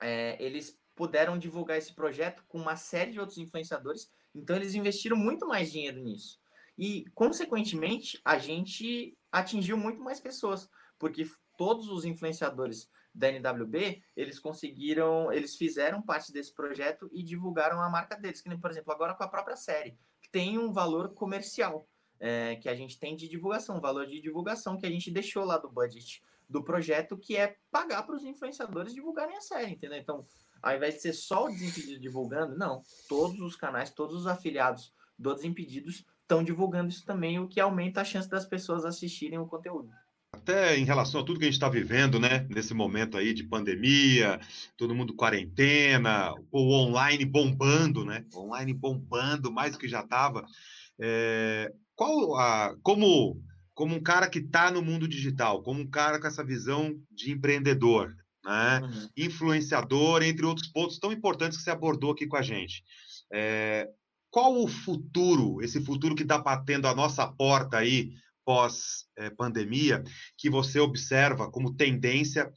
é, 0.00 0.42
eles 0.42 0.80
puderam 0.96 1.36
divulgar 1.36 1.76
esse 1.76 1.94
projeto 1.94 2.42
com 2.48 2.56
uma 2.56 2.76
série 2.76 3.10
de 3.10 3.20
outros 3.20 3.36
influenciadores, 3.36 4.10
então 4.34 4.56
eles 4.56 4.74
investiram 4.74 5.18
muito 5.18 5.46
mais 5.46 5.70
dinheiro 5.70 6.00
nisso. 6.00 6.40
E, 6.78 7.04
consequentemente, 7.12 8.20
a 8.24 8.38
gente 8.38 9.18
atingiu 9.32 9.76
muito 9.76 10.00
mais 10.00 10.20
pessoas, 10.20 10.70
porque 10.98 11.28
todos 11.56 11.88
os 11.88 12.04
influenciadores 12.04 12.88
da 13.12 13.28
NWB, 13.28 14.00
eles 14.16 14.38
conseguiram, 14.38 15.32
eles 15.32 15.56
fizeram 15.56 16.00
parte 16.00 16.32
desse 16.32 16.54
projeto 16.54 17.10
e 17.12 17.22
divulgaram 17.22 17.82
a 17.82 17.90
marca 17.90 18.16
deles, 18.16 18.40
que 18.40 18.48
nem, 18.48 18.60
por 18.60 18.70
exemplo, 18.70 18.92
agora 18.92 19.14
com 19.14 19.24
a 19.24 19.28
própria 19.28 19.56
série, 19.56 19.98
que 20.22 20.30
tem 20.30 20.56
um 20.56 20.72
valor 20.72 21.12
comercial, 21.14 21.88
é, 22.20 22.56
que 22.56 22.68
a 22.68 22.74
gente 22.74 22.98
tem 22.98 23.16
de 23.16 23.28
divulgação, 23.28 23.78
um 23.78 23.80
valor 23.80 24.06
de 24.06 24.20
divulgação 24.20 24.76
que 24.76 24.86
a 24.86 24.90
gente 24.90 25.10
deixou 25.10 25.44
lá 25.44 25.58
do 25.58 25.70
budget 25.70 26.22
do 26.48 26.62
projeto, 26.62 27.18
que 27.18 27.36
é 27.36 27.56
pagar 27.70 28.04
para 28.04 28.16
os 28.16 28.24
influenciadores 28.24 28.94
divulgarem 28.94 29.36
a 29.36 29.40
série, 29.40 29.72
entendeu? 29.72 29.98
Então, 29.98 30.24
ao 30.62 30.74
invés 30.74 30.94
de 30.94 31.02
ser 31.02 31.12
só 31.12 31.44
o 31.44 31.48
Desimpedidos 31.48 32.00
divulgando, 32.00 32.56
não, 32.56 32.82
todos 33.08 33.40
os 33.40 33.54
canais, 33.54 33.90
todos 33.90 34.16
os 34.16 34.26
afiliados 34.26 34.94
do 35.18 35.34
Desimpedidos 35.34 36.06
estão 36.28 36.44
divulgando 36.44 36.90
isso 36.90 37.06
também, 37.06 37.38
o 37.38 37.48
que 37.48 37.58
aumenta 37.58 38.02
a 38.02 38.04
chance 38.04 38.28
das 38.28 38.44
pessoas 38.44 38.84
assistirem 38.84 39.38
o 39.38 39.46
conteúdo. 39.46 39.88
Até 40.30 40.76
em 40.76 40.84
relação 40.84 41.22
a 41.22 41.24
tudo 41.24 41.38
que 41.38 41.46
a 41.46 41.48
gente 41.48 41.54
está 41.54 41.70
vivendo, 41.70 42.20
né? 42.20 42.46
Nesse 42.50 42.74
momento 42.74 43.16
aí 43.16 43.32
de 43.32 43.44
pandemia, 43.44 44.38
todo 44.76 44.94
mundo 44.94 45.14
quarentena, 45.14 46.34
o 46.52 46.74
online 46.74 47.24
bombando, 47.24 48.04
né? 48.04 48.26
Online 48.34 48.74
bombando 48.74 49.50
mais 49.50 49.72
do 49.72 49.78
que 49.78 49.88
já 49.88 50.00
estava. 50.00 50.44
É, 51.00 51.72
qual 51.96 52.36
a, 52.36 52.76
como 52.82 53.42
como 53.72 53.94
um 53.94 54.02
cara 54.02 54.28
que 54.28 54.40
está 54.40 54.72
no 54.72 54.82
mundo 54.82 55.06
digital, 55.06 55.62
como 55.62 55.80
um 55.80 55.88
cara 55.88 56.20
com 56.20 56.26
essa 56.26 56.44
visão 56.44 57.00
de 57.10 57.30
empreendedor, 57.30 58.14
né? 58.44 58.80
Uhum. 58.82 59.08
influenciador, 59.16 60.22
entre 60.22 60.44
outros 60.44 60.66
pontos 60.68 60.98
tão 60.98 61.10
importantes 61.10 61.56
que 61.56 61.64
você 61.64 61.70
abordou 61.70 62.10
aqui 62.10 62.26
com 62.26 62.36
a 62.36 62.42
gente. 62.42 62.82
É, 63.32 63.88
qual 64.38 64.56
o 64.56 64.68
futuro, 64.68 65.60
esse 65.64 65.80
futuro 65.80 66.14
que 66.14 66.22
está 66.22 66.38
batendo 66.38 66.86
a 66.86 66.94
nossa 66.94 67.26
porta 67.26 67.78
aí 67.78 68.12
pós-pandemia, 68.44 69.96
é, 69.96 70.10
que 70.36 70.48
você 70.48 70.78
observa 70.78 71.50
como 71.50 71.74
tendência 71.74 72.52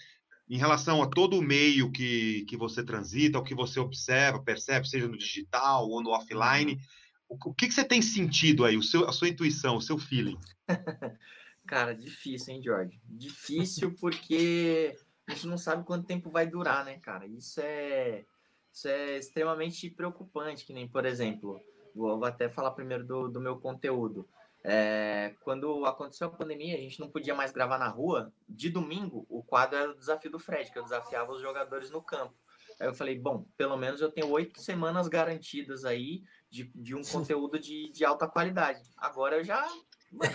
em 0.48 0.60
relação 0.60 1.02
a 1.02 1.08
todo 1.08 1.40
o 1.40 1.42
meio 1.42 1.92
que, 1.92 2.46
que 2.46 2.56
você 2.56 2.84
transita, 2.84 3.40
o 3.40 3.44
que 3.44 3.56
você 3.56 3.80
observa, 3.80 4.44
percebe, 4.44 4.88
seja 4.88 5.08
no 5.08 5.18
digital 5.18 5.90
ou 5.90 6.04
no 6.04 6.12
offline, 6.12 6.80
o, 7.28 7.36
o 7.50 7.52
que, 7.52 7.68
que 7.68 7.74
você 7.74 7.84
tem 7.84 8.00
sentido 8.00 8.64
aí, 8.64 8.78
o 8.78 8.84
seu, 8.84 9.10
a 9.10 9.12
sua 9.12 9.30
intuição, 9.30 9.78
o 9.78 9.82
seu 9.82 9.98
feeling? 9.98 10.38
Cara, 11.66 11.96
difícil, 11.96 12.54
hein, 12.54 12.62
George? 12.62 13.02
Difícil 13.06 13.96
porque 14.00 14.96
a 15.28 15.34
gente 15.34 15.48
não 15.48 15.58
sabe 15.58 15.84
quanto 15.84 16.06
tempo 16.06 16.30
vai 16.30 16.46
durar, 16.46 16.86
né, 16.86 17.00
cara? 17.00 17.26
Isso 17.26 17.60
é 17.60 18.24
isso 18.72 18.88
é 18.88 19.18
extremamente 19.18 19.90
preocupante, 19.90 20.64
que 20.64 20.74
nem, 20.74 20.88
por 20.88 21.06
exemplo, 21.06 21.62
vou, 21.96 22.24
até 22.26 22.50
falar 22.50 22.72
primeiro 22.72 23.06
do, 23.06 23.28
do 23.28 23.42
meu 23.42 23.60
conteúdo. 23.60 24.28
É, 24.64 25.34
quando 25.42 25.86
aconteceu 25.86 26.28
a 26.28 26.32
pandemia, 26.32 26.76
a 26.76 26.80
gente 26.80 27.00
não 27.00 27.10
podia 27.10 27.34
mais 27.34 27.52
gravar 27.52 27.78
na 27.78 27.88
rua. 27.88 28.32
De 28.48 28.70
domingo, 28.70 29.26
o 29.30 29.44
quadro 29.44 29.78
era 29.78 29.92
o 29.92 29.98
desafio 29.98 30.30
do 30.30 30.40
Fred, 30.40 30.72
que 30.72 30.78
eu 30.78 30.84
desafiava 30.84 31.32
os 31.32 31.42
jogadores 31.42 31.90
no 31.90 32.02
campo. 32.02 32.36
Aí 32.80 32.88
eu 32.88 32.96
falei, 32.96 33.18
bom, 33.18 33.46
pelo 33.56 33.78
menos 33.78 34.02
eu 34.02 34.12
tenho 34.12 34.30
oito 34.30 34.60
semanas 34.60 35.08
garantidas 35.08 35.86
aí 35.86 36.24
de, 36.50 36.72
de 36.76 36.96
um 36.96 37.04
conteúdo 37.04 37.60
de, 37.60 37.92
de 37.92 38.04
alta 38.04 38.28
qualidade. 38.28 38.82
Agora 38.98 39.38
eu 39.38 39.44
já. 39.44 39.68
Mano, 40.12 40.34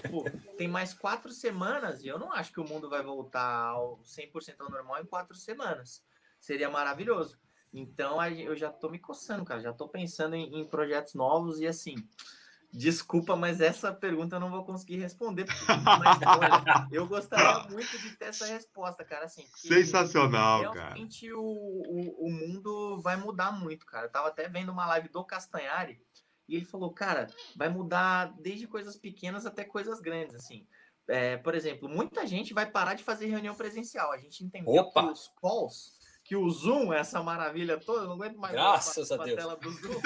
tipo, 0.00 0.24
tem 0.56 0.68
mais 0.68 0.94
quatro 0.94 1.30
semanas 1.32 2.02
e 2.02 2.08
eu 2.08 2.18
não 2.18 2.32
acho 2.32 2.52
que 2.52 2.60
o 2.60 2.64
mundo 2.64 2.88
vai 2.88 3.02
voltar 3.02 3.66
ao 3.66 3.98
100% 3.98 4.54
ao 4.60 4.70
normal 4.70 5.02
em 5.02 5.06
quatro 5.06 5.36
semanas. 5.36 6.04
Seria 6.40 6.70
maravilhoso. 6.70 7.38
Então 7.72 8.22
eu 8.24 8.54
já 8.54 8.70
tô 8.70 8.88
me 8.88 8.98
coçando, 8.98 9.44
cara. 9.44 9.60
Já 9.60 9.72
tô 9.72 9.88
pensando 9.88 10.36
em, 10.36 10.60
em 10.60 10.64
projetos 10.64 11.14
novos 11.14 11.60
e 11.60 11.66
assim. 11.66 11.94
Desculpa, 12.74 13.36
mas 13.36 13.60
essa 13.60 13.92
pergunta 13.92 14.36
eu 14.36 14.40
não 14.40 14.50
vou 14.50 14.64
conseguir 14.64 14.96
responder. 14.96 15.44
Mas, 15.44 16.18
olha, 16.26 16.88
eu 16.90 17.06
gostaria 17.06 17.68
muito 17.68 17.98
de 17.98 18.16
ter 18.16 18.26
essa 18.26 18.46
resposta, 18.46 19.04
cara. 19.04 19.26
Assim, 19.26 19.46
Sensacional, 19.54 20.62
cara. 20.72 20.94
Realmente 20.94 21.30
o, 21.32 21.42
o, 21.42 22.26
o 22.26 22.30
mundo 22.30 22.98
vai 23.02 23.16
mudar 23.16 23.52
muito, 23.52 23.84
cara. 23.84 24.06
Eu 24.06 24.10
tava 24.10 24.28
até 24.28 24.48
vendo 24.48 24.72
uma 24.72 24.86
live 24.86 25.10
do 25.10 25.22
Castanhari 25.22 26.00
e 26.48 26.56
ele 26.56 26.64
falou, 26.64 26.90
cara, 26.92 27.26
vai 27.54 27.68
mudar 27.68 28.34
desde 28.40 28.66
coisas 28.66 28.96
pequenas 28.96 29.44
até 29.44 29.64
coisas 29.64 30.00
grandes, 30.00 30.34
assim. 30.34 30.66
É, 31.08 31.36
por 31.36 31.54
exemplo, 31.54 31.88
muita 31.90 32.26
gente 32.26 32.54
vai 32.54 32.64
parar 32.64 32.94
de 32.94 33.04
fazer 33.04 33.26
reunião 33.26 33.54
presencial. 33.54 34.12
A 34.12 34.18
gente 34.18 34.44
entendeu 34.44 34.82
Opa. 34.82 35.02
que 35.02 35.12
os 35.12 35.28
calls 35.40 36.01
que 36.32 36.36
o 36.36 36.48
Zoom, 36.48 36.94
essa 36.94 37.22
maravilha 37.22 37.78
toda, 37.78 38.06
não 38.06 38.14
aguento 38.14 38.38
mais 38.38 38.54
Graças 38.54 39.12
a, 39.12 39.16
a 39.16 39.24
Deus. 39.24 39.36
tela 39.36 39.54
do 39.54 39.70
Zoom. 39.70 40.00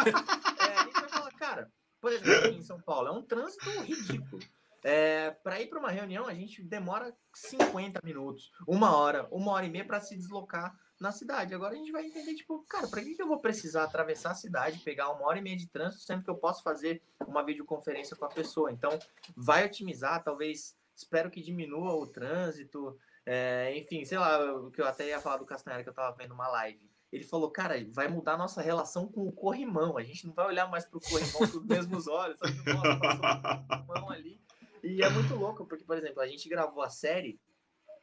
é, 0.58 0.74
a 0.76 0.82
gente 0.82 1.00
vai 1.00 1.08
falar, 1.08 1.30
cara, 1.34 1.72
por 2.00 2.12
exemplo, 2.12 2.48
aqui 2.48 2.56
em 2.56 2.62
São 2.62 2.80
Paulo, 2.80 3.06
é 3.06 3.12
um 3.12 3.22
trânsito 3.22 3.70
ridículo. 3.82 4.42
É, 4.82 5.30
para 5.30 5.60
ir 5.60 5.68
para 5.68 5.78
uma 5.78 5.90
reunião, 5.90 6.26
a 6.26 6.34
gente 6.34 6.64
demora 6.64 7.16
50 7.32 8.00
minutos, 8.02 8.50
uma 8.66 8.96
hora, 8.96 9.28
uma 9.30 9.52
hora 9.52 9.66
e 9.66 9.70
meia 9.70 9.84
para 9.84 10.00
se 10.00 10.16
deslocar 10.16 10.76
na 11.00 11.12
cidade. 11.12 11.54
Agora 11.54 11.74
a 11.74 11.76
gente 11.76 11.92
vai 11.92 12.04
entender, 12.04 12.34
tipo, 12.34 12.64
cara, 12.68 12.88
para 12.88 13.04
que, 13.04 13.14
que 13.14 13.22
eu 13.22 13.28
vou 13.28 13.38
precisar 13.38 13.84
atravessar 13.84 14.32
a 14.32 14.34
cidade, 14.34 14.80
pegar 14.80 15.12
uma 15.12 15.28
hora 15.28 15.38
e 15.38 15.42
meia 15.42 15.56
de 15.56 15.68
trânsito, 15.68 16.02
sendo 16.02 16.24
que 16.24 16.30
eu 16.30 16.36
posso 16.36 16.60
fazer 16.64 17.00
uma 17.24 17.44
videoconferência 17.44 18.16
com 18.16 18.24
a 18.24 18.30
pessoa? 18.30 18.72
Então, 18.72 18.98
vai 19.36 19.64
otimizar, 19.64 20.24
talvez, 20.24 20.76
espero 20.96 21.30
que 21.30 21.40
diminua 21.40 21.94
o 21.94 22.04
trânsito, 22.04 22.98
é, 23.26 23.76
enfim, 23.76 24.04
sei 24.04 24.18
lá, 24.18 24.54
o 24.54 24.70
que 24.70 24.80
eu 24.80 24.86
até 24.86 25.08
ia 25.08 25.20
falar 25.20 25.38
do 25.38 25.44
Castanheira 25.44 25.82
que 25.82 25.90
eu 25.90 25.94
tava 25.94 26.16
vendo 26.16 26.32
uma 26.32 26.46
live. 26.46 26.88
Ele 27.12 27.24
falou, 27.24 27.50
cara, 27.50 27.74
vai 27.90 28.06
mudar 28.06 28.34
a 28.34 28.38
nossa 28.38 28.62
relação 28.62 29.08
com 29.08 29.26
o 29.26 29.32
corrimão. 29.32 29.98
A 29.98 30.02
gente 30.02 30.26
não 30.26 30.32
vai 30.32 30.46
olhar 30.46 30.68
mais 30.68 30.84
pro 30.84 31.00
corrimão 31.00 31.32
com 31.32 31.44
os 31.44 31.64
mesmos 31.66 32.06
olhos, 32.06 32.38
sabe? 32.38 32.54
Nossa, 32.72 33.64
passou 33.68 34.06
um 34.06 34.10
ali. 34.10 34.40
E 34.82 35.02
é 35.02 35.10
muito 35.10 35.34
louco, 35.34 35.66
porque, 35.66 35.84
por 35.84 35.96
exemplo, 35.98 36.20
a 36.20 36.26
gente 36.28 36.48
gravou 36.48 36.82
a 36.82 36.88
série 36.88 37.40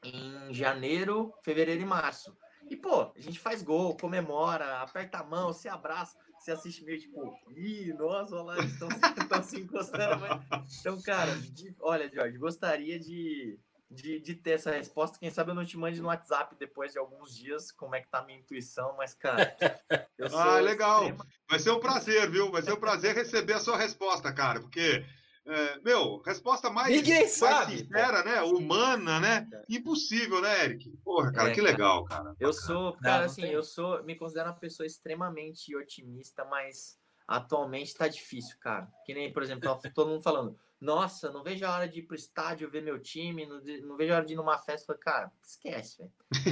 em 0.03 0.53
janeiro, 0.53 1.33
fevereiro 1.41 1.81
e 1.81 1.85
março. 1.85 2.35
E, 2.69 2.75
pô, 2.75 3.11
a 3.15 3.19
gente 3.19 3.39
faz 3.39 3.61
gol, 3.61 3.95
comemora, 3.95 4.81
aperta 4.81 5.19
a 5.19 5.23
mão, 5.23 5.53
se 5.53 5.69
abraça, 5.69 6.17
se 6.39 6.51
assiste 6.51 6.83
meio 6.83 6.99
tipo, 6.99 7.33
ih, 7.55 7.93
nossa, 7.93 8.35
olha 8.35 8.43
lá, 8.43 8.57
eles 8.57 8.73
estão 8.73 9.43
se 9.43 9.59
encostando. 9.59 10.19
Mas... 10.19 10.79
Então, 10.79 11.01
cara, 11.01 11.33
de... 11.35 11.73
olha, 11.79 12.09
Jorge, 12.13 12.37
gostaria 12.37 12.99
de 12.99 13.57
de, 13.93 14.19
de 14.19 14.35
ter 14.35 14.51
essa 14.51 14.71
resposta. 14.71 15.19
Quem 15.19 15.29
sabe 15.29 15.51
eu 15.51 15.55
não 15.55 15.65
te 15.65 15.77
mande 15.77 16.01
no 16.01 16.07
WhatsApp 16.07 16.55
depois 16.59 16.91
de 16.91 16.99
alguns 16.99 17.35
dias 17.35 17.71
como 17.71 17.95
é 17.95 18.01
que 18.01 18.09
tá 18.09 18.19
a 18.19 18.25
minha 18.25 18.39
intuição, 18.39 18.95
mas, 18.97 19.13
cara. 19.13 19.55
ah, 20.33 20.59
legal. 20.59 21.03
Extrema... 21.03 21.27
Vai 21.49 21.59
ser 21.59 21.71
um 21.71 21.79
prazer, 21.79 22.29
viu? 22.29 22.51
Vai 22.51 22.61
ser 22.61 22.73
um 22.73 22.79
prazer 22.79 23.15
receber 23.15 23.53
a 23.53 23.59
sua 23.59 23.77
resposta, 23.77 24.33
cara, 24.33 24.59
porque. 24.59 25.05
É, 25.45 25.79
meu, 25.81 26.21
resposta 26.21 26.69
mais, 26.69 26.95
Ninguém 26.95 27.27
sabe, 27.27 27.79
sincera, 27.79 28.23
né? 28.23 28.41
Humana, 28.43 29.19
né? 29.19 29.45
Impossível, 29.67 30.39
né, 30.39 30.63
Eric? 30.63 30.89
Porra, 31.03 31.33
cara, 31.33 31.49
é, 31.49 31.53
que 31.53 31.59
legal, 31.59 32.05
cara. 32.05 32.33
Eu 32.39 32.53
sou, 32.53 32.93
cara, 32.93 33.19
não, 33.19 33.25
assim, 33.25 33.41
tem... 33.41 33.51
eu 33.51 33.61
sou, 33.61 34.01
me 34.05 34.15
considero 34.15 34.47
uma 34.47 34.55
pessoa 34.55 34.87
extremamente 34.87 35.75
otimista, 35.75 36.45
mas 36.45 36.97
atualmente 37.27 37.93
tá 37.93 38.07
difícil, 38.07 38.55
cara. 38.61 38.87
Que 39.05 39.13
nem, 39.13 39.33
por 39.33 39.43
exemplo, 39.43 39.77
todo 39.93 40.11
mundo 40.11 40.21
falando, 40.21 40.57
nossa, 40.83 41.31
não 41.31 41.41
vejo 41.41 41.65
a 41.65 41.73
hora 41.73 41.87
de 41.87 41.99
ir 41.99 42.03
pro 42.03 42.15
estádio 42.15 42.69
ver 42.69 42.81
meu 42.83 42.99
time, 42.99 43.45
não, 43.45 43.61
não 43.87 43.95
vejo 43.95 44.11
a 44.11 44.17
hora 44.17 44.25
de 44.25 44.33
ir 44.33 44.35
numa 44.35 44.57
festa. 44.57 44.93
Cara, 44.97 45.31
esquece, 45.41 45.99
velho. 45.99 46.11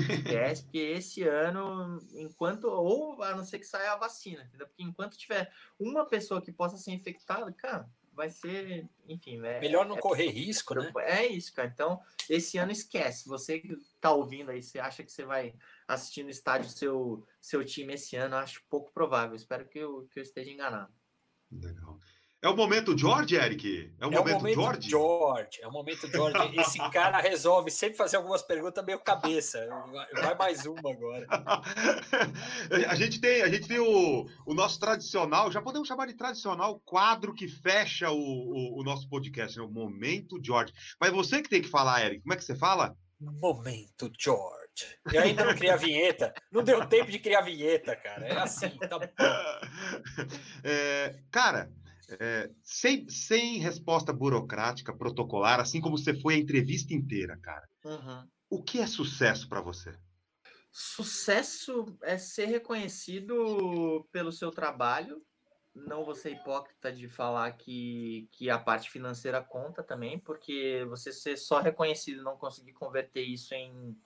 Esquece, 0.09 0.63
porque 0.63 0.77
esse 0.77 1.23
ano, 1.23 1.99
enquanto. 2.13 2.63
Ou 2.63 3.21
a 3.21 3.35
não 3.35 3.43
ser 3.43 3.59
que 3.59 3.65
saia 3.65 3.91
a 3.91 3.97
vacina, 3.97 4.43
entendeu? 4.43 4.67
Porque 4.67 4.83
enquanto 4.83 5.17
tiver 5.17 5.51
uma 5.77 6.05
pessoa 6.05 6.41
que 6.41 6.49
possa 6.49 6.77
ser 6.77 6.91
infectada, 6.91 7.51
cara, 7.51 7.89
vai 8.13 8.29
ser, 8.29 8.89
enfim. 9.05 9.45
É, 9.45 9.59
Melhor 9.59 9.85
não 9.85 9.97
é, 9.97 9.99
correr 9.99 10.29
risco, 10.29 10.75
né? 10.75 10.93
É 10.99 11.27
isso, 11.27 11.53
cara. 11.53 11.67
Então, 11.67 11.99
esse 12.29 12.57
ano 12.57 12.71
esquece. 12.71 13.27
Você 13.27 13.59
que 13.59 13.75
tá 13.99 14.13
ouvindo 14.13 14.49
aí, 14.49 14.63
você 14.63 14.79
acha 14.79 15.03
que 15.03 15.11
você 15.11 15.25
vai 15.25 15.53
assistir 15.85 16.23
no 16.23 16.29
estádio 16.29 16.69
seu, 16.69 17.27
seu 17.41 17.65
time 17.65 17.95
esse 17.95 18.15
ano? 18.15 18.37
Acho 18.37 18.63
pouco 18.69 18.93
provável. 18.93 19.35
Espero 19.35 19.67
que 19.67 19.79
eu, 19.79 20.07
que 20.09 20.19
eu 20.19 20.23
esteja 20.23 20.49
enganado. 20.49 20.93
Legal. 21.51 21.99
É 22.43 22.49
o 22.49 22.55
momento 22.55 22.97
George, 22.97 23.35
Eric? 23.35 23.91
É 23.99 24.07
o, 24.07 24.11
é 24.11 24.17
momento, 24.17 24.37
o 24.37 24.39
momento 24.39 24.55
George? 24.55 24.89
George? 24.89 25.61
É 25.61 25.67
o 25.67 25.71
momento 25.71 26.07
George. 26.07 26.59
Esse 26.59 26.79
cara 26.89 27.19
resolve 27.19 27.69
sempre 27.69 27.95
fazer 27.95 28.17
algumas 28.17 28.41
perguntas 28.41 28.83
meio 28.83 28.99
cabeça. 28.99 29.69
Vai 30.11 30.33
mais 30.35 30.65
uma 30.65 30.91
agora. 30.91 31.27
a 32.89 32.95
gente 32.95 33.21
tem, 33.21 33.43
a 33.43 33.47
gente 33.47 33.67
tem 33.67 33.77
o, 33.77 34.25
o 34.43 34.53
nosso 34.55 34.79
tradicional, 34.79 35.51
já 35.51 35.61
podemos 35.61 35.87
chamar 35.87 36.07
de 36.07 36.15
tradicional, 36.15 36.81
quadro 36.83 37.31
que 37.31 37.47
fecha 37.47 38.09
o, 38.09 38.17
o, 38.17 38.79
o 38.79 38.83
nosso 38.83 39.07
podcast, 39.07 39.59
né? 39.59 39.63
o 39.63 39.69
momento 39.69 40.39
George. 40.43 40.73
Mas 40.99 41.11
você 41.11 41.43
que 41.43 41.49
tem 41.49 41.61
que 41.61 41.69
falar, 41.69 42.03
Eric, 42.03 42.23
como 42.23 42.33
é 42.33 42.37
que 42.37 42.43
você 42.43 42.55
fala? 42.55 42.97
Momento 43.19 44.11
George. 44.19 44.61
Eu 45.13 45.21
ainda 45.21 45.45
não 45.45 45.53
criei 45.53 45.71
a 45.71 45.77
vinheta. 45.77 46.33
Não 46.51 46.63
deu 46.63 46.87
tempo 46.87 47.11
de 47.11 47.19
criar 47.19 47.39
a 47.39 47.43
vinheta, 47.43 47.95
cara. 47.95 48.25
É 48.25 48.37
assim, 48.39 48.69
tá 48.69 48.97
bom. 48.97 49.05
É, 50.63 51.15
cara, 51.31 51.71
é, 52.19 52.49
sem, 52.63 53.07
sem 53.09 53.57
resposta 53.59 54.11
burocrática, 54.11 54.93
protocolar, 54.93 55.59
assim 55.59 55.79
como 55.79 55.97
você 55.97 56.13
foi 56.13 56.35
a 56.35 56.39
entrevista 56.39 56.93
inteira, 56.93 57.37
cara. 57.37 57.67
Uhum. 57.83 58.27
O 58.49 58.63
que 58.63 58.79
é 58.79 58.87
sucesso 58.87 59.47
para 59.47 59.61
você? 59.61 59.93
Sucesso 60.71 61.97
é 62.01 62.17
ser 62.17 62.45
reconhecido 62.45 64.07
pelo 64.11 64.31
seu 64.31 64.51
trabalho. 64.51 65.21
Não 65.73 66.03
vou 66.03 66.15
ser 66.15 66.31
hipócrita 66.31 66.91
de 66.91 67.07
falar 67.07 67.51
que, 67.53 68.27
que 68.31 68.49
a 68.49 68.59
parte 68.59 68.89
financeira 68.89 69.41
conta 69.41 69.81
também, 69.81 70.19
porque 70.19 70.85
você 70.89 71.11
ser 71.11 71.37
só 71.37 71.59
reconhecido 71.59 72.21
e 72.21 72.23
não 72.23 72.37
conseguir 72.37 72.73
converter 72.73 73.23
isso 73.23 73.53
em, 73.53 73.97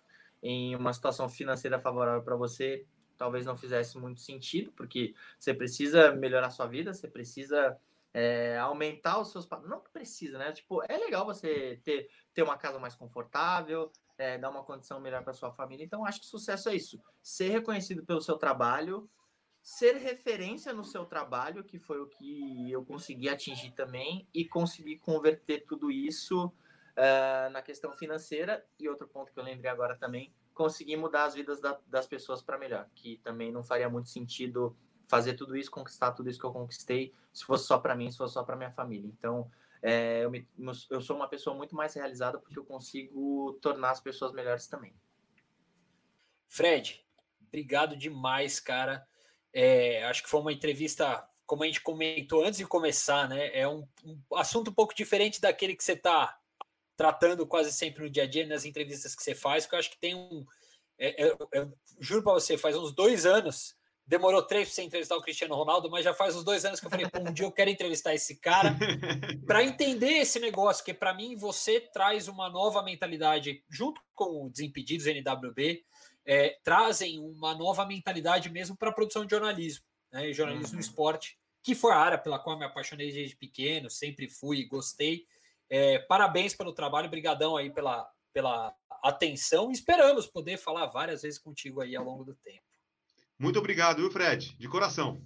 em 0.43 0.75
uma 0.75 0.93
situação 0.93 1.27
financeira 1.27 1.79
favorável 1.79 2.21
para 2.21 2.35
você, 2.35 2.85
talvez 3.17 3.45
não 3.45 3.57
fizesse 3.57 3.97
muito 3.97 4.21
sentido, 4.21 4.71
porque 4.73 5.15
você 5.39 5.53
precisa 5.53 6.11
melhorar 6.11 6.51
sua 6.51 6.67
vida, 6.67 6.93
você 6.93 7.07
precisa 7.07 7.77
é, 8.15 8.57
aumentar 8.57 9.19
os 9.19 9.29
seus. 9.29 9.45
Não 9.65 9.81
precisa, 9.81 10.37
né? 10.37 10.53
Tipo, 10.53 10.81
é 10.87 10.97
legal 10.97 11.25
você 11.25 11.81
ter, 11.83 12.09
ter 12.33 12.43
uma 12.43 12.57
casa 12.57 12.79
mais 12.79 12.95
confortável, 12.95 13.91
é, 14.17 14.37
dar 14.37 14.49
uma 14.49 14.63
condição 14.63 15.01
melhor 15.01 15.21
para 15.21 15.33
sua 15.33 15.51
família. 15.51 15.83
Então, 15.83 16.05
acho 16.05 16.21
que 16.21 16.25
sucesso 16.25 16.69
é 16.69 16.75
isso: 16.75 16.97
ser 17.21 17.49
reconhecido 17.49 18.05
pelo 18.05 18.21
seu 18.21 18.37
trabalho, 18.37 19.09
ser 19.61 19.97
referência 19.97 20.71
no 20.71 20.85
seu 20.85 21.05
trabalho, 21.05 21.61
que 21.61 21.77
foi 21.77 21.99
o 21.99 22.07
que 22.07 22.71
eu 22.71 22.85
consegui 22.85 23.27
atingir 23.27 23.71
também, 23.71 24.25
e 24.33 24.45
conseguir 24.45 24.97
converter 24.99 25.65
tudo 25.67 25.91
isso 25.91 26.45
uh, 26.45 27.49
na 27.51 27.61
questão 27.61 27.91
financeira. 27.91 28.65
E 28.79 28.87
outro 28.87 29.09
ponto 29.09 29.33
que 29.33 29.39
eu 29.41 29.43
lembrei 29.43 29.69
agora 29.69 29.97
também, 29.97 30.33
conseguir 30.53 30.95
mudar 30.95 31.25
as 31.25 31.35
vidas 31.35 31.59
da, 31.59 31.77
das 31.85 32.07
pessoas 32.07 32.41
para 32.41 32.57
melhor, 32.57 32.89
que 32.95 33.17
também 33.17 33.51
não 33.51 33.61
faria 33.61 33.89
muito 33.89 34.07
sentido 34.07 34.73
fazer 35.07 35.33
tudo 35.33 35.55
isso, 35.55 35.71
conquistar 35.71 36.11
tudo 36.11 36.29
isso 36.29 36.39
que 36.39 36.45
eu 36.45 36.51
conquistei, 36.51 37.13
se 37.33 37.43
fosse 37.43 37.65
só 37.65 37.77
para 37.77 37.95
mim, 37.95 38.09
se 38.11 38.17
fosse 38.17 38.33
só 38.33 38.43
para 38.43 38.55
minha 38.55 38.71
família. 38.71 39.07
Então, 39.07 39.49
é, 39.81 40.23
eu, 40.23 40.31
me, 40.31 40.47
eu 40.89 41.01
sou 41.01 41.15
uma 41.15 41.27
pessoa 41.27 41.55
muito 41.55 41.75
mais 41.75 41.93
realizada 41.93 42.39
porque 42.39 42.57
eu 42.57 42.65
consigo 42.65 43.53
tornar 43.61 43.91
as 43.91 43.99
pessoas 43.99 44.31
melhores 44.33 44.67
também. 44.67 44.95
Fred, 46.47 47.05
obrigado 47.47 47.95
demais, 47.95 48.59
cara. 48.59 49.07
É, 49.53 50.03
acho 50.05 50.23
que 50.23 50.29
foi 50.29 50.39
uma 50.41 50.53
entrevista, 50.53 51.27
como 51.45 51.63
a 51.63 51.65
gente 51.65 51.81
comentou 51.81 52.43
antes 52.43 52.57
de 52.57 52.65
começar, 52.65 53.29
né? 53.29 53.57
É 53.57 53.67
um, 53.67 53.87
um 54.03 54.35
assunto 54.35 54.71
um 54.71 54.73
pouco 54.73 54.95
diferente 54.95 55.39
daquele 55.39 55.75
que 55.75 55.83
você 55.83 55.93
está 55.93 56.37
tratando 56.97 57.45
quase 57.45 57.71
sempre 57.71 58.03
no 58.03 58.09
dia 58.09 58.23
a 58.23 58.27
dia, 58.27 58.47
nas 58.47 58.65
entrevistas 58.65 59.15
que 59.15 59.21
você 59.21 59.35
faz, 59.35 59.65
que 59.65 59.75
eu 59.75 59.79
acho 59.79 59.91
que 59.91 59.99
tem 59.99 60.15
um. 60.15 60.45
É, 60.97 61.27
é, 61.27 61.67
juro 61.99 62.23
para 62.23 62.33
você, 62.33 62.57
faz 62.57 62.75
uns 62.75 62.93
dois 62.93 63.25
anos 63.25 63.75
demorou 64.07 64.41
três 64.41 64.67
para 64.67 64.75
você 64.75 64.83
entrevistar 64.83 65.15
o 65.15 65.21
Cristiano 65.21 65.55
Ronaldo, 65.55 65.89
mas 65.89 66.03
já 66.03 66.13
faz 66.13 66.35
uns 66.35 66.43
dois 66.43 66.63
anos 66.63 66.79
que 66.79 66.85
eu 66.85 66.89
falei, 66.89 67.07
um 67.27 67.33
dia 67.33 67.45
eu 67.45 67.51
quero 67.51 67.69
entrevistar 67.69 68.13
esse 68.13 68.39
cara 68.39 68.75
para 69.47 69.63
entender 69.63 70.19
esse 70.19 70.39
negócio, 70.39 70.85
que 70.85 70.93
para 70.93 71.13
mim 71.13 71.35
você 71.35 71.79
traz 71.79 72.27
uma 72.27 72.49
nova 72.49 72.83
mentalidade, 72.83 73.63
junto 73.69 73.99
com 74.13 74.45
o 74.45 74.49
Desimpedidos 74.49 75.07
NWB, 75.07 75.83
é, 76.25 76.57
trazem 76.63 77.19
uma 77.19 77.55
nova 77.55 77.85
mentalidade 77.85 78.49
mesmo 78.49 78.75
para 78.75 78.89
a 78.89 78.93
produção 78.93 79.25
de 79.25 79.31
jornalismo, 79.31 79.85
né, 80.11 80.31
jornalismo 80.33 80.69
uhum. 80.69 80.75
no 80.75 80.81
esporte, 80.81 81.37
que 81.63 81.73
foi 81.73 81.91
a 81.91 81.97
área 81.97 82.17
pela 82.17 82.39
qual 82.39 82.57
me 82.57 82.65
apaixonei 82.65 83.11
desde 83.11 83.35
pequeno, 83.35 83.89
sempre 83.89 84.29
fui 84.29 84.59
e 84.59 84.65
gostei. 84.65 85.25
É, 85.67 85.97
parabéns 85.99 86.53
pelo 86.53 86.73
trabalho, 86.73 87.09
brigadão 87.09 87.57
aí 87.57 87.71
pela, 87.71 88.07
pela 88.31 88.75
atenção, 89.03 89.71
esperamos 89.71 90.27
poder 90.27 90.57
falar 90.57 90.85
várias 90.87 91.23
vezes 91.23 91.39
contigo 91.39 91.81
aí 91.81 91.95
ao 91.95 92.03
longo 92.03 92.23
do 92.23 92.35
tempo. 92.35 92.74
Muito 93.37 93.59
obrigado, 93.59 93.97
viu, 93.97 94.11
Fred? 94.11 94.55
De 94.57 94.67
coração. 94.67 95.21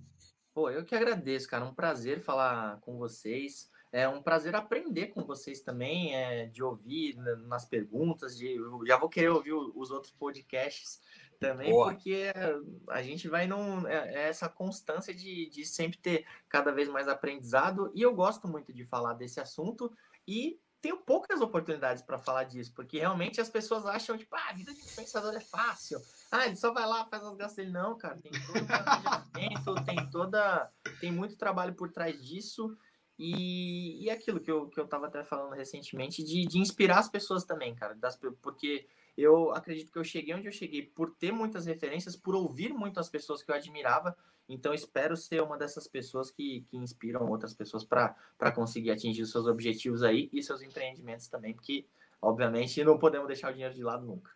Pô, 0.53 0.70
eu 0.70 0.84
que 0.84 0.95
agradeço, 0.95 1.47
cara. 1.47 1.66
Um 1.66 1.74
prazer 1.74 2.22
falar 2.22 2.80
com 2.82 2.97
vocês. 2.97 3.70
É 3.91 4.07
um 4.07 4.22
prazer 4.22 4.55
aprender 4.55 5.07
com 5.07 5.24
vocês 5.24 5.62
também, 5.62 6.16
é, 6.16 6.45
de 6.45 6.62
ouvir 6.64 7.16
nas 7.47 7.66
perguntas. 7.66 8.38
De, 8.38 8.57
já 8.86 8.97
vou 8.97 9.10
querer 9.10 9.30
ouvir 9.30 9.53
os 9.53 9.89
outros 9.89 10.12
podcasts 10.12 10.99
também, 11.39 11.72
Boa. 11.72 11.93
porque 11.93 12.32
a 12.89 13.01
gente 13.01 13.28
vai 13.28 13.47
num. 13.47 13.88
É, 13.88 14.14
é 14.14 14.28
essa 14.28 14.49
constância 14.49 15.14
de, 15.14 15.49
de 15.49 15.66
sempre 15.66 15.97
ter 15.97 16.26
cada 16.49 16.72
vez 16.72 16.89
mais 16.89 17.07
aprendizado. 17.07 17.91
E 17.95 18.01
eu 18.01 18.14
gosto 18.14 18.47
muito 18.47 18.74
de 18.74 18.84
falar 18.84 19.14
desse 19.14 19.39
assunto. 19.39 19.91
E 20.28 20.60
tenho 20.82 20.97
poucas 20.97 21.41
oportunidades 21.41 22.03
para 22.03 22.18
falar 22.18 22.43
disso, 22.43 22.74
porque 22.74 22.99
realmente 22.99 23.41
as 23.41 23.49
pessoas 23.49 23.86
acham, 23.86 24.18
tipo, 24.18 24.36
ah, 24.36 24.49
a 24.49 24.53
vida 24.53 24.74
de 24.74 24.82
pensador 24.95 25.36
é 25.36 25.39
fácil. 25.39 25.99
Ah, 26.32 26.45
ele 26.45 26.55
só 26.55 26.71
vai 26.71 26.86
lá, 26.86 27.05
faz 27.05 27.23
as 27.23 27.36
gastas 27.36 27.55
dele. 27.55 27.71
Não, 27.71 27.97
cara, 27.97 28.17
tem 29.34 29.53
todo 29.63 29.84
tem 29.84 30.09
toda. 30.09 30.71
Tem 30.99 31.11
muito 31.11 31.36
trabalho 31.36 31.73
por 31.73 31.91
trás 31.91 32.23
disso. 32.23 32.77
E, 33.17 34.05
e 34.05 34.09
aquilo 34.09 34.39
que 34.39 34.49
eu, 34.49 34.69
que 34.69 34.80
eu 34.80 34.88
tava 34.88 35.07
até 35.07 35.23
falando 35.23 35.53
recentemente, 35.53 36.23
de, 36.23 36.45
de 36.45 36.57
inspirar 36.59 36.99
as 36.99 37.09
pessoas 37.09 37.43
também, 37.43 37.75
cara. 37.75 37.93
Das, 37.95 38.17
porque 38.41 38.88
eu 39.17 39.51
acredito 39.51 39.91
que 39.91 39.99
eu 39.99 40.03
cheguei 40.03 40.34
onde 40.34 40.47
eu 40.47 40.51
cheguei 40.53 40.84
por 40.84 41.13
ter 41.15 41.32
muitas 41.32 41.65
referências, 41.65 42.15
por 42.15 42.34
ouvir 42.34 42.73
muito 42.73 42.99
as 42.99 43.09
pessoas 43.09 43.43
que 43.43 43.51
eu 43.51 43.55
admirava. 43.55 44.15
Então, 44.47 44.73
espero 44.73 45.17
ser 45.17 45.43
uma 45.43 45.57
dessas 45.57 45.88
pessoas 45.88 46.32
que, 46.32 46.61
que 46.69 46.77
inspiram 46.77 47.27
outras 47.30 47.53
pessoas 47.53 47.84
para 47.84 48.51
conseguir 48.55 48.91
atingir 48.91 49.25
seus 49.25 49.45
objetivos 49.45 50.01
aí 50.01 50.30
e 50.32 50.41
seus 50.41 50.61
empreendimentos 50.61 51.27
também, 51.27 51.53
porque, 51.53 51.86
obviamente, 52.22 52.84
não 52.84 52.97
podemos 52.97 53.28
deixar 53.28 53.49
o 53.49 53.53
dinheiro 53.53 53.74
de 53.74 53.84
lado 53.84 54.05
nunca. 54.05 54.32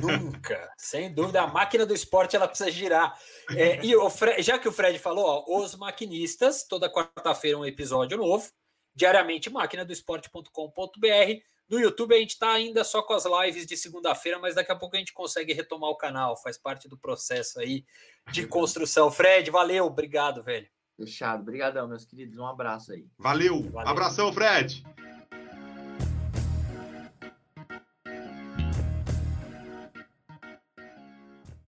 Nunca, 0.00 0.72
sem 0.76 1.12
dúvida. 1.12 1.42
A 1.42 1.46
máquina 1.46 1.84
do 1.84 1.94
esporte 1.94 2.36
ela 2.36 2.46
precisa 2.46 2.70
girar. 2.70 3.18
É, 3.50 3.84
e 3.84 3.96
o 3.96 4.08
Fred, 4.08 4.42
já 4.42 4.58
que 4.58 4.68
o 4.68 4.72
Fred 4.72 4.98
falou, 4.98 5.24
ó, 5.24 5.60
os 5.60 5.74
maquinistas, 5.74 6.64
toda 6.66 6.92
quarta-feira 6.92 7.58
um 7.58 7.64
episódio 7.64 8.16
novo, 8.16 8.48
diariamente 8.94 9.50
esporte.com.br. 9.90 11.42
No 11.68 11.80
YouTube 11.80 12.14
a 12.14 12.18
gente 12.18 12.30
está 12.30 12.52
ainda 12.52 12.84
só 12.84 13.02
com 13.02 13.14
as 13.14 13.24
lives 13.24 13.66
de 13.66 13.76
segunda-feira, 13.76 14.38
mas 14.38 14.54
daqui 14.54 14.70
a 14.70 14.76
pouco 14.76 14.96
a 14.96 14.98
gente 14.98 15.14
consegue 15.14 15.52
retomar 15.52 15.90
o 15.90 15.96
canal, 15.96 16.36
faz 16.36 16.58
parte 16.58 16.88
do 16.88 16.98
processo 16.98 17.58
aí 17.58 17.84
de 18.30 18.46
construção. 18.46 19.10
Fred, 19.10 19.50
valeu, 19.50 19.86
obrigado, 19.86 20.42
velho. 20.42 20.68
Fechado, 20.96 21.40
obrigadão, 21.40 21.88
meus 21.88 22.04
queridos, 22.04 22.38
um 22.38 22.46
abraço 22.46 22.92
aí. 22.92 23.08
Valeu, 23.18 23.62
valeu. 23.70 23.88
abração, 23.88 24.32
Fred. 24.32 24.84